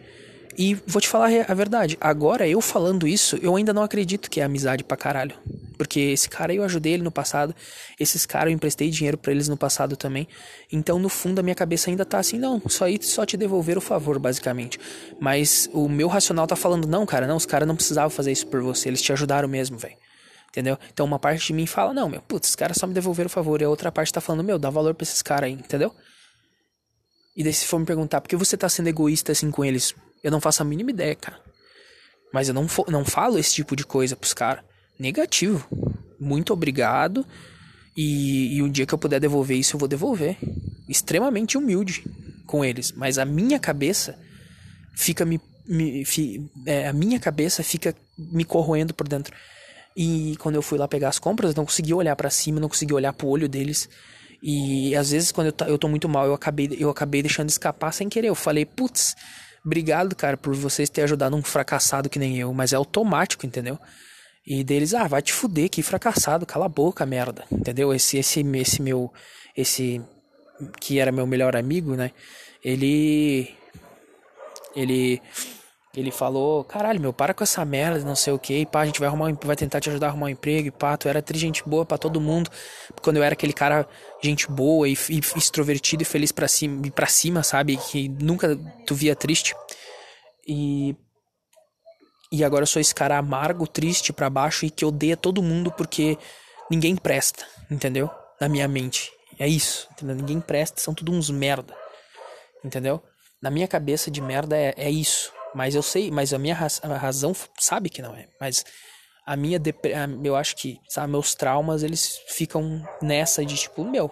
E 0.59 0.75
vou 0.87 1.01
te 1.01 1.09
falar 1.09 1.31
a 1.49 1.55
verdade, 1.55 1.97
agora 1.99 2.47
eu 2.47 2.61
falando 2.61 3.09
isso, 3.09 3.39
eu 3.41 3.57
ainda 3.57 3.73
não 3.73 3.83
acredito 3.83 4.29
que 4.29 4.41
é 4.41 4.45
amizade 4.45 4.85
pra 4.85 4.95
caralho. 4.95 5.35
Porque 5.79 6.01
esse 6.01 6.29
cara 6.29 6.53
eu 6.53 6.63
ajudei 6.63 6.93
ele 6.93 7.03
no 7.03 7.11
passado, 7.11 7.55
esses 7.99 8.27
caras 8.27 8.51
eu 8.51 8.57
emprestei 8.57 8.91
dinheiro 8.91 9.17
para 9.17 9.33
eles 9.33 9.49
no 9.49 9.57
passado 9.57 9.97
também. 9.97 10.29
Então 10.71 10.99
no 10.99 11.09
fundo 11.09 11.39
a 11.39 11.43
minha 11.43 11.55
cabeça 11.55 11.89
ainda 11.89 12.05
tá 12.05 12.19
assim, 12.19 12.39
não, 12.39 12.61
só 12.69 12.85
aí 12.85 12.99
só 13.01 13.25
te 13.25 13.39
devolver 13.39 13.79
o 13.79 13.81
favor, 13.81 14.19
basicamente. 14.19 14.79
Mas 15.19 15.71
o 15.73 15.89
meu 15.89 16.09
racional 16.09 16.47
tá 16.47 16.57
falando, 16.57 16.87
não, 16.87 17.07
cara, 17.07 17.27
não, 17.27 17.37
os 17.37 17.47
caras 17.47 17.67
não 17.67 17.77
precisavam 17.77 18.11
fazer 18.11 18.33
isso 18.33 18.47
por 18.49 18.61
você, 18.61 18.91
eles 18.91 19.01
te 19.01 19.15
ajudaram 19.15 19.49
mesmo, 19.49 19.79
velho. 19.79 19.97
Entendeu? 20.51 20.77
Então 20.93 21.07
uma 21.07 21.19
parte 21.19 21.47
de 21.47 21.53
mim 21.55 21.65
fala, 21.65 21.95
não, 21.95 22.09
meu, 22.09 22.21
putz, 22.21 22.51
os 22.51 22.57
caras 22.57 22.77
só 22.77 22.87
me 22.87 22.93
devolveram 22.93 23.29
o 23.29 23.31
favor. 23.31 23.63
E 23.63 23.65
a 23.65 23.71
outra 23.71 23.91
parte 23.91 24.13
tá 24.13 24.21
falando, 24.21 24.45
meu, 24.45 24.59
dá 24.59 24.69
valor 24.69 24.95
pra 24.95 25.05
esses 25.05 25.23
caras 25.23 25.45
aí, 25.45 25.53
entendeu? 25.53 25.95
E 27.37 27.45
daí 27.45 27.53
se 27.53 27.67
for 27.67 27.79
me 27.79 27.87
perguntar, 27.87 28.21
por 28.21 28.29
que 28.29 28.37
você 28.37 28.57
tá 28.57 28.69
sendo 28.69 28.89
egoísta 28.89 29.33
assim 29.33 29.51
com 29.51 29.65
eles? 29.65 29.95
Eu 30.23 30.31
não 30.31 30.41
faço 30.41 30.63
a 30.63 30.65
mínima 30.65 30.91
ideia, 30.91 31.15
cara. 31.15 31.39
Mas 32.33 32.49
eu 32.49 32.55
não, 32.55 32.67
não 32.89 33.05
falo 33.05 33.39
esse 33.39 33.55
tipo 33.55 33.75
de 33.75 33.85
coisa 33.85 34.17
pros 34.17 34.35
caras. 34.35 34.65
Negativo. 34.99 35.67
Muito 36.19 36.53
obrigado. 36.53 37.27
E, 37.97 38.57
e 38.57 38.63
um 38.63 38.71
dia 38.71 38.87
que 38.87 38.95
eu 38.95 38.99
puder 38.99 39.21
devolver 39.21 39.57
isso, 39.57 39.75
eu 39.75 39.79
vou 39.79 39.89
devolver. 39.89 40.37
Extremamente 40.89 41.57
humilde 41.57 42.05
com 42.47 42.65
eles. 42.65 42.93
Mas 42.93 43.19
a 43.19 43.25
minha 43.25 43.59
cabeça 43.59 44.19
fica 44.95 45.25
me. 45.25 45.41
me 45.67 46.05
fi, 46.05 46.49
é, 46.67 46.89
a 46.89 46.93
minha 46.93 47.19
cabeça 47.19 47.63
fica 47.63 47.95
me 48.19 48.45
corroendo 48.45 48.93
por 48.93 49.09
dentro. 49.09 49.35
E 49.97 50.37
quando 50.39 50.55
eu 50.55 50.63
fui 50.63 50.79
lá 50.79 50.87
pegar 50.87 51.09
as 51.09 51.19
compras, 51.19 51.51
eu 51.51 51.57
não 51.57 51.65
consegui 51.65 51.93
olhar 51.93 52.15
para 52.15 52.31
cima, 52.31 52.61
não 52.61 52.69
consegui 52.69 52.95
olhar 52.95 53.13
pro 53.13 53.27
olho 53.27 53.49
deles. 53.49 53.89
E 54.43 54.95
às 54.97 55.11
vezes 55.11 55.33
quando 55.33 55.49
eu, 55.49 55.67
eu 55.67 55.79
tô 55.79 55.89
muito 55.89 56.09
mal, 56.09 56.27
eu 56.27 56.35
acabei, 56.35 56.77
eu 56.79 56.91
acabei 56.91 57.23
deixando 57.23 57.49
escapar 57.49 57.93
sem 57.93 58.09
querer. 58.09 58.29
Eu 58.29 58.35
falei, 58.35 58.65
putz, 58.65 59.15
obrigado, 59.65 60.15
cara, 60.17 60.37
por 60.37 60.55
vocês 60.55 60.89
terem 60.89 61.05
ajudado 61.05 61.37
um 61.37 61.43
fracassado 61.43 62.09
que 62.09 62.19
nem 62.19 62.39
eu. 62.39 62.53
Mas 62.53 62.73
é 62.73 62.77
automático, 62.77 63.47
entendeu? 63.47 63.79
E 64.47 64.65
deles, 64.65 64.95
ah, 64.95 65.07
vai 65.07 65.23
te 65.23 65.33
fuder, 65.33 65.69
que 65.69 65.83
fracassado, 65.83 66.47
cala 66.47 66.67
a 66.67 66.69
boca, 66.69 67.05
merda. 67.05 67.45
Entendeu? 67.53 67.93
Esse, 67.93 68.19
esse, 68.19 68.41
esse 68.41 68.83
meu. 68.83 69.13
Esse. 69.57 70.01
Que 70.81 70.99
era 70.99 71.13
meu 71.13 71.27
melhor 71.27 71.57
amigo, 71.57 71.95
né? 71.95 72.11
Ele. 72.65 73.55
Ele 74.75 75.21
ele 75.95 76.13
falou, 76.13 76.63
caralho, 76.63 77.01
meu, 77.01 77.13
para 77.13 77.35
com 77.35 77.43
essa 77.43 77.65
merda, 77.65 78.05
não 78.05 78.15
sei 78.15 78.33
o 78.33 78.39
que, 78.39 78.65
pá, 78.65 78.83
a 78.83 78.87
gente 78.87 79.01
vai 79.01 79.09
arrumar 79.09 79.27
um, 79.27 79.37
vai 79.43 79.57
tentar 79.57 79.81
te 79.81 79.91
ajudar 79.91 80.07
a 80.07 80.11
arrumar 80.11 80.27
um 80.27 80.31
emprego, 80.31 80.69
e 80.69 80.71
pá, 80.71 80.97
tu 80.97 81.09
era 81.09 81.21
tri 81.21 81.39
gente 81.39 81.69
boa 81.69 81.85
para 81.85 81.99
todo 81.99 82.21
mundo. 82.21 82.49
Quando 83.03 83.17
eu 83.17 83.25
era 83.25 83.33
aquele 83.33 83.53
cara, 83.53 83.89
gente 84.23 84.49
boa 84.49 84.89
e, 84.89 84.93
e 84.93 85.21
extrovertido 85.37 86.03
e 86.03 86.07
feliz 86.07 86.31
para 86.31 86.47
cima, 86.47 86.89
para 86.91 87.07
cima, 87.07 87.43
sabe? 87.43 87.77
Que 87.77 88.09
nunca 88.09 88.57
tu 88.87 88.95
via 88.95 89.17
triste. 89.17 89.55
E 90.47 90.95
e 92.33 92.45
agora 92.45 92.63
eu 92.63 92.67
sou 92.67 92.81
esse 92.81 92.95
cara 92.95 93.19
amargo, 93.19 93.67
triste 93.67 94.13
para 94.13 94.31
baixo 94.31 94.65
e 94.65 94.71
que 94.71 94.85
odeia 94.85 95.17
todo 95.17 95.43
mundo 95.43 95.73
porque 95.73 96.17
ninguém 96.71 96.95
presta, 96.95 97.45
entendeu? 97.69 98.09
Na 98.41 98.49
minha 98.49 98.69
mente. 98.69 99.11
É 99.37 99.49
isso, 99.49 99.89
entendeu? 99.91 100.15
Ninguém 100.15 100.41
presta, 100.41 100.81
são 100.81 100.95
tudo 100.95 101.11
uns 101.11 101.29
merda. 101.29 101.75
Entendeu? 102.65 103.03
Na 103.43 103.51
minha 103.51 103.67
cabeça 103.67 104.11
de 104.11 104.21
merda 104.21 104.57
é, 104.57 104.73
é 104.77 104.89
isso. 104.89 105.33
Mas 105.55 105.75
eu 105.75 105.83
sei, 105.83 106.11
mas 106.11 106.33
a 106.33 106.39
minha 106.39 106.57
a 106.83 106.97
razão 106.97 107.35
sabe 107.59 107.89
que 107.89 108.03
não 108.03 108.15
é. 108.15 108.29
Mas 108.41 108.65
a 109.27 109.37
minha 109.37 109.61
eu 110.23 110.37
acho 110.37 110.57
que, 110.57 110.81
sabe, 110.89 111.11
meus 111.11 111.35
traumas 111.35 111.83
eles 111.83 112.21
ficam 112.29 112.83
nessa 113.03 113.45
de 113.45 113.57
tipo, 113.57 113.85
meu, 113.85 114.11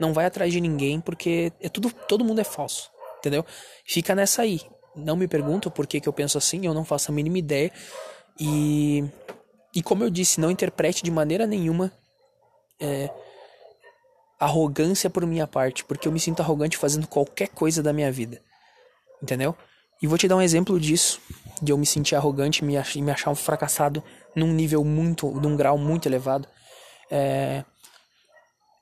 não 0.00 0.12
vai 0.12 0.26
atrás 0.26 0.52
de 0.52 0.60
ninguém 0.60 1.00
porque 1.00 1.52
é 1.60 1.68
tudo, 1.68 1.90
todo 1.90 2.24
mundo 2.24 2.40
é 2.40 2.44
falso, 2.44 2.90
entendeu? 3.18 3.44
Fica 3.86 4.14
nessa 4.14 4.42
aí. 4.42 4.60
Não 4.96 5.16
me 5.16 5.28
pergunto 5.28 5.70
por 5.70 5.86
que, 5.86 6.00
que 6.00 6.08
eu 6.08 6.12
penso 6.12 6.38
assim, 6.38 6.66
eu 6.66 6.74
não 6.74 6.84
faço 6.84 7.10
a 7.10 7.14
mínima 7.14 7.38
ideia. 7.38 7.72
E 8.40 9.04
e 9.74 9.82
como 9.82 10.02
eu 10.02 10.10
disse, 10.10 10.40
não 10.40 10.50
interprete 10.50 11.02
de 11.02 11.10
maneira 11.10 11.46
nenhuma 11.46 11.92
é, 12.80 13.10
arrogância 14.40 15.10
por 15.10 15.24
minha 15.26 15.46
parte, 15.46 15.84
porque 15.84 16.08
eu 16.08 16.12
me 16.12 16.20
sinto 16.20 16.40
arrogante 16.40 16.76
fazendo 16.76 17.06
qualquer 17.06 17.48
coisa 17.48 17.82
da 17.82 17.92
minha 17.92 18.10
vida. 18.10 18.40
Entendeu? 19.22 19.56
E 20.00 20.06
vou 20.06 20.16
te 20.16 20.28
dar 20.28 20.36
um 20.36 20.42
exemplo 20.42 20.78
disso, 20.78 21.20
de 21.60 21.72
eu 21.72 21.78
me 21.78 21.86
sentir 21.86 22.14
arrogante 22.14 22.62
e 22.62 22.64
me, 22.64 22.76
ach 22.76 22.96
me 22.96 23.10
achar 23.10 23.30
um 23.30 23.34
fracassado 23.34 24.02
num 24.34 24.52
nível 24.52 24.84
muito, 24.84 25.30
num 25.30 25.56
grau 25.56 25.76
muito 25.76 26.06
elevado. 26.06 26.46
É... 27.10 27.64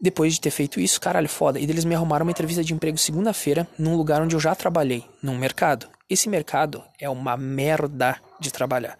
Depois 0.01 0.35
de 0.35 0.41
ter 0.41 0.51
feito 0.51 0.79
isso, 0.79 1.01
caralho, 1.01 1.29
foda. 1.29 1.59
E 1.59 1.65
eles 1.65 1.85
me 1.85 1.95
arrumaram 1.95 2.25
uma 2.25 2.31
entrevista 2.31 2.63
de 2.63 2.75
emprego 2.75 2.99
segunda-feira 2.99 3.67
num 3.79 3.97
lugar 3.97 4.21
onde 4.21 4.37
eu 4.37 4.41
já 4.41 4.55
trabalhei, 4.55 5.05
num 5.23 5.39
mercado. 5.39 5.89
Esse 6.09 6.29
mercado 6.29 6.85
é 7.01 7.09
uma 7.09 7.37
merda 7.37 8.21
de 8.39 8.53
trabalhar. 8.53 8.99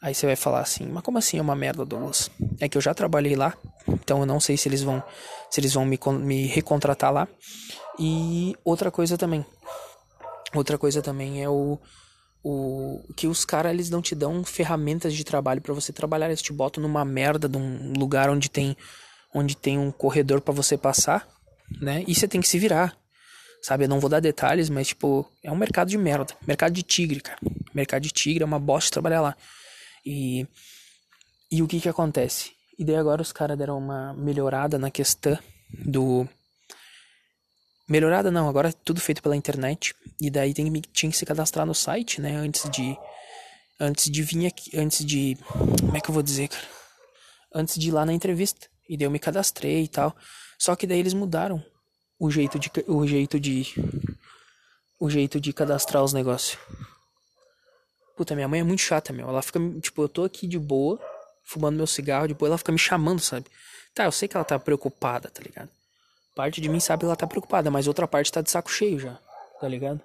Aí 0.00 0.14
você 0.14 0.26
vai 0.26 0.36
falar 0.36 0.60
assim, 0.60 0.86
mas 0.86 1.02
como 1.02 1.18
assim 1.18 1.38
é 1.38 1.42
uma 1.42 1.54
merda, 1.54 1.84
Douglas? 1.84 2.30
É 2.60 2.68
que 2.68 2.76
eu 2.76 2.82
já 2.82 2.94
trabalhei 2.94 3.34
lá, 3.34 3.54
então 3.88 4.20
eu 4.20 4.26
não 4.26 4.38
sei 4.38 4.56
se 4.56 4.68
eles 4.68 4.82
vão 4.82 5.02
se 5.50 5.60
eles 5.60 5.72
vão 5.74 5.84
me, 5.84 5.98
me 6.22 6.46
recontratar 6.46 7.12
lá. 7.12 7.28
E 7.98 8.54
outra 8.64 8.90
coisa 8.90 9.16
também, 9.16 9.44
outra 10.58 10.78
coisa 10.78 11.02
também 11.02 11.42
é 11.42 11.48
o, 11.48 11.78
o 12.42 13.02
que 13.16 13.26
os 13.26 13.44
caras 13.44 13.72
eles 13.72 13.90
não 13.90 14.00
te 14.00 14.14
dão 14.14 14.44
ferramentas 14.44 15.14
de 15.14 15.24
trabalho 15.24 15.60
para 15.60 15.74
você 15.74 15.92
trabalhar, 15.92 16.26
eles 16.26 16.42
te 16.42 16.52
botam 16.52 16.82
numa 16.82 17.04
merda 17.04 17.48
de 17.48 17.56
um 17.58 17.92
lugar 17.96 18.30
onde 18.30 18.48
tem 18.48 18.76
onde 19.34 19.56
tem 19.56 19.78
um 19.78 19.90
corredor 19.90 20.40
para 20.40 20.54
você 20.54 20.78
passar, 20.78 21.28
né? 21.80 22.04
E 22.06 22.14
você 22.14 22.26
tem 22.26 22.40
que 22.40 22.48
se 22.48 22.58
virar. 22.58 22.96
Sabe, 23.60 23.84
eu 23.84 23.88
não 23.88 24.00
vou 24.00 24.08
dar 24.08 24.20
detalhes, 24.20 24.70
mas 24.70 24.88
tipo, 24.88 25.28
é 25.42 25.50
um 25.50 25.56
mercado 25.56 25.88
de 25.88 25.98
merda, 25.98 26.34
mercado 26.46 26.72
de 26.72 26.82
tigre, 26.82 27.20
cara. 27.20 27.38
Mercado 27.74 28.02
de 28.02 28.10
tigre 28.10 28.42
é 28.42 28.46
uma 28.46 28.58
bosta 28.58 28.92
trabalhar 28.92 29.20
lá. 29.20 29.36
E 30.04 30.46
e 31.50 31.62
o 31.62 31.66
que 31.66 31.80
que 31.80 31.88
acontece? 31.88 32.50
E 32.78 32.84
daí 32.84 32.96
agora 32.96 33.22
os 33.22 33.32
caras 33.32 33.56
deram 33.56 33.78
uma 33.78 34.12
melhorada 34.14 34.78
na 34.78 34.90
questão 34.90 35.38
do 35.84 36.28
Melhorada 37.88 38.32
não, 38.32 38.48
agora 38.48 38.70
é 38.70 38.72
tudo 38.84 39.00
feito 39.00 39.22
pela 39.22 39.36
internet. 39.36 39.94
E 40.20 40.28
daí 40.28 40.52
tem, 40.52 40.70
tinha 40.92 41.10
que 41.10 41.16
se 41.16 41.24
cadastrar 41.24 41.64
no 41.64 41.74
site, 41.74 42.20
né? 42.20 42.34
Antes 42.34 42.68
de. 42.70 42.96
Antes 43.78 44.10
de 44.10 44.22
vir 44.22 44.46
aqui. 44.46 44.76
Antes 44.76 45.04
de. 45.04 45.36
Como 45.80 45.96
é 45.96 46.00
que 46.00 46.10
eu 46.10 46.14
vou 46.14 46.22
dizer, 46.22 46.48
cara? 46.48 46.66
Antes 47.54 47.78
de 47.78 47.88
ir 47.88 47.92
lá 47.92 48.04
na 48.04 48.12
entrevista. 48.12 48.66
E 48.88 48.96
daí 48.96 49.06
eu 49.06 49.10
me 49.10 49.18
cadastrei 49.18 49.84
e 49.84 49.88
tal. 49.88 50.16
Só 50.58 50.74
que 50.74 50.86
daí 50.86 50.98
eles 50.98 51.14
mudaram 51.14 51.64
o 52.18 52.28
jeito 52.30 52.58
de. 52.58 52.70
O 52.88 53.06
jeito 53.06 53.38
de. 53.38 53.66
O 54.98 55.08
jeito 55.08 55.40
de 55.40 55.52
cadastrar 55.52 56.02
os 56.02 56.12
negócios. 56.12 56.58
Puta, 58.16 58.34
minha 58.34 58.48
mãe 58.48 58.60
é 58.60 58.64
muito 58.64 58.80
chata, 58.80 59.12
meu. 59.12 59.28
Ela 59.28 59.42
fica. 59.42 59.60
Tipo, 59.80 60.02
eu 60.02 60.08
tô 60.08 60.24
aqui 60.24 60.48
de 60.48 60.58
boa, 60.58 60.98
fumando 61.44 61.76
meu 61.76 61.86
cigarro, 61.86 62.26
depois 62.26 62.50
ela 62.50 62.58
fica 62.58 62.72
me 62.72 62.78
chamando, 62.78 63.20
sabe? 63.20 63.46
Tá, 63.94 64.04
eu 64.04 64.12
sei 64.12 64.26
que 64.26 64.36
ela 64.36 64.44
tá 64.44 64.58
preocupada, 64.58 65.30
tá 65.30 65.40
ligado? 65.42 65.70
Parte 66.36 66.60
de 66.60 66.68
mim 66.68 66.78
sabe 66.78 67.06
ela 67.06 67.16
tá 67.16 67.26
preocupada, 67.26 67.70
mas 67.70 67.88
outra 67.88 68.06
parte 68.06 68.30
tá 68.30 68.42
de 68.42 68.50
saco 68.50 68.70
cheio 68.70 68.98
já, 68.98 69.18
tá 69.58 69.66
ligado? 69.66 70.02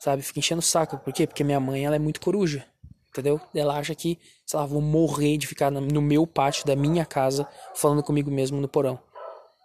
Sabe, 0.00 0.20
fica 0.20 0.40
enchendo 0.40 0.58
o 0.58 0.62
saco. 0.62 0.98
Por 0.98 1.12
quê? 1.12 1.28
Porque 1.28 1.44
minha 1.44 1.60
mãe, 1.60 1.86
ela 1.86 1.94
é 1.94 1.98
muito 2.00 2.20
coruja, 2.20 2.66
entendeu? 3.08 3.40
Ela 3.54 3.78
acha 3.78 3.94
que, 3.94 4.18
sei 4.44 4.58
lá, 4.58 4.66
vou 4.66 4.80
morrer 4.82 5.38
de 5.38 5.46
ficar 5.46 5.70
no 5.70 6.02
meu 6.02 6.26
pátio 6.26 6.66
da 6.66 6.74
minha 6.74 7.06
casa 7.06 7.46
falando 7.72 8.02
comigo 8.02 8.32
mesmo 8.32 8.60
no 8.60 8.66
porão. 8.66 8.98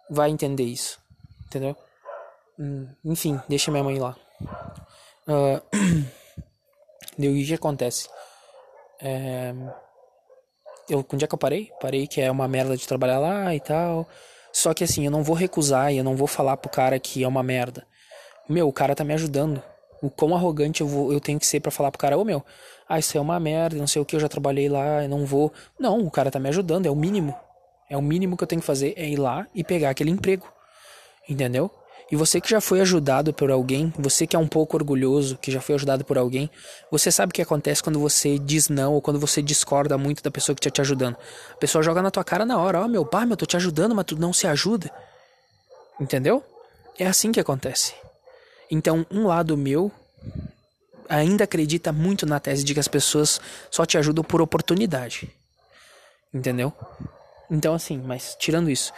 Vai 0.08 0.30
entender 0.30 0.62
isso, 0.62 1.00
entendeu? 1.44 1.76
Hum, 2.56 2.86
enfim, 3.04 3.40
deixa 3.48 3.72
minha 3.72 3.82
mãe 3.82 3.98
lá. 3.98 4.16
Uh, 5.26 5.60
e 7.18 7.28
o 7.28 7.46
que 7.46 7.54
acontece? 7.54 8.08
É... 9.00 9.52
Eu, 10.88 11.04
onde 11.12 11.24
é 11.24 11.28
que 11.28 11.34
eu 11.34 11.38
parei? 11.38 11.72
Parei 11.80 12.06
que 12.06 12.20
é 12.20 12.30
uma 12.30 12.46
merda 12.46 12.76
de 12.76 12.86
trabalhar 12.86 13.18
lá 13.18 13.52
e 13.52 13.60
tal. 13.60 14.08
Só 14.52 14.74
que 14.74 14.84
assim, 14.84 15.04
eu 15.04 15.10
não 15.10 15.22
vou 15.22 15.36
recusar 15.36 15.92
e 15.92 15.98
eu 15.98 16.04
não 16.04 16.16
vou 16.16 16.26
falar 16.26 16.56
pro 16.56 16.70
cara 16.70 16.98
que 16.98 17.22
é 17.22 17.28
uma 17.28 17.42
merda. 17.42 17.86
Meu, 18.48 18.66
o 18.68 18.72
cara 18.72 18.94
tá 18.94 19.04
me 19.04 19.14
ajudando. 19.14 19.62
O 20.02 20.10
quão 20.10 20.34
arrogante 20.34 20.80
eu, 20.80 20.88
vou, 20.88 21.12
eu 21.12 21.20
tenho 21.20 21.38
que 21.38 21.46
ser 21.46 21.60
para 21.60 21.70
falar 21.70 21.90
pro 21.90 21.98
cara, 21.98 22.16
ô 22.16 22.24
meu, 22.24 22.44
ah, 22.88 22.98
isso 22.98 23.16
é 23.16 23.20
uma 23.20 23.38
merda, 23.38 23.76
não 23.76 23.86
sei 23.86 24.00
o 24.00 24.04
que, 24.04 24.16
eu 24.16 24.20
já 24.20 24.28
trabalhei 24.28 24.68
lá, 24.68 25.02
eu 25.04 25.08
não 25.08 25.24
vou. 25.24 25.52
Não, 25.78 25.98
o 26.00 26.10
cara 26.10 26.30
tá 26.30 26.40
me 26.40 26.48
ajudando, 26.48 26.86
é 26.86 26.90
o 26.90 26.96
mínimo. 26.96 27.34
É 27.88 27.96
o 27.96 28.02
mínimo 28.02 28.36
que 28.36 28.42
eu 28.42 28.48
tenho 28.48 28.60
que 28.60 28.66
fazer, 28.66 28.94
é 28.96 29.08
ir 29.08 29.16
lá 29.16 29.46
e 29.54 29.62
pegar 29.62 29.90
aquele 29.90 30.10
emprego. 30.10 30.46
Entendeu? 31.28 31.70
E 32.10 32.16
você 32.16 32.40
que 32.40 32.50
já 32.50 32.60
foi 32.60 32.80
ajudado 32.80 33.32
por 33.32 33.50
alguém, 33.50 33.92
você 33.96 34.26
que 34.26 34.34
é 34.34 34.38
um 34.38 34.48
pouco 34.48 34.76
orgulhoso, 34.76 35.38
que 35.38 35.50
já 35.50 35.60
foi 35.60 35.76
ajudado 35.76 36.04
por 36.04 36.18
alguém, 36.18 36.50
você 36.90 37.10
sabe 37.12 37.30
o 37.30 37.34
que 37.34 37.40
acontece 37.40 37.82
quando 37.82 38.00
você 38.00 38.38
diz 38.38 38.68
não 38.68 38.94
ou 38.94 39.00
quando 39.00 39.20
você 39.20 39.40
discorda 39.40 39.96
muito 39.96 40.22
da 40.22 40.30
pessoa 40.30 40.54
que 40.54 40.60
está 40.60 40.70
te 40.70 40.80
ajudando. 40.80 41.16
A 41.52 41.56
pessoa 41.56 41.82
joga 41.84 42.02
na 42.02 42.10
tua 42.10 42.24
cara 42.24 42.44
na 42.44 42.58
hora, 42.58 42.80
ó, 42.80 42.84
oh, 42.84 42.88
meu 42.88 43.06
pai, 43.06 43.26
meu, 43.26 43.36
tô 43.36 43.46
te 43.46 43.56
ajudando, 43.56 43.94
mas 43.94 44.04
tu 44.06 44.16
não 44.16 44.32
se 44.32 44.46
ajuda. 44.46 44.90
Entendeu? 46.00 46.42
É 46.98 47.06
assim 47.06 47.30
que 47.30 47.38
acontece. 47.38 47.94
Então, 48.70 49.06
um 49.10 49.26
lado 49.26 49.56
meu 49.56 49.92
ainda 51.08 51.44
acredita 51.44 51.92
muito 51.92 52.26
na 52.26 52.40
tese 52.40 52.64
de 52.64 52.74
que 52.74 52.80
as 52.80 52.88
pessoas 52.88 53.40
só 53.70 53.84
te 53.84 53.98
ajudam 53.98 54.24
por 54.24 54.40
oportunidade. 54.40 55.30
Entendeu? 56.32 56.72
Então, 57.50 57.74
assim, 57.74 57.98
mas 57.98 58.36
tirando 58.38 58.70
isso, 58.70 58.92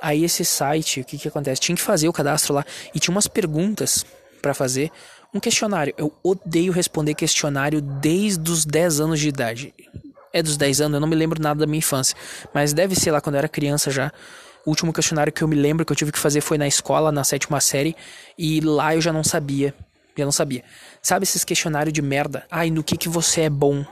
Aí 0.00 0.24
esse 0.24 0.44
site, 0.44 1.00
o 1.00 1.04
que 1.04 1.18
que 1.18 1.28
acontece? 1.28 1.60
Tinha 1.60 1.76
que 1.76 1.82
fazer 1.82 2.08
o 2.08 2.12
cadastro 2.12 2.54
lá 2.54 2.64
e 2.94 3.00
tinha 3.00 3.12
umas 3.12 3.26
perguntas 3.26 4.04
para 4.40 4.54
fazer, 4.54 4.90
um 5.34 5.40
questionário. 5.40 5.94
Eu 5.96 6.12
odeio 6.22 6.72
responder 6.72 7.14
questionário 7.14 7.80
desde 7.80 8.50
os 8.50 8.64
10 8.64 9.00
anos 9.00 9.20
de 9.20 9.28
idade. 9.28 9.74
É 10.32 10.42
dos 10.42 10.56
10 10.56 10.82
anos, 10.82 10.94
eu 10.96 11.00
não 11.00 11.08
me 11.08 11.16
lembro 11.16 11.40
nada 11.40 11.60
da 11.60 11.66
minha 11.66 11.78
infância, 11.78 12.16
mas 12.52 12.72
deve 12.72 12.94
ser 12.94 13.10
lá 13.10 13.20
quando 13.20 13.36
eu 13.36 13.38
era 13.38 13.48
criança 13.48 13.90
já. 13.90 14.12
O 14.64 14.70
último 14.70 14.92
questionário 14.92 15.32
que 15.32 15.42
eu 15.42 15.48
me 15.48 15.56
lembro 15.56 15.84
que 15.84 15.92
eu 15.92 15.96
tive 15.96 16.12
que 16.12 16.18
fazer 16.18 16.40
foi 16.40 16.58
na 16.58 16.66
escola, 16.66 17.12
na 17.12 17.24
sétima 17.24 17.60
série, 17.60 17.96
e 18.36 18.60
lá 18.60 18.94
eu 18.94 19.00
já 19.00 19.12
não 19.12 19.24
sabia. 19.24 19.74
Eu 20.16 20.24
não 20.24 20.32
sabia. 20.32 20.64
Sabe 21.02 21.24
esses 21.24 21.44
questionários 21.44 21.92
de 21.92 22.00
merda? 22.00 22.44
Ai, 22.50 22.70
no 22.70 22.82
que 22.82 22.96
que 22.96 23.08
você 23.08 23.42
é 23.42 23.50
bom? 23.50 23.84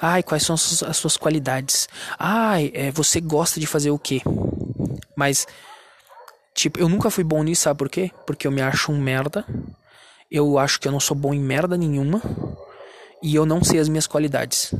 Ai, 0.00 0.22
quais 0.22 0.42
são 0.42 0.54
as 0.54 0.62
suas, 0.62 0.90
as 0.90 0.96
suas 0.96 1.16
qualidades? 1.16 1.88
Ai, 2.18 2.70
é, 2.74 2.90
você 2.90 3.20
gosta 3.20 3.60
de 3.60 3.66
fazer 3.66 3.90
o 3.90 3.98
quê? 3.98 4.22
Mas, 5.16 5.46
tipo, 6.54 6.78
eu 6.78 6.88
nunca 6.88 7.10
fui 7.10 7.24
bom 7.24 7.42
nisso, 7.42 7.62
sabe 7.62 7.78
por 7.78 7.88
quê? 7.88 8.10
Porque 8.26 8.46
eu 8.46 8.52
me 8.52 8.62
acho 8.62 8.92
um 8.92 8.98
merda. 8.98 9.44
Eu 10.30 10.58
acho 10.58 10.78
que 10.80 10.86
eu 10.86 10.92
não 10.92 11.00
sou 11.00 11.16
bom 11.16 11.32
em 11.32 11.40
merda 11.40 11.76
nenhuma. 11.76 12.20
E 13.22 13.34
eu 13.34 13.44
não 13.44 13.64
sei 13.64 13.80
as 13.80 13.88
minhas 13.88 14.06
qualidades. 14.06 14.72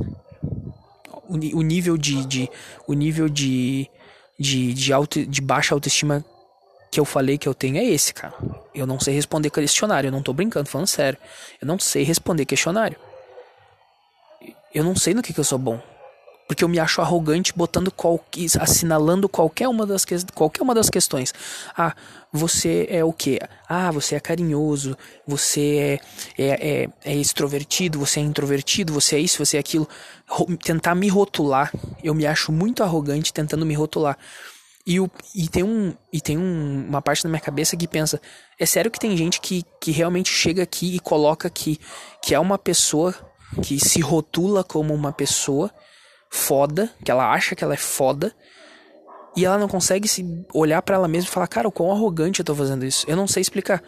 O, 1.27 1.35
o 1.57 1.61
nível 1.61 1.97
de, 1.97 2.25
de. 2.25 2.49
O 2.87 2.93
nível 2.93 3.27
de. 3.27 3.89
De, 4.37 4.73
de, 4.73 4.93
auto, 4.93 5.25
de 5.25 5.41
baixa 5.41 5.75
autoestima 5.75 6.23
que 6.89 6.97
eu 6.97 7.03
falei 7.03 7.37
que 7.37 7.47
eu 7.47 7.53
tenho 7.53 7.77
é 7.77 7.83
esse, 7.83 8.13
cara. 8.13 8.33
Eu 8.73 8.87
não 8.87 8.97
sei 8.97 9.13
responder 9.13 9.49
questionário. 9.49 10.07
Eu 10.07 10.11
não 10.11 10.23
tô 10.23 10.31
brincando, 10.31 10.69
falando 10.69 10.87
sério. 10.87 11.19
Eu 11.61 11.67
não 11.67 11.77
sei 11.77 12.03
responder 12.03 12.45
questionário. 12.45 12.97
Eu 14.73 14.83
não 14.83 14.95
sei 14.95 15.13
no 15.13 15.21
que, 15.21 15.33
que 15.33 15.39
eu 15.39 15.43
sou 15.43 15.59
bom. 15.59 15.81
Porque 16.49 16.63
eu 16.63 16.67
me 16.67 16.79
acho 16.79 16.99
arrogante 16.99 17.53
botando 17.55 17.93
assinalando 18.59 19.29
qualquer 19.29 19.67
uma 19.67 19.85
das 19.85 20.03
qualquer 20.33 20.63
uma 20.63 20.73
das 20.73 20.89
questões. 20.89 21.31
Ah, 21.77 21.95
você 22.33 22.87
é 22.89 23.05
o 23.05 23.13
quê? 23.13 23.39
Ah, 23.67 23.91
você 23.91 24.15
é 24.15 24.19
carinhoso, 24.19 24.97
você 25.27 25.99
é, 26.35 26.43
é, 26.43 26.83
é, 26.83 26.89
é 27.05 27.15
extrovertido, 27.15 27.99
você 27.99 28.19
é 28.19 28.23
introvertido, 28.23 28.91
você 28.91 29.17
é 29.17 29.19
isso, 29.19 29.45
você 29.45 29.57
é 29.57 29.59
aquilo. 29.59 29.87
Tentar 30.63 30.95
me 30.95 31.07
rotular, 31.07 31.71
eu 32.03 32.15
me 32.15 32.25
acho 32.25 32.51
muito 32.51 32.81
arrogante 32.81 33.31
tentando 33.31 33.63
me 33.63 33.75
rotular. 33.75 34.17
E, 34.87 34.99
o, 34.99 35.07
e 35.35 35.47
tem, 35.47 35.61
um, 35.61 35.93
e 36.11 36.19
tem 36.19 36.35
um, 36.35 36.87
uma 36.89 36.99
parte 36.99 37.21
da 37.21 37.29
minha 37.29 37.39
cabeça 37.39 37.77
que 37.77 37.87
pensa: 37.87 38.19
é 38.59 38.65
sério 38.65 38.89
que 38.89 38.99
tem 38.99 39.15
gente 39.15 39.39
que, 39.39 39.63
que 39.79 39.91
realmente 39.91 40.33
chega 40.33 40.63
aqui 40.63 40.95
e 40.95 40.99
coloca 40.99 41.47
que, 41.47 41.79
que 42.23 42.33
é 42.33 42.39
uma 42.39 42.57
pessoa 42.57 43.13
que 43.61 43.79
se 43.79 44.01
rotula 44.01 44.63
como 44.63 44.95
uma 44.95 45.11
pessoa 45.11 45.71
foda, 46.29 46.89
que 47.03 47.11
ela 47.11 47.31
acha 47.31 47.55
que 47.55 47.63
ela 47.63 47.73
é 47.73 47.77
foda, 47.77 48.35
e 49.35 49.45
ela 49.45 49.57
não 49.57 49.67
consegue 49.67 50.07
se 50.07 50.45
olhar 50.53 50.81
para 50.81 50.95
ela 50.95 51.07
mesma 51.07 51.29
e 51.29 51.31
falar, 51.31 51.47
cara, 51.47 51.67
o 51.67 51.71
quão 51.71 51.91
arrogante 51.91 52.39
eu 52.39 52.45
tô 52.45 52.55
fazendo 52.55 52.85
isso. 52.85 53.05
Eu 53.07 53.15
não 53.15 53.27
sei 53.27 53.41
explicar. 53.41 53.81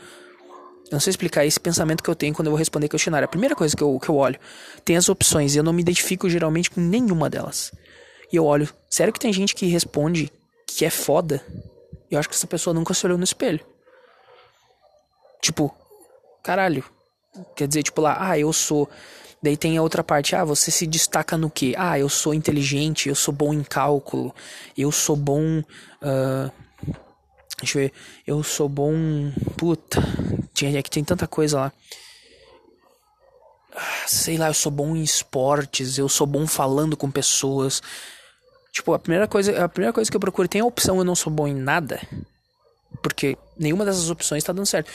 Eu 0.86 0.93
não 0.93 0.99
sei 0.99 1.12
explicar 1.12 1.45
esse 1.45 1.60
pensamento 1.60 2.04
que 2.04 2.10
eu 2.10 2.15
tenho 2.15 2.34
quando 2.34 2.47
eu 2.47 2.51
vou 2.51 2.58
responder 2.60 2.88
questionário. 2.88 3.25
A 3.25 3.30
primeira 3.30 3.56
coisa 3.56 3.75
que 3.75 3.82
eu, 3.82 3.99
que 3.99 4.10
eu 4.10 4.15
olho, 4.15 4.39
tem 4.84 4.97
as 4.97 5.10
opções, 5.10 5.56
e 5.56 5.58
eu 5.58 5.63
não 5.63 5.73
me 5.73 5.82
identifico 5.82 6.30
geralmente 6.30 6.69
com 6.69 6.82
nenhuma 6.82 7.30
delas. 7.30 7.71
E 8.32 8.36
eu 8.36 8.45
olho, 8.45 8.69
sério 8.89 9.12
que 9.12 9.19
tem 9.19 9.34
gente 9.34 9.56
que 9.56 9.65
responde 9.65 10.32
que 10.65 10.86
é 10.86 10.89
foda? 10.89 11.43
Eu 12.10 12.19
acho 12.19 12.30
que 12.30 12.36
essa 12.36 12.47
pessoa 12.47 12.73
nunca 12.73 12.93
se 12.93 13.06
olhou 13.06 13.17
no 13.17 13.23
espelho. 13.23 13.60
Tipo, 15.42 15.73
caralho. 16.44 16.83
Quer 17.56 17.67
dizer, 17.67 17.83
tipo 17.83 18.02
lá, 18.02 18.17
ah, 18.19 18.37
eu 18.37 18.52
sou 18.52 18.89
Daí 19.44 19.58
tem 19.58 19.75
a 19.75 19.81
outra 19.81 20.04
parte, 20.04 20.35
ah, 20.35 20.46
você 20.46 20.69
se 20.69 20.85
destaca 20.85 21.35
no 21.35 21.50
que? 21.50 21.73
Ah, 21.75 21.98
eu 21.98 22.08
sou 22.08 22.33
inteligente, 22.33 23.10
eu 23.10 23.15
sou 23.15 23.33
bom 23.33 23.52
em 23.52 23.63
cálculo, 23.63 24.35
eu 24.77 24.92
sou 24.92 25.15
bom. 25.15 25.63
Uh, 26.02 26.52
deixa 27.60 27.79
eu 27.79 27.83
ver, 27.83 27.94
eu 28.27 28.44
sou 28.44 28.69
bom. 28.69 28.94
Puta, 29.58 30.00
tinha, 30.54 30.77
é 30.77 30.83
que 30.83 30.92
tem 30.92 31.04
tanta 31.04 31.25
coisa 31.27 31.60
lá. 31.60 31.73
Ah, 33.75 34.04
sei 34.08 34.37
lá, 34.37 34.48
eu 34.48 34.54
sou 34.54 34.71
bom 34.71 34.96
em 34.96 35.02
esportes, 35.02 35.98
eu 35.98 36.08
sou 36.08 36.27
bom 36.27 36.46
falando 36.46 36.96
com 36.96 37.10
pessoas. 37.10 37.81
Tipo, 38.71 38.94
a 38.94 39.00
primeira 39.00 39.27
coisa, 39.27 39.65
a 39.65 39.67
primeira 39.67 39.92
coisa 39.92 40.10
que 40.10 40.15
eu 40.15 40.21
procuro 40.21 40.48
tem 40.48 40.62
a 40.62 40.65
opção 40.65 40.98
eu 40.98 41.04
não 41.04 41.15
sou 41.15 41.33
bom 41.33 41.48
em 41.48 41.56
nada. 41.56 42.00
Porque 43.02 43.35
nenhuma 43.58 43.85
dessas 43.85 44.10
opções 44.12 44.44
tá 44.44 44.54
dando 44.54 44.67
certo. 44.67 44.92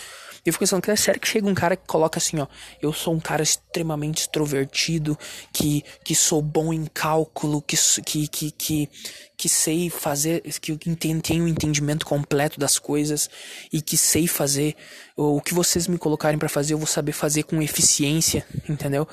Eu 0.49 0.53
fico 0.53 0.63
pensando 0.63 0.89
é 0.89 0.97
sério 0.97 1.21
que 1.21 1.27
chega 1.27 1.49
um 1.49 1.55
cara 1.55 1.77
que 1.77 1.87
coloca 1.87 2.19
assim, 2.19 2.39
ó. 2.39 2.47
Eu 2.81 2.93
sou 2.93 3.13
um 3.15 3.21
cara 3.21 3.43
extremamente 3.43 4.23
extrovertido, 4.23 5.19
que, 5.53 5.85
que 6.05 6.15
sou 6.15 6.41
bom 6.41 6.73
em 6.73 6.87
cálculo, 6.87 7.61
que, 7.61 7.77
que, 8.05 8.29
que, 8.29 8.51
que, 8.53 8.89
que 9.37 9.49
sei 9.49 9.91
fazer, 9.91 10.43
que 10.61 10.77
tenho 10.95 11.45
um 11.45 11.49
entendimento 11.49 12.07
completo 12.07 12.61
das 12.61 12.79
coisas 12.79 13.29
e 13.73 13.83
que 13.83 13.97
sei 13.97 14.27
fazer 14.29 14.77
o 15.17 15.41
que 15.41 15.53
vocês 15.53 15.89
me 15.89 15.99
colocarem 15.99 16.39
para 16.39 16.49
fazer, 16.49 16.75
eu 16.75 16.79
vou 16.79 16.87
saber 16.87 17.13
fazer 17.13 17.43
com 17.43 17.61
eficiência, 17.61 18.47
entendeu? 18.69 19.09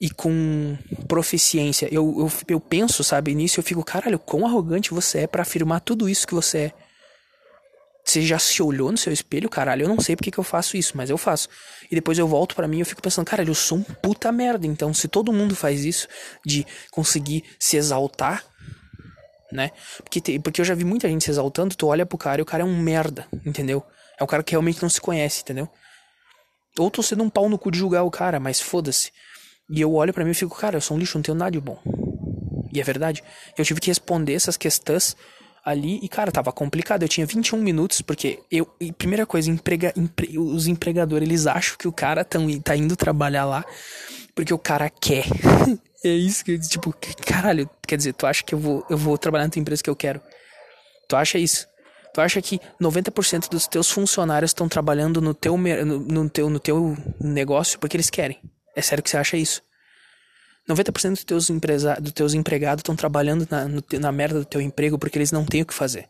E 0.00 0.10
com 0.10 0.76
proficiência. 1.08 1.88
Eu, 1.90 2.14
eu, 2.18 2.32
eu 2.48 2.60
penso, 2.60 3.02
sabe, 3.02 3.34
nisso 3.34 3.58
eu 3.58 3.64
fico, 3.64 3.84
caralho, 3.84 4.18
quão 4.18 4.46
arrogante 4.46 4.92
você 4.92 5.20
é 5.20 5.26
para 5.26 5.42
afirmar 5.42 5.80
tudo 5.80 6.08
isso 6.08 6.26
que 6.26 6.34
você 6.34 6.58
é. 6.58 6.72
Você 8.04 8.22
já 8.22 8.38
se 8.38 8.62
olhou 8.62 8.90
no 8.90 8.98
seu 8.98 9.12
espelho, 9.12 9.48
caralho? 9.48 9.84
Eu 9.84 9.88
não 9.88 10.00
sei 10.00 10.16
porque 10.16 10.30
que 10.30 10.38
eu 10.38 10.44
faço 10.44 10.76
isso, 10.76 10.96
mas 10.96 11.08
eu 11.08 11.16
faço. 11.16 11.48
E 11.90 11.94
depois 11.94 12.18
eu 12.18 12.26
volto 12.26 12.54
para 12.54 12.66
mim 12.66 12.78
e 12.78 12.80
eu 12.80 12.86
fico 12.86 13.00
pensando, 13.00 13.24
caralho, 13.24 13.50
eu 13.50 13.54
sou 13.54 13.78
um 13.78 13.82
puta 13.82 14.32
merda. 14.32 14.66
Então, 14.66 14.92
se 14.92 15.06
todo 15.06 15.32
mundo 15.32 15.54
faz 15.54 15.84
isso, 15.84 16.08
de 16.44 16.66
conseguir 16.90 17.44
se 17.60 17.76
exaltar, 17.76 18.44
né? 19.52 19.70
Porque, 19.98 20.20
te, 20.20 20.38
porque 20.40 20.60
eu 20.60 20.64
já 20.64 20.74
vi 20.74 20.84
muita 20.84 21.08
gente 21.08 21.24
se 21.24 21.30
exaltando, 21.30 21.76
tu 21.76 21.86
olha 21.86 22.04
pro 22.04 22.18
cara 22.18 22.40
e 22.40 22.42
o 22.42 22.46
cara 22.46 22.62
é 22.62 22.66
um 22.66 22.76
merda, 22.76 23.26
entendeu? 23.46 23.84
É 24.18 24.24
um 24.24 24.26
cara 24.26 24.42
que 24.42 24.52
realmente 24.52 24.82
não 24.82 24.88
se 24.88 25.00
conhece, 25.00 25.42
entendeu? 25.42 25.68
Ou 26.78 26.90
tô 26.90 27.02
sendo 27.02 27.22
um 27.22 27.30
pau 27.30 27.48
no 27.48 27.58
cu 27.58 27.70
de 27.70 27.78
julgar 27.78 28.02
o 28.02 28.10
cara, 28.10 28.40
mas 28.40 28.60
foda-se. 28.60 29.12
E 29.70 29.80
eu 29.80 29.92
olho 29.94 30.12
para 30.12 30.24
mim 30.24 30.30
e 30.30 30.34
fico, 30.34 30.56
cara, 30.56 30.76
eu 30.76 30.80
sou 30.80 30.96
um 30.96 31.00
lixo, 31.00 31.16
não 31.18 31.22
tenho 31.22 31.36
nada 31.36 31.50
de 31.50 31.60
bom. 31.60 31.78
E 32.72 32.80
é 32.80 32.84
verdade. 32.84 33.22
Eu 33.56 33.64
tive 33.64 33.80
que 33.80 33.88
responder 33.88 34.32
essas 34.32 34.56
questões 34.56 35.16
ali 35.64 35.98
e, 36.02 36.08
cara, 36.08 36.32
tava 36.32 36.52
complicado. 36.52 37.02
Eu 37.02 37.08
tinha 37.08 37.26
21 37.26 37.58
minutos, 37.58 38.02
porque 38.02 38.40
eu. 38.50 38.66
primeira 38.96 39.26
coisa, 39.26 39.50
emprega, 39.50 39.92
empre, 39.96 40.38
os 40.38 40.66
empregadores, 40.66 41.28
eles 41.28 41.46
acham 41.46 41.76
que 41.78 41.88
o 41.88 41.92
cara 41.92 42.24
tão, 42.24 42.46
tá 42.60 42.76
indo 42.76 42.96
trabalhar 42.96 43.44
lá 43.44 43.64
porque 44.34 44.52
o 44.52 44.58
cara 44.58 44.88
quer. 44.90 45.24
é 46.04 46.08
isso 46.08 46.44
que, 46.44 46.58
tipo, 46.58 46.94
caralho, 47.26 47.68
quer 47.86 47.96
dizer, 47.96 48.12
tu 48.14 48.26
acha 48.26 48.42
que 48.42 48.54
eu 48.54 48.58
vou, 48.58 48.84
eu 48.88 48.96
vou 48.96 49.16
trabalhar 49.16 49.44
na 49.44 49.50
tua 49.50 49.60
empresa 49.60 49.82
que 49.82 49.90
eu 49.90 49.96
quero? 49.96 50.20
Tu 51.08 51.16
acha 51.16 51.38
isso? 51.38 51.66
Tu 52.14 52.20
acha 52.20 52.42
que 52.42 52.60
90% 52.80 53.48
dos 53.48 53.66
teus 53.66 53.90
funcionários 53.90 54.50
estão 54.50 54.68
trabalhando 54.68 55.20
no 55.20 55.32
teu, 55.32 55.56
no, 55.56 56.00
no, 56.00 56.28
teu, 56.28 56.50
no 56.50 56.60
teu 56.60 56.96
negócio 57.18 57.78
porque 57.78 57.96
eles 57.96 58.10
querem? 58.10 58.38
É 58.76 58.82
sério 58.82 59.02
que 59.02 59.08
você 59.08 59.16
acha 59.16 59.36
isso? 59.36 59.62
90% 60.68 61.10
dos 61.10 61.24
teus, 61.24 61.50
empresa, 61.50 61.96
dos 62.00 62.12
teus 62.12 62.34
empregados 62.34 62.80
estão 62.80 62.94
trabalhando 62.94 63.46
na, 63.50 63.66
no, 63.66 63.82
na 63.98 64.12
merda 64.12 64.38
do 64.38 64.44
teu 64.44 64.60
emprego 64.60 64.98
porque 64.98 65.18
eles 65.18 65.32
não 65.32 65.44
têm 65.44 65.62
o 65.62 65.66
que 65.66 65.74
fazer. 65.74 66.08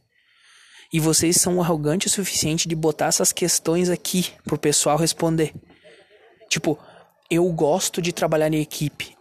E 0.93 1.01
vocês 1.01 1.37
são 1.37 1.61
arrogantes 1.63 2.13
o 2.13 2.17
suficiente 2.17 2.69
de 2.69 2.75
botar 2.75 3.07
essas 3.07 3.33
questões 3.33 3.89
aqui 3.89 4.31
pro 4.45 4.59
pessoal 4.59 4.99
responder. 4.99 5.55
Tipo, 6.51 6.79
eu 7.31 7.51
gosto 7.51 8.03
de 8.03 8.13
trabalhar 8.13 8.53
em 8.53 8.61
equipe. 8.61 9.17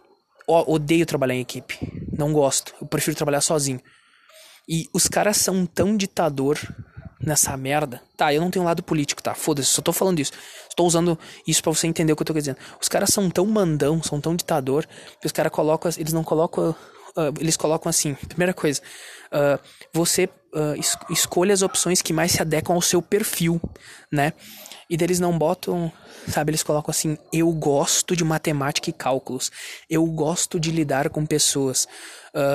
O, 0.46 0.74
odeio 0.74 1.06
trabalhar 1.06 1.34
em 1.34 1.40
equipe. 1.40 1.78
Não 2.12 2.30
gosto. 2.30 2.74
Eu 2.78 2.86
prefiro 2.86 3.16
trabalhar 3.16 3.40
sozinho. 3.40 3.80
E 4.68 4.86
os 4.92 5.08
caras 5.08 5.38
são 5.38 5.64
tão 5.64 5.96
ditador 5.96 6.58
nessa 7.18 7.56
merda. 7.56 8.02
Tá, 8.18 8.34
eu 8.34 8.40
não 8.42 8.50
tenho 8.50 8.64
lado 8.64 8.82
político, 8.82 9.22
tá? 9.22 9.34
Foda-se, 9.34 9.70
só 9.70 9.80
tô 9.80 9.94
falando 9.94 10.20
isso. 10.20 10.32
Estou 10.72 10.86
usando 10.86 11.18
isso 11.46 11.62
para 11.62 11.70
você 11.70 11.86
entender 11.86 12.14
o 12.14 12.16
que 12.16 12.22
eu 12.22 12.26
tô 12.26 12.32
dizendo. 12.32 12.56
Os 12.80 12.88
caras 12.88 13.10
são 13.10 13.28
tão 13.28 13.44
mandão, 13.44 14.02
são 14.02 14.18
tão 14.22 14.34
ditador, 14.34 14.86
que 15.20 15.26
os 15.26 15.32
caras 15.32 15.52
colocam, 15.52 15.92
eles 15.98 16.14
não 16.14 16.24
colocam, 16.24 16.70
uh, 16.70 17.34
eles 17.38 17.58
colocam 17.58 17.90
assim, 17.90 18.14
primeira 18.26 18.54
coisa, 18.54 18.80
uh, 19.30 19.62
você 19.92 20.30
uh, 20.54 20.74
es 20.78 20.96
escolha 21.10 21.52
as 21.52 21.60
opções 21.60 22.00
que 22.00 22.14
mais 22.14 22.32
se 22.32 22.40
adequam 22.40 22.74
ao 22.74 22.80
seu 22.80 23.02
perfil, 23.02 23.60
né? 24.10 24.32
E 24.88 24.96
deles 24.96 25.20
não 25.20 25.38
botam, 25.38 25.92
sabe, 26.26 26.52
eles 26.52 26.62
colocam 26.62 26.90
assim, 26.90 27.18
eu 27.30 27.52
gosto 27.52 28.16
de 28.16 28.24
matemática 28.24 28.88
e 28.88 28.94
cálculos, 28.94 29.52
eu 29.90 30.06
gosto 30.06 30.58
de 30.58 30.70
lidar 30.70 31.10
com 31.10 31.26
pessoas. 31.26 31.86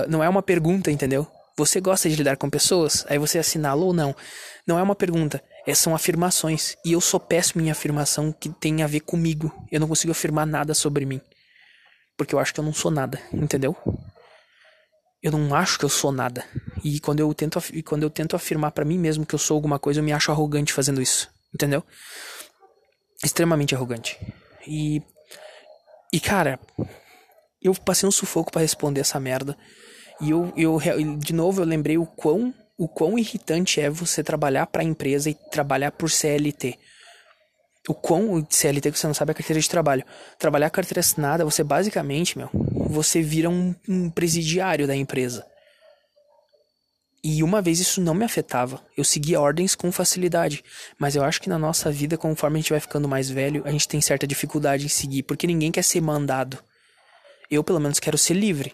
não 0.07 0.24
é 0.24 0.30
uma 0.30 0.43
pergunta, 0.43 0.91
entendeu? 0.91 1.28
Você 1.58 1.82
gosta 1.82 2.08
de 2.08 2.16
lidar 2.16 2.38
com 2.38 2.49
pessoas? 2.51 3.03
Aí 3.10 3.18
você 3.18 3.39
assinala 3.39 3.84
ou 3.84 3.91
não. 3.91 4.16
Não 4.66 4.78
é 4.78 4.84
uma 4.84 4.95
pergunta, 4.95 5.43
é, 5.66 5.74
são 5.74 5.95
afirmações. 5.95 6.78
E 6.86 6.91
eu 6.91 7.01
sou 7.01 7.20
péssimo 7.20 7.64
em 7.64 7.72
afirmação 7.72 8.32
que 8.32 8.49
tem 8.49 8.84
a 8.84 8.88
ver 8.88 8.99
comigo. 8.99 9.51
Eu 9.72 9.80
não 9.80 9.88
consigo 9.88 10.12
afirmar 10.12 10.45
nada 10.45 10.76
sobre 10.76 11.03
mim. 11.03 11.20
Porque 12.16 12.36
eu 12.36 12.39
acho 12.39 12.53
que 12.53 12.60
eu 12.60 12.64
não 12.64 12.74
sou 12.74 12.91
nada, 12.91 13.20
entendeu? 13.34 13.76
Eu 15.22 15.32
não 15.32 15.55
acho 15.55 15.80
que 15.80 15.86
eu 15.86 15.89
sou 15.89 16.12
nada. 16.12 16.45
E 16.84 16.99
quando 16.99 17.22
eu 17.22 17.34
tento, 17.34 17.60
quando 17.84 18.03
eu 18.03 18.10
tento 18.12 18.36
afirmar 18.36 18.72
para 18.72 18.86
mim 18.86 18.99
mesmo 18.99 19.26
que 19.26 19.34
eu 19.34 19.39
sou 19.39 19.55
alguma 19.55 19.80
coisa, 19.80 19.99
eu 19.99 20.03
me 20.03 20.14
acho 20.14 20.32
arrogante 20.32 20.72
fazendo 20.72 21.01
isso. 21.01 21.28
Entendeu? 21.51 21.84
Extremamente 23.24 23.74
arrogante. 23.74 24.16
E. 24.68 25.01
E 26.14 26.20
cara, 26.20 26.60
eu 27.62 27.74
passei 27.74 28.08
um 28.08 28.12
sufoco 28.12 28.51
para 28.51 28.62
responder 28.62 29.01
essa 29.01 29.20
merda. 29.20 29.58
E 30.20 30.32
eu, 30.32 30.51
eu, 30.55 30.80
de 31.18 31.34
novo, 31.34 31.61
eu 31.61 31.65
lembrei 31.65 31.97
o 31.97 32.05
quão, 32.05 32.53
o 32.78 32.88
quão 32.88 33.20
irritante 33.20 33.80
é 33.80 33.89
você 33.89 34.24
trabalhar 34.24 34.65
para 34.68 34.82
a 34.82 34.86
empresa 34.86 35.30
e 35.30 35.36
trabalhar 35.36 35.91
por 35.91 36.09
CLT. 36.09 36.78
O 37.88 37.93
quão 37.93 38.45
CLT 38.49 38.91
que 38.91 38.99
você 38.99 39.07
não 39.07 39.13
sabe 39.13 39.30
é 39.30 39.34
a 39.34 39.36
carteira 39.36 39.61
de 39.61 39.70
trabalho. 39.70 40.03
Trabalhar 40.38 40.70
carteira 40.70 40.99
assinada, 40.99 41.45
você 41.45 41.63
basicamente, 41.63 42.38
meu, 42.38 42.49
você 42.89 43.22
vira 43.22 43.49
um, 43.49 43.74
um 43.88 44.09
presidiário 44.09 44.88
da 44.88 44.95
empresa. 44.95 45.45
E 47.24 47.43
uma 47.43 47.61
vez 47.61 47.80
isso 47.80 48.01
não 48.01 48.13
me 48.13 48.26
afetava. 48.26 48.82
Eu 48.95 49.03
seguia 49.03 49.39
ordens 49.39 49.76
com 49.76 49.91
facilidade. 49.91 50.63
Mas 50.99 51.15
eu 51.15 51.24
acho 51.24 51.41
que 51.41 51.49
na 51.49 51.57
nossa 51.57 51.91
vida, 51.91 52.18
conforme 52.18 52.57
a 52.57 52.61
gente 52.61 52.72
vai 52.72 52.80
ficando 52.80 53.07
mais 53.07 53.30
velho, 53.30 53.61
a 53.65 53.72
gente 53.72 53.88
tem 53.88 54.01
certa 54.01 54.28
dificuldade 54.28 54.86
em 54.86 54.89
seguir. 54.89 55.24
Porque 55.24 55.47
ninguém 55.47 55.72
quer 55.72 55.84
ser 55.84 56.01
mandado. 56.01 56.57
Eu, 57.49 57.63
pelo 57.63 57.80
menos, 57.80 57.99
quero 57.99 58.18
ser 58.18 58.34
livre 58.34 58.74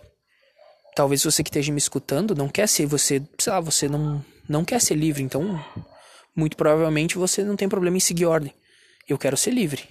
talvez 0.95 1.23
você 1.23 1.43
que 1.43 1.49
esteja 1.49 1.71
me 1.71 1.77
escutando 1.77 2.35
não 2.35 2.47
quer 2.47 2.67
ser 2.67 2.85
você, 2.85 3.21
sei 3.37 3.53
lá, 3.53 3.59
você 3.59 3.87
não 3.87 4.23
não 4.47 4.65
quer 4.65 4.81
ser 4.81 4.95
livre, 4.95 5.23
então 5.23 5.63
muito 6.35 6.57
provavelmente 6.57 7.17
você 7.17 7.43
não 7.43 7.55
tem 7.55 7.69
problema 7.69 7.97
em 7.97 8.01
seguir 8.01 8.25
ordem. 8.25 8.53
Eu 9.07 9.17
quero 9.17 9.37
ser 9.37 9.51
livre. 9.51 9.83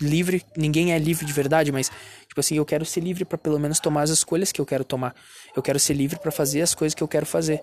Livre, 0.00 0.44
ninguém 0.56 0.92
é 0.92 0.98
livre 0.98 1.24
de 1.24 1.32
verdade, 1.32 1.72
mas 1.72 1.90
tipo 2.28 2.38
assim, 2.38 2.56
eu 2.56 2.64
quero 2.64 2.84
ser 2.84 3.00
livre 3.00 3.24
para 3.24 3.38
pelo 3.38 3.58
menos 3.58 3.80
tomar 3.80 4.02
as 4.02 4.10
escolhas 4.10 4.52
que 4.52 4.60
eu 4.60 4.66
quero 4.66 4.84
tomar. 4.84 5.14
Eu 5.56 5.62
quero 5.62 5.78
ser 5.78 5.94
livre 5.94 6.18
para 6.18 6.30
fazer 6.30 6.62
as 6.62 6.74
coisas 6.74 6.94
que 6.94 7.02
eu 7.02 7.08
quero 7.08 7.26
fazer. 7.26 7.62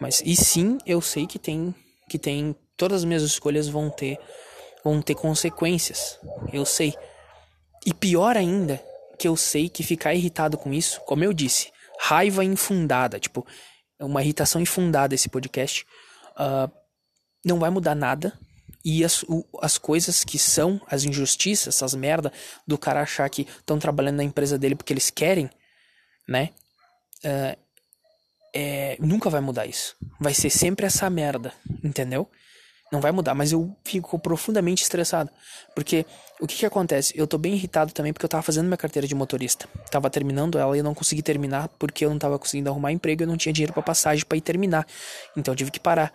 Mas 0.00 0.22
e 0.24 0.36
sim, 0.36 0.78
eu 0.86 1.00
sei 1.00 1.26
que 1.26 1.38
tem 1.38 1.74
que 2.08 2.18
tem 2.18 2.54
todas 2.76 2.98
as 2.98 3.04
minhas 3.04 3.22
escolhas 3.22 3.68
vão 3.68 3.88
ter 3.90 4.18
vão 4.84 5.00
ter 5.00 5.14
consequências. 5.14 6.18
Eu 6.52 6.64
sei. 6.64 6.94
E 7.84 7.92
pior 7.92 8.36
ainda, 8.36 8.80
que 9.18 9.26
eu 9.26 9.36
sei 9.36 9.68
que 9.68 9.82
ficar 9.82 10.14
irritado 10.14 10.56
com 10.56 10.72
isso, 10.72 11.00
como 11.00 11.24
eu 11.24 11.32
disse, 11.32 11.71
raiva 12.02 12.44
infundada, 12.44 13.20
tipo, 13.20 13.46
uma 14.00 14.20
irritação 14.20 14.60
infundada 14.60 15.14
esse 15.14 15.28
podcast, 15.28 15.86
uh, 16.32 16.70
não 17.44 17.60
vai 17.60 17.70
mudar 17.70 17.94
nada. 17.94 18.36
E 18.84 19.04
as, 19.04 19.22
o, 19.22 19.44
as 19.60 19.78
coisas 19.78 20.24
que 20.24 20.36
são 20.36 20.80
as 20.88 21.04
injustiças, 21.04 21.76
essas 21.76 21.94
merda 21.94 22.32
do 22.66 22.76
cara 22.76 23.02
achar 23.02 23.30
que 23.30 23.42
estão 23.42 23.78
trabalhando 23.78 24.16
na 24.16 24.24
empresa 24.24 24.58
dele 24.58 24.74
porque 24.74 24.92
eles 24.92 25.10
querem, 25.10 25.48
né? 26.28 26.50
Uh, 27.24 27.56
é, 28.52 28.96
nunca 28.98 29.30
vai 29.30 29.40
mudar 29.40 29.66
isso. 29.66 29.94
Vai 30.18 30.34
ser 30.34 30.50
sempre 30.50 30.84
essa 30.84 31.08
merda, 31.08 31.54
entendeu? 31.84 32.28
Não 32.92 33.00
vai 33.00 33.10
mudar, 33.10 33.34
mas 33.34 33.52
eu 33.52 33.74
fico 33.82 34.18
profundamente 34.18 34.82
estressado. 34.82 35.30
Porque 35.74 36.04
o 36.38 36.46
que 36.46 36.56
que 36.56 36.66
acontece? 36.66 37.14
Eu 37.16 37.26
tô 37.26 37.38
bem 37.38 37.54
irritado 37.54 37.90
também 37.90 38.12
porque 38.12 38.26
eu 38.26 38.28
tava 38.28 38.42
fazendo 38.42 38.66
minha 38.66 38.76
carteira 38.76 39.08
de 39.08 39.14
motorista. 39.14 39.66
Tava 39.90 40.10
terminando 40.10 40.58
ela 40.58 40.76
e 40.76 40.80
eu 40.80 40.84
não 40.84 40.92
consegui 40.92 41.22
terminar 41.22 41.68
porque 41.78 42.04
eu 42.04 42.10
não 42.10 42.18
tava 42.18 42.38
conseguindo 42.38 42.68
arrumar 42.68 42.92
emprego 42.92 43.22
e 43.22 43.24
eu 43.24 43.26
não 43.26 43.38
tinha 43.38 43.50
dinheiro 43.50 43.72
para 43.72 43.82
passagem 43.82 44.26
para 44.26 44.36
ir 44.36 44.42
terminar. 44.42 44.86
Então 45.34 45.52
eu 45.52 45.56
tive 45.56 45.70
que 45.70 45.80
parar. 45.80 46.12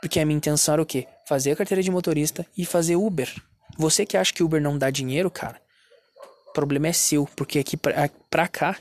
Porque 0.00 0.20
a 0.20 0.24
minha 0.24 0.36
intenção 0.36 0.74
era 0.74 0.82
o 0.82 0.86
quê? 0.86 1.08
Fazer 1.26 1.50
a 1.50 1.56
carteira 1.56 1.82
de 1.82 1.90
motorista 1.90 2.46
e 2.56 2.64
fazer 2.64 2.94
Uber. 2.94 3.28
Você 3.76 4.06
que 4.06 4.16
acha 4.16 4.32
que 4.32 4.44
Uber 4.44 4.62
não 4.62 4.78
dá 4.78 4.88
dinheiro, 4.88 5.28
cara, 5.32 5.60
o 6.48 6.52
problema 6.52 6.86
é 6.86 6.92
seu. 6.92 7.28
Porque 7.34 7.58
aqui 7.58 7.76
pra, 7.76 8.08
pra 8.30 8.46
cá, 8.46 8.76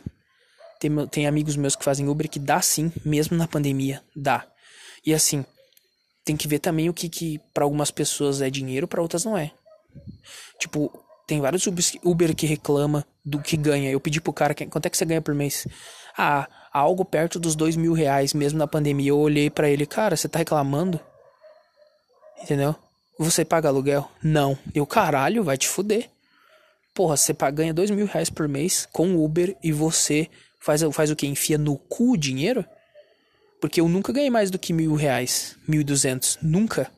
tem, 0.80 1.08
tem 1.08 1.26
amigos 1.26 1.56
meus 1.56 1.76
que 1.76 1.84
fazem 1.84 2.08
Uber 2.08 2.30
que 2.30 2.38
dá 2.38 2.62
sim, 2.62 2.92
mesmo 3.04 3.36
na 3.36 3.48
pandemia. 3.48 4.04
Dá. 4.16 4.46
E 5.04 5.16
assim, 5.16 5.44
tem 6.30 6.38
que 6.38 6.48
ver 6.48 6.60
também 6.60 6.88
o 6.88 6.94
que, 6.94 7.10
que 7.10 7.42
para 7.52 7.64
algumas 7.64 7.90
pessoas 7.90 8.40
é 8.40 8.52
dinheiro, 8.52 8.88
para 8.88 9.02
outras 9.02 9.26
não 9.26 9.36
é. 9.36 9.50
Tipo, 10.60 10.92
tem 11.26 11.42
vários 11.42 11.66
Uber 12.04 12.36
que 12.36 12.46
reclama 12.46 13.04
do 13.26 13.42
que 13.42 13.58
ganha. 13.58 13.90
Eu 13.90 14.00
pedi 14.00 14.22
pro 14.22 14.32
cara, 14.32 14.54
quanto 14.54 14.86
é 14.86 14.92
que 14.92 14.96
você 14.96 15.06
ganha 15.06 15.24
por 15.24 15.34
mês? 15.34 15.68
Ah, 16.16 16.48
algo 16.72 17.04
perto 17.04 17.40
dos 17.40 17.56
dois 17.56 17.76
mil 17.76 17.94
reais, 17.94 18.36
mesmo 18.36 18.60
na 18.60 18.68
pandemia. 18.68 19.10
Eu 19.10 19.18
olhei 19.18 19.50
para 19.50 19.68
ele, 19.72 19.88
cara, 19.88 20.16
você 20.16 20.30
tá 20.30 20.38
reclamando? 20.38 21.00
Entendeu? 22.44 22.76
Você 23.18 23.44
paga 23.44 23.70
aluguel? 23.70 24.08
Não. 24.22 24.56
Eu, 24.76 24.86
caralho, 24.86 25.44
vai 25.44 25.58
te 25.58 25.68
fuder. 25.68 26.12
Porra, 26.94 27.18
você 27.18 27.34
ganha 27.52 27.74
dois 27.74 27.90
mil 27.90 28.06
reais 28.06 28.30
por 28.30 28.48
mês 28.48 28.88
com 28.92 29.16
Uber 29.16 29.58
e 29.64 29.72
você 29.72 30.30
faz, 30.60 30.84
faz 30.94 31.10
o 31.10 31.16
que? 31.16 31.26
Enfia 31.26 31.58
no 31.58 31.76
cu 31.76 32.12
o 32.12 32.18
dinheiro? 32.18 32.64
Porque 33.60 33.82
eu 33.82 33.90
nunca 33.90 34.14
ganhei 34.14 34.30
mais 34.30 34.50
do 34.50 34.58
que 34.58 34.72
mil 34.72 34.96
reais, 34.96 35.56
mil 35.68 35.82
e 35.82 35.84
duzentos. 35.84 36.38
Nunca. 36.42 36.90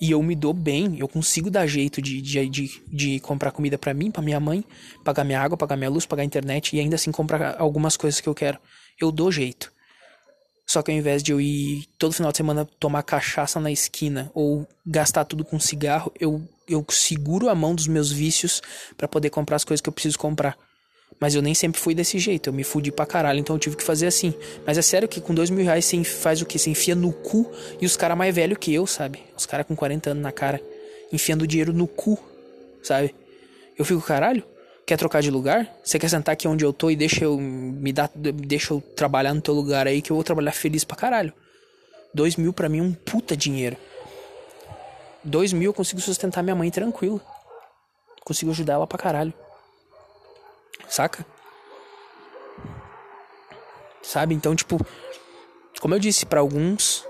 E 0.00 0.10
eu 0.10 0.22
me 0.22 0.34
dou 0.34 0.52
bem, 0.52 0.98
eu 0.98 1.06
consigo 1.06 1.48
dar 1.48 1.66
jeito 1.66 2.02
de, 2.02 2.20
de, 2.20 2.48
de, 2.48 2.82
de 2.88 3.20
comprar 3.20 3.52
comida 3.52 3.78
para 3.78 3.94
mim, 3.94 4.10
para 4.10 4.20
minha 4.20 4.40
mãe, 4.40 4.64
pagar 5.04 5.22
minha 5.22 5.40
água, 5.40 5.56
pagar 5.56 5.76
minha 5.76 5.88
luz, 5.88 6.04
pagar 6.04 6.22
a 6.22 6.26
internet 6.26 6.74
e 6.74 6.80
ainda 6.80 6.96
assim 6.96 7.12
comprar 7.12 7.54
algumas 7.56 7.96
coisas 7.96 8.20
que 8.20 8.28
eu 8.28 8.34
quero. 8.34 8.58
Eu 9.00 9.12
dou 9.12 9.30
jeito. 9.30 9.72
Só 10.66 10.82
que 10.82 10.90
ao 10.90 10.96
invés 10.96 11.22
de 11.22 11.32
eu 11.32 11.40
ir 11.40 11.86
todo 11.98 12.14
final 12.14 12.32
de 12.32 12.38
semana 12.38 12.64
tomar 12.80 13.02
cachaça 13.02 13.60
na 13.60 13.70
esquina 13.70 14.30
ou 14.34 14.66
gastar 14.84 15.24
tudo 15.24 15.44
com 15.44 15.60
cigarro, 15.60 16.12
eu, 16.18 16.42
eu 16.68 16.84
seguro 16.88 17.48
a 17.48 17.54
mão 17.54 17.74
dos 17.74 17.86
meus 17.86 18.10
vícios 18.10 18.60
para 18.96 19.06
poder 19.06 19.30
comprar 19.30 19.56
as 19.56 19.64
coisas 19.64 19.80
que 19.80 19.88
eu 19.88 19.92
preciso 19.92 20.18
comprar. 20.18 20.56
Mas 21.22 21.36
eu 21.36 21.40
nem 21.40 21.54
sempre 21.54 21.80
fui 21.80 21.94
desse 21.94 22.18
jeito, 22.18 22.48
eu 22.48 22.52
me 22.52 22.64
fudi 22.64 22.90
pra 22.90 23.06
caralho, 23.06 23.38
então 23.38 23.54
eu 23.54 23.60
tive 23.60 23.76
que 23.76 23.84
fazer 23.84 24.08
assim. 24.08 24.34
Mas 24.66 24.76
é 24.76 24.82
sério 24.82 25.06
que 25.06 25.20
com 25.20 25.32
dois 25.32 25.50
mil 25.50 25.64
reais 25.64 25.84
você 25.84 26.02
faz 26.02 26.42
o 26.42 26.44
que? 26.44 26.58
Você 26.58 26.68
enfia 26.68 26.96
no 26.96 27.12
cu 27.12 27.48
e 27.80 27.86
os 27.86 27.96
caras 27.96 28.18
mais 28.18 28.34
velhos 28.34 28.58
que 28.58 28.74
eu, 28.74 28.88
sabe? 28.88 29.22
Os 29.36 29.46
caras 29.46 29.64
com 29.64 29.76
40 29.76 30.10
anos 30.10 30.20
na 30.20 30.32
cara, 30.32 30.60
enfiando 31.12 31.46
dinheiro 31.46 31.72
no 31.72 31.86
cu, 31.86 32.18
sabe? 32.82 33.14
Eu 33.78 33.84
fico, 33.84 34.00
caralho, 34.00 34.42
quer 34.84 34.96
trocar 34.96 35.22
de 35.22 35.30
lugar? 35.30 35.72
Você 35.84 35.96
quer 35.96 36.08
sentar 36.08 36.32
aqui 36.32 36.48
onde 36.48 36.64
eu 36.64 36.72
tô 36.72 36.90
e 36.90 36.96
deixa 36.96 37.24
eu 37.24 37.38
me 37.38 37.92
dar, 37.92 38.10
deixa 38.16 38.74
eu 38.74 38.80
trabalhar 38.80 39.32
no 39.32 39.40
teu 39.40 39.54
lugar 39.54 39.86
aí 39.86 40.02
que 40.02 40.10
eu 40.10 40.16
vou 40.16 40.24
trabalhar 40.24 40.50
feliz 40.50 40.82
pra 40.82 40.96
caralho. 40.96 41.32
Dois 42.12 42.34
mil 42.34 42.52
pra 42.52 42.68
mim 42.68 42.80
é 42.80 42.82
um 42.82 42.92
puta 42.92 43.36
dinheiro. 43.36 43.76
Dois 45.22 45.52
mil 45.52 45.70
eu 45.70 45.72
consigo 45.72 46.00
sustentar 46.00 46.42
minha 46.42 46.56
mãe 46.56 46.68
tranquilo. 46.68 47.20
Consigo 48.24 48.50
ajudar 48.50 48.72
ela 48.72 48.88
pra 48.88 48.98
caralho 48.98 49.32
saca? 50.92 51.24
Sabe? 54.02 54.34
Então, 54.34 54.54
tipo, 54.54 54.78
como 55.80 55.94
eu 55.94 55.98
disse, 55.98 56.26
para 56.26 56.40
alguns, 56.40 57.06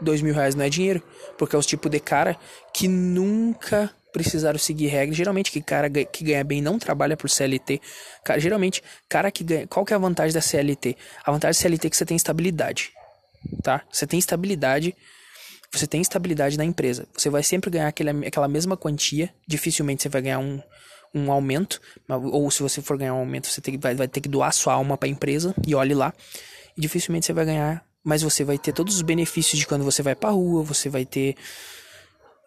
dois 0.00 0.22
mil 0.22 0.32
reais 0.32 0.54
não 0.54 0.64
é 0.64 0.70
dinheiro. 0.70 1.02
Porque 1.36 1.56
é 1.56 1.58
os 1.58 1.66
tipo 1.66 1.88
de 1.88 1.98
cara 1.98 2.36
que 2.72 2.86
nunca 2.86 3.90
precisaram 4.12 4.58
seguir 4.58 4.86
regras. 4.86 5.16
Geralmente, 5.16 5.50
que 5.50 5.60
cara 5.60 5.90
que 5.90 6.24
ganha 6.24 6.44
bem 6.44 6.62
não 6.62 6.78
trabalha 6.78 7.16
por 7.16 7.28
CLT. 7.28 7.80
Cara, 8.24 8.38
geralmente, 8.38 8.82
cara 9.08 9.30
que 9.30 9.42
ganha. 9.42 9.66
Qual 9.66 9.84
que 9.84 9.92
é 9.92 9.96
a 9.96 9.98
vantagem 9.98 10.32
da 10.32 10.40
CLT? 10.40 10.96
A 11.24 11.32
vantagem 11.32 11.58
da 11.58 11.62
CLT 11.62 11.86
é 11.86 11.90
que 11.90 11.96
você 11.96 12.06
tem 12.06 12.16
estabilidade. 12.16 12.92
Tá? 13.62 13.82
Você 13.90 14.06
tem 14.06 14.18
estabilidade. 14.18 14.94
Você 15.72 15.86
tem 15.86 16.00
estabilidade 16.00 16.56
na 16.56 16.64
empresa. 16.64 17.08
Você 17.12 17.28
vai 17.28 17.42
sempre 17.42 17.70
ganhar 17.70 17.88
aquele, 17.88 18.26
aquela 18.26 18.48
mesma 18.48 18.76
quantia. 18.76 19.34
Dificilmente 19.46 20.02
você 20.02 20.08
vai 20.08 20.22
ganhar 20.22 20.38
um, 20.38 20.62
um 21.16 21.32
aumento, 21.32 21.80
ou 22.08 22.50
se 22.50 22.62
você 22.62 22.82
for 22.82 22.98
ganhar 22.98 23.14
um 23.14 23.18
aumento, 23.18 23.46
você 23.46 23.60
tem, 23.60 23.78
vai, 23.78 23.94
vai 23.94 24.06
ter 24.06 24.20
que 24.20 24.28
doar 24.28 24.52
sua 24.52 24.74
alma 24.74 24.96
para 24.96 25.08
a 25.08 25.10
empresa, 25.10 25.54
e 25.66 25.74
olhe 25.74 25.94
lá. 25.94 26.12
E 26.76 26.80
dificilmente 26.80 27.26
você 27.26 27.32
vai 27.32 27.46
ganhar, 27.46 27.84
mas 28.04 28.22
você 28.22 28.44
vai 28.44 28.58
ter 28.58 28.72
todos 28.72 28.96
os 28.96 29.02
benefícios 29.02 29.58
de 29.58 29.66
quando 29.66 29.84
você 29.84 30.02
vai 30.02 30.14
pra 30.14 30.30
rua, 30.30 30.62
você 30.62 30.88
vai 30.88 31.04
ter 31.04 31.34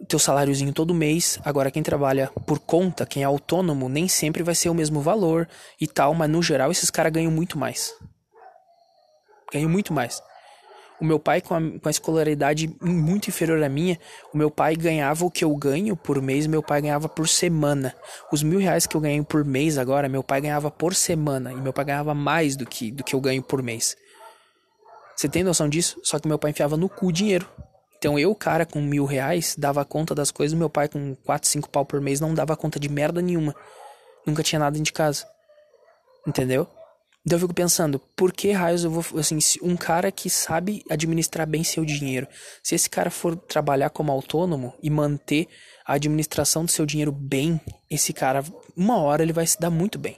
teu 0.08 0.20
saláriozinho 0.20 0.72
todo 0.72 0.94
mês. 0.94 1.40
Agora, 1.44 1.72
quem 1.72 1.84
trabalha 1.84 2.32
por 2.46 2.60
conta, 2.60 3.06
quem 3.06 3.24
é 3.24 3.26
autônomo, 3.26 3.90
nem 3.90 4.08
sempre 4.08 4.44
vai 4.44 4.56
ser 4.56 4.70
o 4.70 4.74
mesmo 4.74 5.02
valor 5.02 5.48
e 5.82 5.88
tal, 5.88 6.14
mas 6.14 6.30
no 6.30 6.42
geral 6.42 6.72
esses 6.72 6.90
caras 6.90 7.12
ganham 7.12 7.32
muito 7.32 7.58
mais. 7.58 7.94
Ganham 9.52 9.70
muito 9.70 9.92
mais. 9.92 10.22
O 11.00 11.06
meu 11.06 11.18
pai, 11.18 11.39
com 11.39 11.56
a, 11.56 11.60
com 11.60 11.88
a 11.88 11.89
escolaridade 11.89 12.76
muito 12.82 13.30
inferior 13.30 13.64
à 13.64 13.70
minha, 13.70 13.97
o 14.34 14.38
meu 14.38 14.52
pai 14.52 14.76
ganhava 14.76 15.26
o 15.26 15.32
que 15.32 15.45
eu 15.45 15.56
ganho 15.56 15.95
por 15.95 16.22
mês, 16.22 16.45
meu 16.45 16.62
pai 16.62 16.82
ganhava 16.82 17.08
por 17.08 17.28
semana. 17.28 17.95
Os 18.32 18.43
mil 18.43 18.60
reais 18.60 18.86
que 18.86 18.97
eu 18.97 19.02
ganho 19.02 19.24
por 19.24 19.45
mês 19.45 19.78
agora, 19.78 20.10
meu 20.10 20.22
pai 20.22 20.41
ganhava 20.41 20.70
por 20.70 20.93
semana. 20.93 21.54
E 21.54 21.56
meu 21.56 21.72
pai 21.72 21.86
ganhava 21.86 22.14
mais 22.14 22.58
do 22.58 22.66
que, 22.66 22.91
do 22.91 23.04
que 23.04 23.16
eu 23.16 23.22
ganho 23.22 23.41
por 23.41 23.64
mês. 23.64 23.95
Você 25.16 25.30
tem 25.30 25.43
noção 25.43 25.70
disso? 25.70 26.00
Só 26.04 26.20
que 26.20 26.28
meu 26.28 26.38
pai 26.38 26.52
enfiava 26.52 26.76
no 26.76 26.89
cu 26.89 27.12
dinheiro. 27.12 27.47
Então 27.97 28.18
eu, 28.18 28.34
cara, 28.36 28.66
com 28.66 28.82
mil 28.82 29.06
reais, 29.06 29.56
dava 29.58 29.84
conta 29.86 30.14
das 30.14 30.32
coisas. 30.32 30.58
Meu 30.58 30.70
pai, 30.70 30.88
com 30.88 31.16
quatro, 31.16 31.47
cinco 31.50 31.70
pau 31.70 31.86
por 31.86 32.02
mês, 32.02 32.20
não 32.20 32.34
dava 32.34 32.56
conta 32.58 32.80
de 32.80 32.89
merda 32.89 33.22
nenhuma. 33.22 33.56
Nunca 34.26 34.43
tinha 34.43 34.60
nada 34.60 34.72
dentro 34.72 34.86
de 34.86 34.93
casa. 34.93 35.26
Entendeu? 36.28 36.68
Então 37.26 37.36
eu 37.36 37.42
fico 37.42 37.54
pensando, 37.54 38.00
por 38.16 38.32
que 38.32 38.52
raios 38.52 38.84
eu 38.84 38.92
vou. 38.92 39.20
Assim, 39.20 39.38
um 39.62 39.76
cara 39.76 40.12
que 40.12 40.30
sabe 40.30 40.84
administrar 40.90 41.46
bem 41.46 41.64
seu 41.64 41.84
dinheiro, 41.84 42.28
se 42.64 42.76
esse 42.76 42.90
cara 42.90 43.12
for 43.12 43.36
trabalhar 43.36 43.90
como 43.90 44.12
autônomo 44.12 44.74
e 44.82 44.90
manter 44.90 45.48
a 45.86 45.94
administração 45.94 46.64
do 46.64 46.72
seu 46.72 46.86
dinheiro 46.86 47.12
bem, 47.12 47.60
esse 47.90 48.14
cara, 48.14 48.44
uma 48.76 48.98
hora 49.00 49.22
ele 49.22 49.34
vai 49.34 49.46
se 49.46 49.60
dar 49.60 49.70
muito 49.70 50.00
bem. 50.00 50.18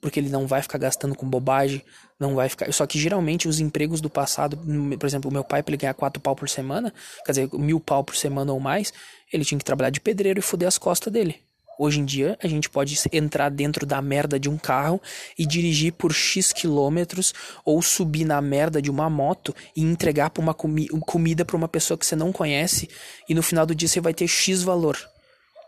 Porque 0.00 0.20
ele 0.20 0.28
não 0.28 0.46
vai 0.46 0.62
ficar 0.62 0.78
gastando 0.78 1.14
com 1.14 1.28
bobagem, 1.28 1.82
não 2.20 2.34
vai 2.34 2.48
ficar. 2.48 2.72
Só 2.72 2.86
que 2.86 2.98
geralmente 2.98 3.48
os 3.48 3.58
empregos 3.58 4.00
do 4.00 4.10
passado, 4.10 4.56
por 4.96 5.06
exemplo, 5.06 5.28
o 5.28 5.32
meu 5.32 5.42
pai, 5.42 5.62
para 5.62 5.70
ele 5.72 5.80
ganhar 5.80 5.94
quatro 5.94 6.20
pau 6.20 6.36
por 6.36 6.48
semana, 6.48 6.92
quer 7.24 7.32
dizer, 7.32 7.48
mil 7.54 7.80
pau 7.80 8.04
por 8.04 8.14
semana 8.14 8.52
ou 8.52 8.60
mais, 8.60 8.92
ele 9.32 9.44
tinha 9.44 9.58
que 9.58 9.64
trabalhar 9.64 9.90
de 9.90 10.00
pedreiro 10.00 10.38
e 10.38 10.42
foder 10.42 10.68
as 10.68 10.78
costas 10.78 11.12
dele. 11.12 11.47
Hoje 11.78 12.00
em 12.00 12.04
dia, 12.04 12.36
a 12.42 12.48
gente 12.48 12.68
pode 12.68 12.98
entrar 13.12 13.48
dentro 13.50 13.86
da 13.86 14.02
merda 14.02 14.36
de 14.36 14.50
um 14.50 14.58
carro 14.58 15.00
e 15.38 15.46
dirigir 15.46 15.92
por 15.92 16.12
X 16.12 16.52
quilômetros 16.52 17.32
ou 17.64 17.80
subir 17.80 18.24
na 18.24 18.40
merda 18.40 18.82
de 18.82 18.90
uma 18.90 19.08
moto 19.08 19.54
e 19.76 19.82
entregar 19.82 20.32
uma 20.38 20.52
comi 20.52 20.88
comida 21.06 21.44
para 21.44 21.56
uma 21.56 21.68
pessoa 21.68 21.96
que 21.96 22.04
você 22.04 22.16
não 22.16 22.32
conhece 22.32 22.88
e 23.28 23.34
no 23.34 23.44
final 23.44 23.64
do 23.64 23.76
dia 23.76 23.86
você 23.86 24.00
vai 24.00 24.12
ter 24.12 24.26
X 24.26 24.64
valor. 24.64 24.98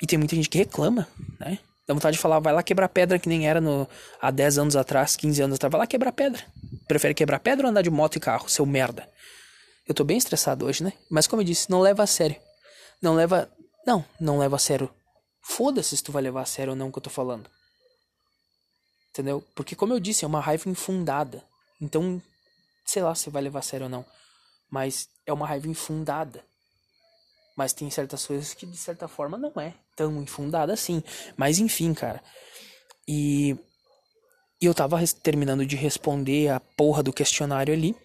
E 0.02 0.06
tem 0.06 0.18
muita 0.18 0.34
gente 0.34 0.48
que 0.48 0.58
reclama, 0.58 1.06
né? 1.38 1.60
Dá 1.86 1.94
vontade 1.94 2.16
de 2.16 2.22
falar, 2.22 2.40
vai 2.40 2.52
lá 2.52 2.62
quebrar 2.62 2.88
pedra 2.88 3.16
que 3.16 3.28
nem 3.28 3.48
era 3.48 3.60
no, 3.60 3.88
há 4.20 4.32
10 4.32 4.58
anos 4.58 4.76
atrás, 4.76 5.14
15 5.14 5.42
anos 5.42 5.56
atrás. 5.56 5.70
Vai 5.70 5.80
lá 5.80 5.86
quebrar 5.86 6.10
pedra. 6.10 6.42
Prefere 6.88 7.14
quebrar 7.14 7.38
pedra 7.38 7.66
ou 7.66 7.70
andar 7.70 7.82
de 7.82 7.90
moto 7.90 8.16
e 8.16 8.20
carro, 8.20 8.48
seu 8.48 8.66
merda? 8.66 9.08
Eu 9.88 9.94
tô 9.94 10.02
bem 10.02 10.18
estressado 10.18 10.66
hoje, 10.66 10.82
né? 10.82 10.92
Mas 11.08 11.28
como 11.28 11.42
eu 11.42 11.46
disse, 11.46 11.70
não 11.70 11.80
leva 11.80 12.02
a 12.02 12.06
sério. 12.06 12.36
Não 13.00 13.14
leva. 13.14 13.48
Não, 13.86 14.04
não 14.20 14.38
leva 14.38 14.56
a 14.56 14.58
sério 14.58 14.90
Foda-se 15.50 15.96
se 15.96 16.02
tu 16.02 16.12
vai 16.12 16.22
levar 16.22 16.42
a 16.42 16.46
sério 16.46 16.70
ou 16.70 16.76
não 16.76 16.88
o 16.88 16.92
que 16.92 16.98
eu 16.98 17.02
tô 17.02 17.10
falando. 17.10 17.50
Entendeu? 19.10 19.44
Porque, 19.52 19.74
como 19.74 19.92
eu 19.92 19.98
disse, 19.98 20.24
é 20.24 20.28
uma 20.28 20.40
raiva 20.40 20.70
infundada. 20.70 21.44
Então, 21.80 22.22
sei 22.84 23.02
lá 23.02 23.12
se 23.16 23.28
vai 23.30 23.42
levar 23.42 23.58
a 23.58 23.62
sério 23.62 23.86
ou 23.86 23.90
não. 23.90 24.06
Mas 24.70 25.08
é 25.26 25.32
uma 25.32 25.48
raiva 25.48 25.66
infundada. 25.66 26.44
Mas 27.56 27.72
tem 27.72 27.90
certas 27.90 28.24
coisas 28.24 28.54
que, 28.54 28.64
de 28.64 28.76
certa 28.76 29.08
forma, 29.08 29.36
não 29.36 29.52
é 29.60 29.74
tão 29.96 30.22
infundada 30.22 30.72
assim. 30.72 31.02
Mas, 31.36 31.58
enfim, 31.58 31.92
cara. 31.94 32.22
E, 33.08 33.56
e 34.62 34.66
eu 34.66 34.72
tava 34.72 35.04
terminando 35.20 35.66
de 35.66 35.74
responder 35.74 36.48
a 36.48 36.60
porra 36.60 37.02
do 37.02 37.12
questionário 37.12 37.74
ali. 37.74 37.96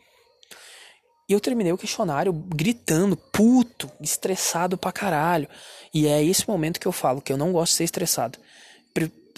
E 1.27 1.33
eu 1.33 1.39
terminei 1.39 1.71
o 1.71 1.77
questionário 1.77 2.31
gritando, 2.31 3.17
puto, 3.17 3.89
estressado 3.99 4.77
pra 4.77 4.91
caralho. 4.91 5.47
E 5.93 6.07
é 6.07 6.23
esse 6.23 6.47
momento 6.47 6.79
que 6.79 6.87
eu 6.87 6.91
falo 6.91 7.21
que 7.21 7.33
eu 7.33 7.37
não 7.37 7.51
gosto 7.51 7.71
de 7.71 7.77
ser 7.77 7.83
estressado. 7.85 8.37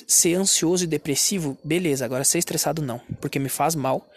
Ser 0.05 0.35
ansioso 0.35 0.83
e 0.83 0.87
depressivo, 0.87 1.57
beleza, 1.63 2.05
agora 2.05 2.23
ser 2.23 2.37
estressado 2.37 2.81
não, 2.81 3.01
porque 3.19 3.39
me 3.39 3.49
faz 3.49 3.73
mal, 3.73 4.07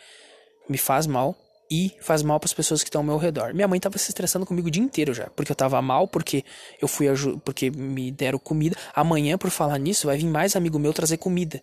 me 0.69 0.77
faz 0.77 1.07
mal 1.07 1.35
e 1.71 1.97
faz 2.01 2.23
mal 2.23 2.39
para 2.39 2.49
as 2.49 2.53
pessoas 2.53 2.83
que 2.83 2.89
estão 2.89 3.01
ao 3.01 3.05
meu 3.05 3.17
redor. 3.17 3.55
Minha 3.55 3.67
mãe 3.67 3.81
tava 3.81 3.97
se 3.97 4.11
estressando 4.11 4.45
comigo 4.45 4.69
o 4.69 4.71
dia 4.71 4.83
inteiro 4.83 5.15
já, 5.15 5.31
porque 5.31 5.51
eu 5.51 5.57
tava 5.57 5.81
mal, 5.81 6.07
porque 6.07 6.45
eu 6.83 6.87
fui 6.87 7.07
porque 7.45 7.71
me 7.71 8.11
deram 8.11 8.39
comida. 8.39 8.77
Amanhã, 8.95 9.39
por 9.39 9.51
falar 9.51 9.79
nisso, 9.79 10.07
vai 10.07 10.19
vir 10.19 10.27
mais 10.27 10.55
amigo 10.55 10.79
meu 10.79 10.93
trazer 10.93 11.17
comida. 11.17 11.63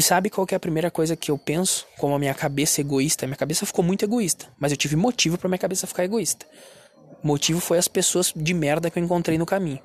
E 0.00 0.02
sabe 0.02 0.30
qual 0.30 0.46
é 0.50 0.54
a 0.54 0.58
primeira 0.58 0.90
coisa 0.90 1.14
que 1.14 1.30
eu 1.30 1.36
penso? 1.36 1.86
Como 1.98 2.14
a 2.14 2.18
minha 2.18 2.32
cabeça 2.32 2.80
egoísta, 2.80 3.26
minha 3.26 3.36
cabeça 3.36 3.66
ficou 3.66 3.84
muito 3.84 4.02
egoísta, 4.02 4.46
mas 4.58 4.72
eu 4.72 4.76
tive 4.78 4.96
motivo 4.96 5.36
para 5.36 5.46
minha 5.46 5.58
cabeça 5.58 5.86
ficar 5.86 6.02
egoísta. 6.02 6.46
Motivo 7.22 7.60
foi 7.60 7.76
as 7.76 7.86
pessoas 7.86 8.32
de 8.34 8.54
merda 8.54 8.88
que 8.88 8.98
eu 8.98 9.04
encontrei 9.04 9.36
no 9.36 9.44
caminho. 9.44 9.78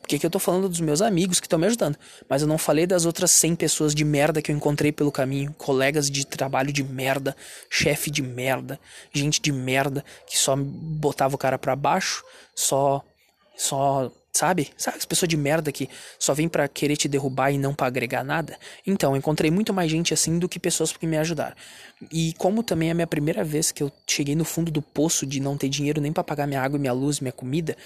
Porque 0.00 0.16
aqui 0.16 0.26
eu 0.26 0.30
tô 0.30 0.40
falando 0.40 0.68
dos 0.68 0.80
meus 0.80 1.00
amigos 1.00 1.38
que 1.38 1.46
estão 1.46 1.56
me 1.56 1.68
ajudando, 1.68 1.96
mas 2.28 2.42
eu 2.42 2.48
não 2.48 2.58
falei 2.58 2.84
das 2.84 3.04
outras 3.06 3.30
100 3.30 3.54
pessoas 3.54 3.94
de 3.94 4.04
merda 4.04 4.42
que 4.42 4.50
eu 4.50 4.56
encontrei 4.56 4.90
pelo 4.90 5.12
caminho, 5.12 5.54
colegas 5.56 6.10
de 6.10 6.26
trabalho 6.26 6.72
de 6.72 6.82
merda, 6.82 7.36
chefe 7.70 8.10
de 8.10 8.22
merda, 8.22 8.76
gente 9.12 9.40
de 9.40 9.52
merda 9.52 10.04
que 10.26 10.36
só 10.36 10.56
botava 10.56 11.36
o 11.36 11.38
cara 11.38 11.56
para 11.56 11.76
baixo, 11.76 12.24
só 12.56 13.04
só 13.56 14.10
Sabe? 14.32 14.68
Sabe 14.76 14.96
as 14.96 15.04
pessoas 15.04 15.28
de 15.28 15.36
merda 15.36 15.72
que 15.72 15.88
só 16.18 16.32
vêm 16.32 16.48
para 16.48 16.68
querer 16.68 16.96
te 16.96 17.08
derrubar 17.08 17.50
e 17.50 17.58
não 17.58 17.74
para 17.74 17.88
agregar 17.88 18.22
nada? 18.22 18.56
Então, 18.86 19.16
encontrei 19.16 19.50
muito 19.50 19.74
mais 19.74 19.90
gente 19.90 20.14
assim 20.14 20.38
do 20.38 20.48
que 20.48 20.58
pessoas 20.58 20.92
que 20.92 21.06
me 21.06 21.18
ajudaram. 21.18 21.56
E 22.12 22.32
como 22.38 22.62
também 22.62 22.88
é 22.88 22.92
a 22.92 22.94
minha 22.94 23.06
primeira 23.06 23.42
vez 23.42 23.72
que 23.72 23.82
eu 23.82 23.90
cheguei 24.06 24.36
no 24.36 24.44
fundo 24.44 24.70
do 24.70 24.80
poço 24.80 25.26
de 25.26 25.40
não 25.40 25.56
ter 25.56 25.68
dinheiro 25.68 26.00
nem 26.00 26.12
para 26.12 26.22
pagar 26.22 26.46
minha 26.46 26.62
água, 26.62 26.78
minha 26.78 26.92
luz, 26.92 27.18
minha 27.18 27.32
comida, 27.32 27.76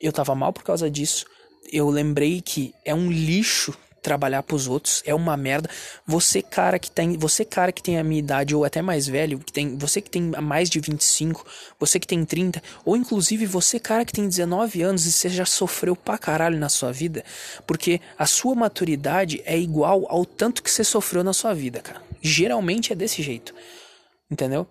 eu 0.00 0.12
tava 0.12 0.34
mal 0.34 0.52
por 0.52 0.64
causa 0.64 0.90
disso. 0.90 1.26
Eu 1.72 1.88
lembrei 1.88 2.40
que 2.40 2.74
é 2.84 2.94
um 2.94 3.10
lixo 3.10 3.74
trabalhar 4.04 4.42
pros 4.42 4.68
outros 4.68 5.02
é 5.06 5.14
uma 5.14 5.36
merda. 5.36 5.68
Você 6.06 6.42
cara 6.42 6.78
que 6.78 6.90
tem, 6.90 7.16
você 7.16 7.44
cara 7.44 7.72
que 7.72 7.82
tem 7.82 7.98
a 7.98 8.04
minha 8.04 8.18
idade 8.18 8.54
ou 8.54 8.64
até 8.64 8.82
mais 8.82 9.08
velho, 9.08 9.38
que 9.38 9.52
tem, 9.52 9.76
você 9.76 10.00
que 10.00 10.10
tem 10.10 10.22
mais 10.22 10.68
de 10.68 10.78
25, 10.78 11.44
você 11.80 11.98
que 11.98 12.06
tem 12.06 12.24
30, 12.24 12.62
ou 12.84 12.96
inclusive 12.96 13.46
você 13.46 13.80
cara 13.80 14.04
que 14.04 14.12
tem 14.12 14.28
19 14.28 14.82
anos 14.82 15.06
e 15.06 15.12
você 15.12 15.30
já 15.30 15.46
sofreu 15.46 15.96
pra 15.96 16.18
caralho 16.18 16.58
na 16.58 16.68
sua 16.68 16.92
vida, 16.92 17.24
porque 17.66 18.00
a 18.18 18.26
sua 18.26 18.54
maturidade 18.54 19.42
é 19.46 19.58
igual 19.58 20.04
ao 20.08 20.26
tanto 20.26 20.62
que 20.62 20.70
você 20.70 20.84
sofreu 20.84 21.24
na 21.24 21.32
sua 21.32 21.54
vida, 21.54 21.80
cara. 21.80 22.02
Geralmente 22.20 22.92
é 22.92 22.96
desse 22.96 23.22
jeito. 23.22 23.54
Entendeu? 24.30 24.66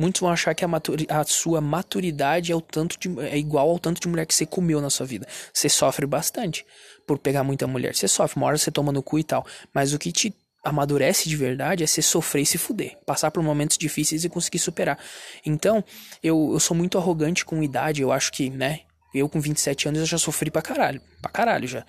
Muitos 0.00 0.22
vão 0.22 0.30
achar 0.30 0.54
que 0.54 0.64
a, 0.64 0.68
maturi 0.68 1.06
a 1.10 1.22
sua 1.24 1.60
maturidade 1.60 2.50
é, 2.50 2.56
o 2.56 2.60
tanto 2.62 2.98
de, 2.98 3.20
é 3.20 3.36
igual 3.36 3.68
ao 3.68 3.78
tanto 3.78 4.00
de 4.00 4.08
mulher 4.08 4.24
que 4.24 4.34
você 4.34 4.46
comeu 4.46 4.80
na 4.80 4.88
sua 4.88 5.04
vida. 5.04 5.28
Você 5.52 5.68
sofre 5.68 6.06
bastante 6.06 6.64
por 7.06 7.18
pegar 7.18 7.44
muita 7.44 7.66
mulher. 7.66 7.94
Você 7.94 8.08
sofre, 8.08 8.40
uma 8.40 8.46
hora 8.46 8.56
você 8.56 8.70
toma 8.70 8.92
no 8.92 9.02
cu 9.02 9.18
e 9.18 9.22
tal. 9.22 9.44
Mas 9.74 9.92
o 9.92 9.98
que 9.98 10.10
te 10.10 10.34
amadurece 10.64 11.28
de 11.28 11.36
verdade 11.36 11.84
é 11.84 11.86
você 11.86 12.00
sofrer 12.00 12.40
e 12.40 12.46
se 12.46 12.56
fuder. 12.56 12.96
Passar 13.04 13.30
por 13.30 13.42
momentos 13.42 13.76
difíceis 13.76 14.24
e 14.24 14.30
conseguir 14.30 14.58
superar. 14.58 14.98
Então, 15.44 15.84
eu, 16.22 16.48
eu 16.54 16.60
sou 16.60 16.74
muito 16.74 16.96
arrogante 16.96 17.44
com 17.44 17.62
idade. 17.62 18.00
Eu 18.00 18.10
acho 18.10 18.32
que, 18.32 18.48
né? 18.48 18.80
Eu 19.14 19.28
com 19.28 19.38
27 19.38 19.86
anos 19.86 20.00
eu 20.00 20.06
já 20.06 20.16
sofri 20.16 20.50
pra 20.50 20.62
caralho. 20.62 21.02
Pra 21.20 21.30
caralho 21.30 21.68
já. 21.68 21.84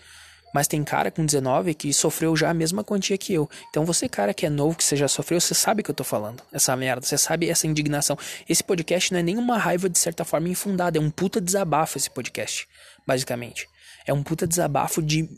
Mas 0.53 0.67
tem 0.67 0.83
cara 0.83 1.09
com 1.09 1.25
19 1.25 1.73
que 1.73 1.93
sofreu 1.93 2.35
já 2.35 2.49
a 2.49 2.53
mesma 2.53 2.83
quantia 2.83 3.17
que 3.17 3.33
eu. 3.33 3.49
Então 3.69 3.85
você, 3.85 4.09
cara 4.09 4.33
que 4.33 4.45
é 4.45 4.49
novo, 4.49 4.77
que 4.77 4.83
você 4.83 4.95
já 4.95 5.07
sofreu, 5.07 5.39
você 5.39 5.53
sabe 5.53 5.81
que 5.81 5.89
eu 5.89 5.95
tô 5.95 6.03
falando. 6.03 6.43
Essa 6.51 6.75
merda, 6.75 7.05
você 7.05 7.17
sabe 7.17 7.49
essa 7.49 7.67
indignação. 7.67 8.17
Esse 8.47 8.63
podcast 8.63 9.11
não 9.11 9.19
é 9.19 9.23
nenhuma 9.23 9.57
raiva 9.57 9.89
de 9.89 9.97
certa 9.97 10.25
forma 10.25 10.49
infundada, 10.49 10.97
é 10.97 11.01
um 11.01 11.09
puta 11.09 11.39
desabafo 11.39 11.97
esse 11.97 12.09
podcast, 12.09 12.67
basicamente. 13.07 13.67
É 14.05 14.13
um 14.13 14.23
puta 14.23 14.45
desabafo 14.45 15.01
de 15.01 15.29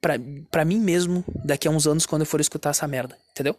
pra, 0.00 0.14
pra 0.50 0.64
mim 0.64 0.80
mesmo 0.80 1.24
daqui 1.44 1.68
a 1.68 1.70
uns 1.70 1.86
anos 1.86 2.06
quando 2.06 2.22
eu 2.22 2.26
for 2.26 2.40
escutar 2.40 2.70
essa 2.70 2.86
merda, 2.86 3.16
entendeu? 3.30 3.56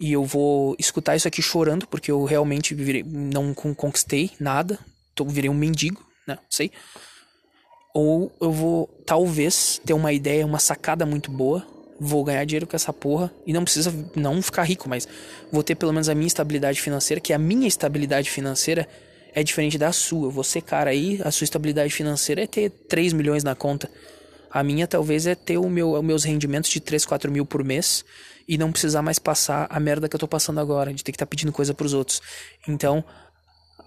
E 0.00 0.12
eu 0.12 0.24
vou 0.24 0.74
escutar 0.80 1.14
isso 1.14 1.28
aqui 1.28 1.40
chorando, 1.40 1.86
porque 1.86 2.10
eu 2.10 2.24
realmente 2.24 2.74
virei, 2.74 3.04
não 3.04 3.54
conquistei 3.54 4.32
nada. 4.40 4.76
Tô, 5.14 5.24
virei 5.24 5.48
um 5.48 5.54
mendigo, 5.54 6.04
né? 6.26 6.38
Sei. 6.50 6.72
Ou 7.94 8.32
eu 8.40 8.50
vou, 8.50 8.88
talvez, 9.04 9.80
ter 9.84 9.92
uma 9.92 10.12
ideia, 10.12 10.46
uma 10.46 10.58
sacada 10.58 11.04
muito 11.04 11.30
boa. 11.30 11.66
Vou 12.00 12.24
ganhar 12.24 12.44
dinheiro 12.44 12.66
com 12.66 12.74
essa 12.74 12.92
porra. 12.92 13.32
E 13.46 13.52
não 13.52 13.64
precisa 13.64 13.92
não 14.16 14.40
ficar 14.40 14.62
rico, 14.62 14.88
mas 14.88 15.06
vou 15.50 15.62
ter 15.62 15.74
pelo 15.74 15.92
menos 15.92 16.08
a 16.08 16.14
minha 16.14 16.26
estabilidade 16.26 16.80
financeira, 16.80 17.20
que 17.20 17.32
a 17.32 17.38
minha 17.38 17.68
estabilidade 17.68 18.30
financeira 18.30 18.88
é 19.34 19.42
diferente 19.42 19.78
da 19.78 19.92
sua. 19.92 20.30
Você, 20.30 20.60
cara, 20.60 20.90
aí, 20.90 21.20
a 21.24 21.30
sua 21.30 21.44
estabilidade 21.44 21.92
financeira 21.92 22.42
é 22.42 22.46
ter 22.46 22.70
3 22.70 23.12
milhões 23.12 23.44
na 23.44 23.54
conta. 23.54 23.90
A 24.50 24.62
minha 24.62 24.86
talvez 24.86 25.26
é 25.26 25.34
ter 25.34 25.56
o 25.56 25.68
meu, 25.68 25.92
os 25.92 26.04
meus 26.04 26.24
rendimentos 26.24 26.70
de 26.70 26.80
3, 26.80 27.06
4 27.06 27.30
mil 27.30 27.46
por 27.46 27.64
mês 27.64 28.04
e 28.46 28.58
não 28.58 28.70
precisar 28.70 29.00
mais 29.00 29.18
passar 29.18 29.66
a 29.70 29.80
merda 29.80 30.08
que 30.08 30.16
eu 30.16 30.20
tô 30.20 30.28
passando 30.28 30.60
agora, 30.60 30.92
de 30.92 31.02
ter 31.02 31.12
que 31.12 31.16
estar 31.16 31.26
tá 31.26 31.30
pedindo 31.30 31.52
coisa 31.52 31.72
pros 31.72 31.94
outros. 31.94 32.20
Então, 32.68 33.02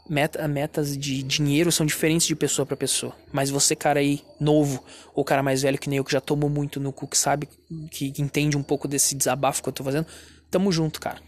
meta, 0.09 0.47
metas 0.47 0.97
de 0.97 1.23
dinheiro 1.23 1.71
são 1.71 1.85
diferentes 1.85 2.27
de 2.27 2.35
pessoa 2.35 2.65
para 2.65 2.77
pessoa. 2.77 3.15
Mas 3.31 3.49
você, 3.49 3.75
cara 3.75 3.99
aí, 3.99 4.21
novo, 4.39 4.83
ou 5.13 5.23
cara 5.23 5.41
mais 5.41 5.61
velho 5.61 5.77
que 5.77 5.89
nem 5.89 5.97
eu, 5.97 6.03
que 6.03 6.11
já 6.11 6.21
tomou 6.21 6.49
muito 6.49 6.79
no 6.79 6.91
cu, 6.91 7.07
que 7.07 7.17
sabe, 7.17 7.49
que, 7.91 8.11
que 8.11 8.21
entende 8.21 8.57
um 8.57 8.63
pouco 8.63 8.87
desse 8.87 9.15
desabafo 9.15 9.63
que 9.63 9.69
eu 9.69 9.73
tô 9.73 9.83
fazendo, 9.83 10.05
tamo 10.49 10.71
junto, 10.71 10.99
cara. 10.99 11.19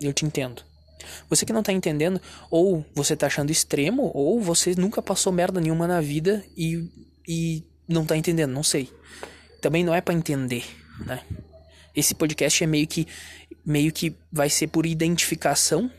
Eu 0.00 0.12
te 0.12 0.24
entendo. 0.24 0.62
Você 1.28 1.46
que 1.46 1.52
não 1.52 1.62
tá 1.62 1.72
entendendo, 1.72 2.20
ou 2.50 2.84
você 2.94 3.16
tá 3.16 3.26
achando 3.26 3.50
extremo, 3.50 4.10
ou 4.14 4.40
você 4.40 4.74
nunca 4.76 5.00
passou 5.00 5.32
merda 5.32 5.60
nenhuma 5.60 5.86
na 5.86 6.00
vida 6.00 6.44
e, 6.56 6.88
e 7.26 7.64
não 7.88 8.04
tá 8.04 8.16
entendendo, 8.16 8.52
não 8.52 8.62
sei. 8.62 8.90
Também 9.60 9.84
não 9.84 9.94
é 9.94 10.00
para 10.00 10.14
entender, 10.14 10.64
né? 11.04 11.20
Esse 11.94 12.14
podcast 12.14 12.62
é 12.62 12.66
meio 12.66 12.86
que 12.86 13.06
meio 13.64 13.92
que 13.92 14.14
vai 14.32 14.48
ser 14.48 14.68
por 14.68 14.86
identificação 14.86 15.90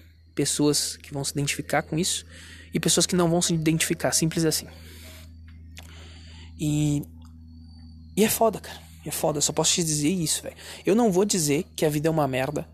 pessoas 0.41 0.97
que 0.97 1.13
vão 1.13 1.23
se 1.23 1.33
identificar 1.33 1.83
com 1.83 1.99
isso 1.99 2.25
e 2.73 2.79
pessoas 2.79 3.05
que 3.05 3.15
não 3.15 3.29
vão 3.29 3.43
se 3.43 3.53
identificar, 3.53 4.11
simples 4.11 4.43
assim. 4.43 4.65
E 6.59 7.03
e 8.17 8.23
é 8.23 8.29
foda, 8.29 8.59
cara. 8.59 8.81
É 9.05 9.11
foda, 9.11 9.39
só 9.39 9.53
posso 9.53 9.73
te 9.75 9.83
dizer 9.83 10.09
isso, 10.09 10.41
velho. 10.41 10.55
Eu 10.83 10.95
não 10.95 11.11
vou 11.11 11.25
dizer 11.25 11.65
que 11.75 11.85
a 11.85 11.89
vida 11.89 12.07
é 12.07 12.11
uma 12.11 12.27
merda, 12.27 12.67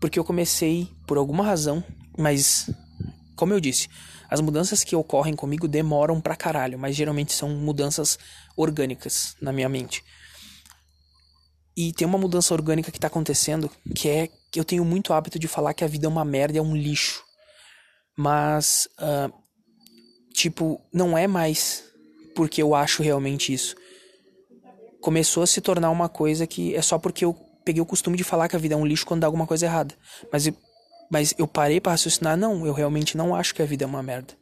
porque 0.00 0.18
eu 0.18 0.24
comecei 0.24 0.88
por 1.06 1.16
alguma 1.16 1.44
razão, 1.44 1.82
mas 2.18 2.68
como 3.36 3.52
eu 3.52 3.60
disse, 3.60 3.88
as 4.28 4.40
mudanças 4.40 4.82
que 4.82 4.96
ocorrem 4.96 5.36
comigo 5.36 5.68
demoram 5.68 6.20
pra 6.20 6.34
caralho, 6.34 6.76
mas 6.76 6.96
geralmente 6.96 7.32
são 7.32 7.50
mudanças 7.50 8.18
orgânicas 8.56 9.36
na 9.40 9.52
minha 9.52 9.68
mente. 9.68 10.02
E 11.76 11.92
tem 11.92 12.06
uma 12.06 12.18
mudança 12.18 12.54
orgânica 12.54 12.90
que 12.90 12.98
tá 12.98 13.06
acontecendo, 13.06 13.70
que 13.94 14.08
é 14.08 14.28
que 14.50 14.58
eu 14.58 14.64
tenho 14.64 14.84
muito 14.84 15.12
hábito 15.12 15.38
de 15.38 15.46
falar 15.46 15.74
que 15.74 15.84
a 15.84 15.86
vida 15.86 16.06
é 16.06 16.08
uma 16.08 16.24
merda, 16.24 16.58
é 16.58 16.62
um 16.62 16.74
lixo. 16.74 17.22
Mas, 18.16 18.88
uh, 18.98 19.32
tipo, 20.32 20.80
não 20.92 21.18
é 21.18 21.26
mais 21.26 21.84
porque 22.34 22.62
eu 22.62 22.74
acho 22.74 23.02
realmente 23.02 23.52
isso. 23.52 23.76
Começou 25.00 25.42
a 25.42 25.46
se 25.46 25.60
tornar 25.60 25.90
uma 25.90 26.08
coisa 26.08 26.46
que 26.46 26.74
é 26.74 26.80
só 26.80 26.98
porque 26.98 27.24
eu 27.24 27.34
peguei 27.64 27.82
o 27.82 27.86
costume 27.86 28.16
de 28.16 28.24
falar 28.24 28.48
que 28.48 28.56
a 28.56 28.58
vida 28.58 28.74
é 28.74 28.76
um 28.76 28.86
lixo 28.86 29.04
quando 29.04 29.20
dá 29.20 29.26
alguma 29.26 29.46
coisa 29.46 29.66
errada. 29.66 29.94
Mas 30.32 30.48
mas 31.10 31.34
eu 31.38 31.46
parei 31.46 31.80
para 31.80 31.92
raciocinar, 31.92 32.36
não, 32.36 32.66
eu 32.66 32.72
realmente 32.72 33.16
não 33.16 33.34
acho 33.34 33.54
que 33.54 33.62
a 33.62 33.66
vida 33.66 33.84
é 33.84 33.86
uma 33.86 34.02
merda. 34.02 34.34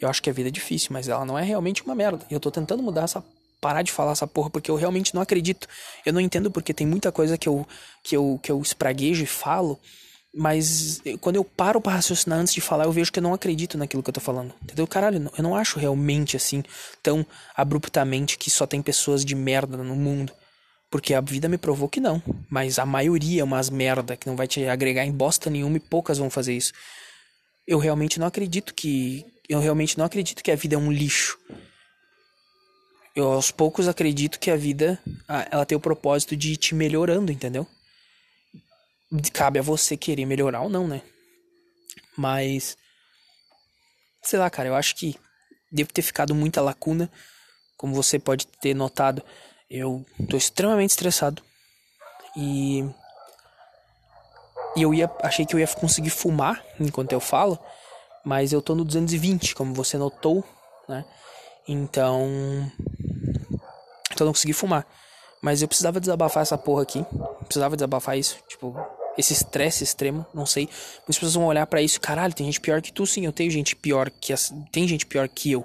Eu 0.00 0.08
acho 0.08 0.22
que 0.22 0.30
a 0.30 0.32
vida 0.32 0.48
é 0.48 0.52
difícil, 0.52 0.90
mas 0.92 1.08
ela 1.08 1.24
não 1.24 1.38
é 1.38 1.42
realmente 1.42 1.82
uma 1.82 1.94
merda. 1.94 2.24
E 2.30 2.34
eu 2.34 2.40
tô 2.40 2.50
tentando 2.50 2.82
mudar 2.82 3.04
essa 3.04 3.24
parar 3.64 3.80
de 3.80 3.90
falar 3.90 4.12
essa 4.12 4.26
porra, 4.26 4.50
porque 4.50 4.70
eu 4.70 4.74
realmente 4.76 5.14
não 5.14 5.22
acredito. 5.22 5.66
Eu 6.04 6.12
não 6.12 6.20
entendo 6.20 6.50
porque 6.50 6.74
tem 6.74 6.86
muita 6.86 7.10
coisa 7.10 7.38
que 7.38 7.48
eu, 7.48 7.66
que 8.02 8.14
eu, 8.14 8.38
que 8.42 8.52
eu 8.52 8.60
espraguejo 8.60 9.24
e 9.24 9.26
falo, 9.26 9.80
mas 10.34 11.00
quando 11.18 11.36
eu 11.36 11.44
paro 11.44 11.80
para 11.80 11.94
raciocinar 11.94 12.38
antes 12.38 12.52
de 12.52 12.60
falar, 12.60 12.84
eu 12.84 12.92
vejo 12.92 13.10
que 13.10 13.18
eu 13.18 13.22
não 13.22 13.32
acredito 13.32 13.78
naquilo 13.78 14.02
que 14.02 14.10
eu 14.10 14.12
tô 14.12 14.20
falando. 14.20 14.52
Entendeu? 14.62 14.86
Caralho, 14.86 15.30
eu 15.34 15.42
não 15.42 15.56
acho 15.56 15.78
realmente 15.78 16.36
assim, 16.36 16.62
tão 17.02 17.24
abruptamente 17.56 18.36
que 18.36 18.50
só 18.50 18.66
tem 18.66 18.82
pessoas 18.82 19.24
de 19.24 19.34
merda 19.34 19.78
no 19.78 19.96
mundo. 19.96 20.34
Porque 20.90 21.14
a 21.14 21.22
vida 21.22 21.48
me 21.48 21.56
provou 21.56 21.88
que 21.88 22.00
não. 22.00 22.22
Mas 22.50 22.78
a 22.78 22.84
maioria 22.84 23.40
é 23.40 23.44
umas 23.44 23.70
merda 23.70 24.14
que 24.14 24.26
não 24.26 24.36
vai 24.36 24.46
te 24.46 24.62
agregar 24.66 25.06
em 25.06 25.12
bosta 25.12 25.48
nenhuma 25.48 25.78
e 25.78 25.80
poucas 25.80 26.18
vão 26.18 26.28
fazer 26.28 26.54
isso. 26.54 26.74
Eu 27.66 27.78
realmente 27.78 28.20
não 28.20 28.26
acredito 28.26 28.74
que. 28.74 29.24
Eu 29.48 29.58
realmente 29.58 29.96
não 29.96 30.04
acredito 30.04 30.42
que 30.42 30.50
a 30.50 30.56
vida 30.56 30.74
é 30.74 30.78
um 30.78 30.92
lixo 30.92 31.38
eu 33.14 33.30
aos 33.32 33.50
poucos 33.50 33.86
acredito 33.86 34.40
que 34.40 34.50
a 34.50 34.56
vida 34.56 34.98
ela 35.50 35.64
tem 35.64 35.76
o 35.76 35.80
propósito 35.80 36.36
de 36.36 36.52
ir 36.52 36.56
te 36.56 36.74
melhorando, 36.74 37.30
entendeu? 37.30 37.66
Cabe 39.32 39.58
a 39.58 39.62
você 39.62 39.96
querer 39.96 40.26
melhorar 40.26 40.62
ou 40.62 40.68
não, 40.68 40.88
né? 40.88 41.00
Mas 42.16 42.76
sei 44.22 44.38
lá, 44.38 44.50
cara, 44.50 44.68
eu 44.68 44.74
acho 44.74 44.96
que 44.96 45.16
devo 45.70 45.92
ter 45.92 46.02
ficado 46.02 46.34
muita 46.34 46.60
lacuna, 46.60 47.10
como 47.76 47.94
você 47.94 48.18
pode 48.18 48.46
ter 48.46 48.74
notado. 48.74 49.22
Eu 49.70 50.04
tô 50.28 50.36
extremamente 50.36 50.90
estressado 50.90 51.42
e 52.36 52.84
e 54.76 54.82
eu 54.82 54.92
ia 54.92 55.08
achei 55.22 55.46
que 55.46 55.54
eu 55.54 55.60
ia 55.60 55.68
conseguir 55.68 56.10
fumar 56.10 56.64
enquanto 56.80 57.12
eu 57.12 57.20
falo, 57.20 57.58
mas 58.24 58.52
eu 58.52 58.60
tô 58.60 58.74
no 58.74 58.84
220, 58.84 59.54
como 59.54 59.72
você 59.72 59.96
notou, 59.96 60.44
né? 60.88 61.04
Então 61.68 62.70
então 64.14 64.24
eu 64.24 64.26
não 64.26 64.32
consegui 64.32 64.52
fumar. 64.52 64.86
Mas 65.42 65.60
eu 65.60 65.68
precisava 65.68 66.00
desabafar 66.00 66.42
essa 66.42 66.56
porra 66.56 66.82
aqui. 66.82 67.04
Precisava 67.44 67.76
desabafar 67.76 68.16
isso. 68.16 68.38
Tipo, 68.48 68.74
esse 69.18 69.32
estresse 69.32 69.84
extremo, 69.84 70.26
não 70.32 70.46
sei. 70.46 70.64
Muitas 71.00 71.16
pessoas 71.16 71.34
vão 71.34 71.46
olhar 71.46 71.66
para 71.66 71.82
isso, 71.82 72.00
caralho, 72.00 72.34
tem 72.34 72.46
gente 72.46 72.60
pior 72.60 72.80
que 72.80 72.92
tu, 72.92 73.06
sim, 73.06 73.26
eu 73.26 73.32
tenho 73.32 73.50
gente 73.50 73.76
pior 73.76 74.10
que 74.10 74.32
as... 74.32 74.52
tem 74.72 74.88
gente 74.88 75.06
pior 75.06 75.28
que 75.28 75.52
eu. 75.52 75.64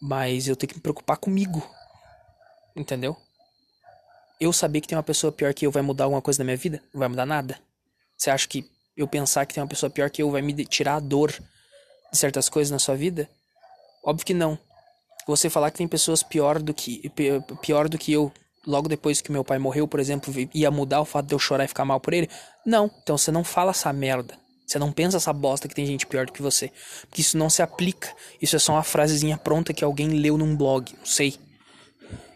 Mas 0.00 0.48
eu 0.48 0.56
tenho 0.56 0.68
que 0.68 0.76
me 0.76 0.82
preocupar 0.82 1.16
comigo. 1.16 1.66
Entendeu? 2.76 3.16
Eu 4.40 4.52
saber 4.52 4.80
que 4.80 4.88
tem 4.88 4.96
uma 4.96 5.02
pessoa 5.02 5.32
pior 5.32 5.54
que 5.54 5.66
eu 5.66 5.70
vai 5.70 5.82
mudar 5.82 6.04
alguma 6.04 6.22
coisa 6.22 6.40
na 6.40 6.44
minha 6.44 6.56
vida? 6.56 6.82
Não 6.92 6.98
vai 6.98 7.08
mudar 7.08 7.26
nada. 7.26 7.58
Você 8.16 8.30
acha 8.30 8.46
que 8.48 8.68
eu 8.96 9.06
pensar 9.06 9.46
que 9.46 9.54
tem 9.54 9.62
uma 9.62 9.68
pessoa 9.68 9.88
pior 9.88 10.10
que 10.10 10.22
eu 10.22 10.30
vai 10.30 10.42
me 10.42 10.64
tirar 10.64 10.96
a 10.96 11.00
dor 11.00 11.30
de 11.30 12.18
certas 12.18 12.48
coisas 12.48 12.70
na 12.70 12.78
sua 12.78 12.96
vida? 12.96 13.28
Óbvio 14.04 14.26
que 14.26 14.34
não. 14.34 14.58
Você 15.26 15.48
falar 15.48 15.70
que 15.70 15.78
tem 15.78 15.88
pessoas 15.88 16.22
pior 16.22 16.60
do 16.60 16.74
que 16.74 17.08
pior 17.60 17.88
do 17.88 17.96
que 17.96 18.12
eu, 18.12 18.32
logo 18.66 18.88
depois 18.88 19.20
que 19.20 19.30
meu 19.30 19.44
pai 19.44 19.58
morreu, 19.58 19.86
por 19.86 20.00
exemplo, 20.00 20.32
ia 20.52 20.70
mudar 20.70 21.00
o 21.00 21.04
fato 21.04 21.26
de 21.26 21.34
eu 21.34 21.38
chorar 21.38 21.64
e 21.64 21.68
ficar 21.68 21.84
mal 21.84 22.00
por 22.00 22.12
ele? 22.12 22.28
Não. 22.66 22.90
Então 23.02 23.16
você 23.16 23.30
não 23.30 23.44
fala 23.44 23.70
essa 23.70 23.92
merda. 23.92 24.36
Você 24.66 24.78
não 24.78 24.90
pensa 24.90 25.18
essa 25.18 25.32
bosta 25.32 25.68
que 25.68 25.74
tem 25.74 25.84
gente 25.84 26.06
pior 26.06 26.24
do 26.24 26.32
que 26.32 26.40
você. 26.40 26.72
Porque 27.02 27.20
isso 27.20 27.36
não 27.36 27.50
se 27.50 27.62
aplica. 27.62 28.10
Isso 28.40 28.56
é 28.56 28.58
só 28.58 28.72
uma 28.72 28.82
frasezinha 28.82 29.36
pronta 29.36 29.74
que 29.74 29.84
alguém 29.84 30.08
leu 30.08 30.38
num 30.38 30.56
blog. 30.56 30.92
Não 30.96 31.04
sei. 31.04 31.38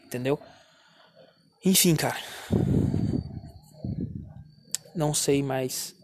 Entendeu? 0.04 0.38
Enfim, 1.64 1.96
cara. 1.96 2.18
Não 4.94 5.14
sei 5.14 5.42
mais. 5.42 5.94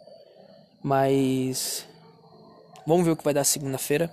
Mas. 0.82 1.86
Vamos 2.86 3.04
ver 3.04 3.12
o 3.12 3.16
que 3.16 3.24
vai 3.24 3.34
dar 3.34 3.44
segunda-feira. 3.44 4.12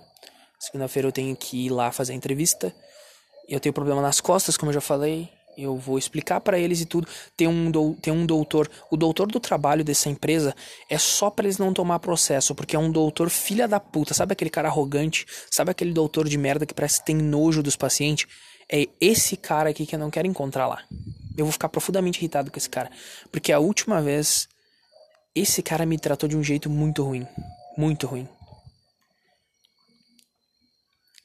Segunda-feira 0.60 1.08
eu 1.08 1.12
tenho 1.12 1.36
que 1.36 1.66
ir 1.66 1.70
lá 1.70 1.92
fazer 1.92 2.12
a 2.12 2.16
entrevista. 2.16 2.76
Eu 3.48 3.60
tenho 3.60 3.74
problema 3.74 4.02
nas 4.02 4.20
costas, 4.20 4.58
como 4.58 4.70
eu 4.70 4.74
já 4.74 4.82
falei. 4.82 5.30
Eu 5.58 5.76
vou 5.76 5.98
explicar 5.98 6.40
para 6.40 6.60
eles 6.60 6.82
e 6.82 6.86
tudo. 6.86 7.08
Tem 7.36 7.48
um, 7.48 7.72
do, 7.72 7.94
tem 7.96 8.14
um 8.14 8.26
doutor. 8.26 8.70
O 8.92 8.96
doutor 8.96 9.28
do 9.28 9.40
trabalho 9.40 9.84
dessa 9.84 10.10
empresa 10.10 10.56
é 10.90 10.98
só 10.98 11.30
para 11.30 11.46
eles 11.46 11.58
não 11.58 11.74
tomar 11.74 12.00
processo, 12.00 12.54
porque 12.54 12.76
é 12.76 12.80
um 12.80 12.92
doutor 12.92 13.30
filha 13.30 13.68
da 13.68 13.80
puta. 13.80 14.14
Sabe 14.14 14.34
aquele 14.34 14.50
cara 14.50 14.68
arrogante? 14.68 15.26
Sabe 15.50 15.72
aquele 15.72 15.92
doutor 15.92 16.30
de 16.30 16.38
merda 16.38 16.66
que 16.66 16.74
parece 16.74 17.00
que 17.00 17.08
tem 17.08 17.16
nojo 17.16 17.64
dos 17.64 17.76
pacientes? 17.76 18.28
É 18.72 18.88
esse 19.02 19.36
cara 19.36 19.70
aqui 19.70 19.86
que 19.86 19.96
eu 19.96 20.00
não 20.00 20.12
quero 20.12 20.28
encontrar 20.28 20.68
lá. 20.68 20.84
Eu 21.36 21.46
vou 21.46 21.52
ficar 21.52 21.70
profundamente 21.70 22.20
irritado 22.20 22.52
com 22.52 22.58
esse 22.58 22.70
cara. 22.70 22.92
Porque 23.32 23.52
a 23.52 23.60
última 23.60 24.02
vez, 24.02 24.48
esse 25.34 25.62
cara 25.62 25.86
me 25.86 25.98
tratou 25.98 26.30
de 26.30 26.38
um 26.38 26.44
jeito 26.44 26.70
muito 26.70 27.04
ruim. 27.04 27.26
Muito 27.78 28.06
ruim. 28.06 28.28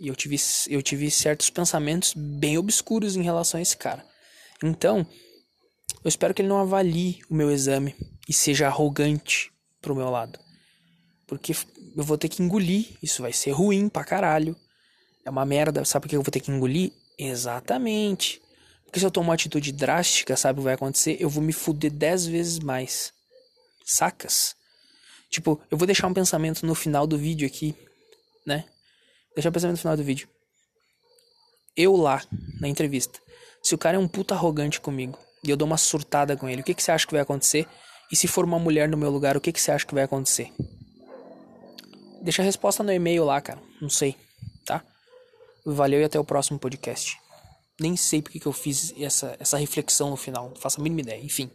E 0.00 0.08
eu 0.08 0.16
tive, 0.16 0.36
eu 0.68 0.82
tive 0.82 1.10
certos 1.10 1.50
pensamentos 1.50 2.12
bem 2.16 2.58
obscuros 2.58 3.16
em 3.16 3.22
relação 3.22 3.58
a 3.58 3.62
esse 3.62 3.76
cara. 3.76 4.04
Então, 4.62 5.06
eu 6.02 6.08
espero 6.08 6.34
que 6.34 6.42
ele 6.42 6.48
não 6.48 6.58
avalie 6.58 7.20
o 7.30 7.34
meu 7.34 7.50
exame 7.50 7.94
e 8.28 8.32
seja 8.32 8.66
arrogante 8.66 9.50
pro 9.80 9.94
meu 9.94 10.10
lado. 10.10 10.38
Porque 11.26 11.54
eu 11.96 12.02
vou 12.02 12.18
ter 12.18 12.28
que 12.28 12.42
engolir. 12.42 12.96
Isso 13.02 13.22
vai 13.22 13.32
ser 13.32 13.52
ruim 13.52 13.88
pra 13.88 14.04
caralho. 14.04 14.56
É 15.24 15.30
uma 15.30 15.44
merda. 15.44 15.84
Sabe 15.84 16.02
por 16.02 16.08
que 16.08 16.16
eu 16.16 16.22
vou 16.22 16.30
ter 16.30 16.40
que 16.40 16.50
engolir? 16.50 16.92
Exatamente. 17.18 18.42
Porque 18.84 19.00
se 19.00 19.06
eu 19.06 19.10
tomar 19.10 19.28
uma 19.28 19.34
atitude 19.34 19.72
drástica, 19.72 20.36
sabe 20.36 20.58
o 20.58 20.62
que 20.62 20.64
vai 20.64 20.74
acontecer? 20.74 21.16
Eu 21.18 21.30
vou 21.30 21.42
me 21.42 21.52
fuder 21.52 21.90
dez 21.90 22.26
vezes 22.26 22.58
mais. 22.58 23.12
Sacas? 23.84 24.54
Tipo, 25.30 25.60
eu 25.70 25.78
vou 25.78 25.86
deixar 25.86 26.06
um 26.06 26.14
pensamento 26.14 26.64
no 26.64 26.74
final 26.74 27.06
do 27.06 27.18
vídeo 27.18 27.46
aqui, 27.46 27.74
né? 28.46 28.64
Deixar 29.34 29.50
um 29.50 29.52
pensamento 29.52 29.76
no 29.76 29.80
final 29.80 29.96
do 29.96 30.04
vídeo. 30.04 30.28
Eu 31.76 31.96
lá, 31.96 32.22
na 32.60 32.68
entrevista. 32.68 33.18
Se 33.62 33.74
o 33.74 33.78
cara 33.78 33.96
é 33.96 34.00
um 34.00 34.06
puta 34.06 34.34
arrogante 34.34 34.80
comigo 34.80 35.18
e 35.42 35.50
eu 35.50 35.56
dou 35.56 35.66
uma 35.66 35.76
surtada 35.76 36.36
com 36.36 36.48
ele, 36.48 36.60
o 36.60 36.64
que, 36.64 36.74
que 36.74 36.82
você 36.82 36.92
acha 36.92 37.06
que 37.06 37.12
vai 37.12 37.22
acontecer? 37.22 37.66
E 38.12 38.16
se 38.16 38.28
for 38.28 38.44
uma 38.44 38.58
mulher 38.58 38.88
no 38.88 38.96
meu 38.96 39.10
lugar, 39.10 39.36
o 39.36 39.40
que, 39.40 39.52
que 39.52 39.60
você 39.60 39.72
acha 39.72 39.86
que 39.86 39.94
vai 39.94 40.04
acontecer? 40.04 40.52
Deixa 42.22 42.42
a 42.42 42.44
resposta 42.44 42.82
no 42.82 42.92
e-mail 42.92 43.24
lá, 43.24 43.40
cara. 43.40 43.60
Não 43.80 43.90
sei, 43.90 44.16
tá? 44.64 44.84
Valeu 45.64 46.00
e 46.00 46.04
até 46.04 46.18
o 46.18 46.24
próximo 46.24 46.58
podcast. 46.58 47.18
Nem 47.80 47.96
sei 47.96 48.22
porque 48.22 48.38
que 48.38 48.46
eu 48.46 48.52
fiz 48.52 48.94
essa, 48.98 49.36
essa 49.40 49.58
reflexão 49.58 50.10
no 50.10 50.16
final. 50.16 50.50
Não 50.50 50.56
faço 50.56 50.80
a 50.80 50.82
mínima 50.82 51.00
ideia. 51.00 51.24
Enfim. 51.24 51.50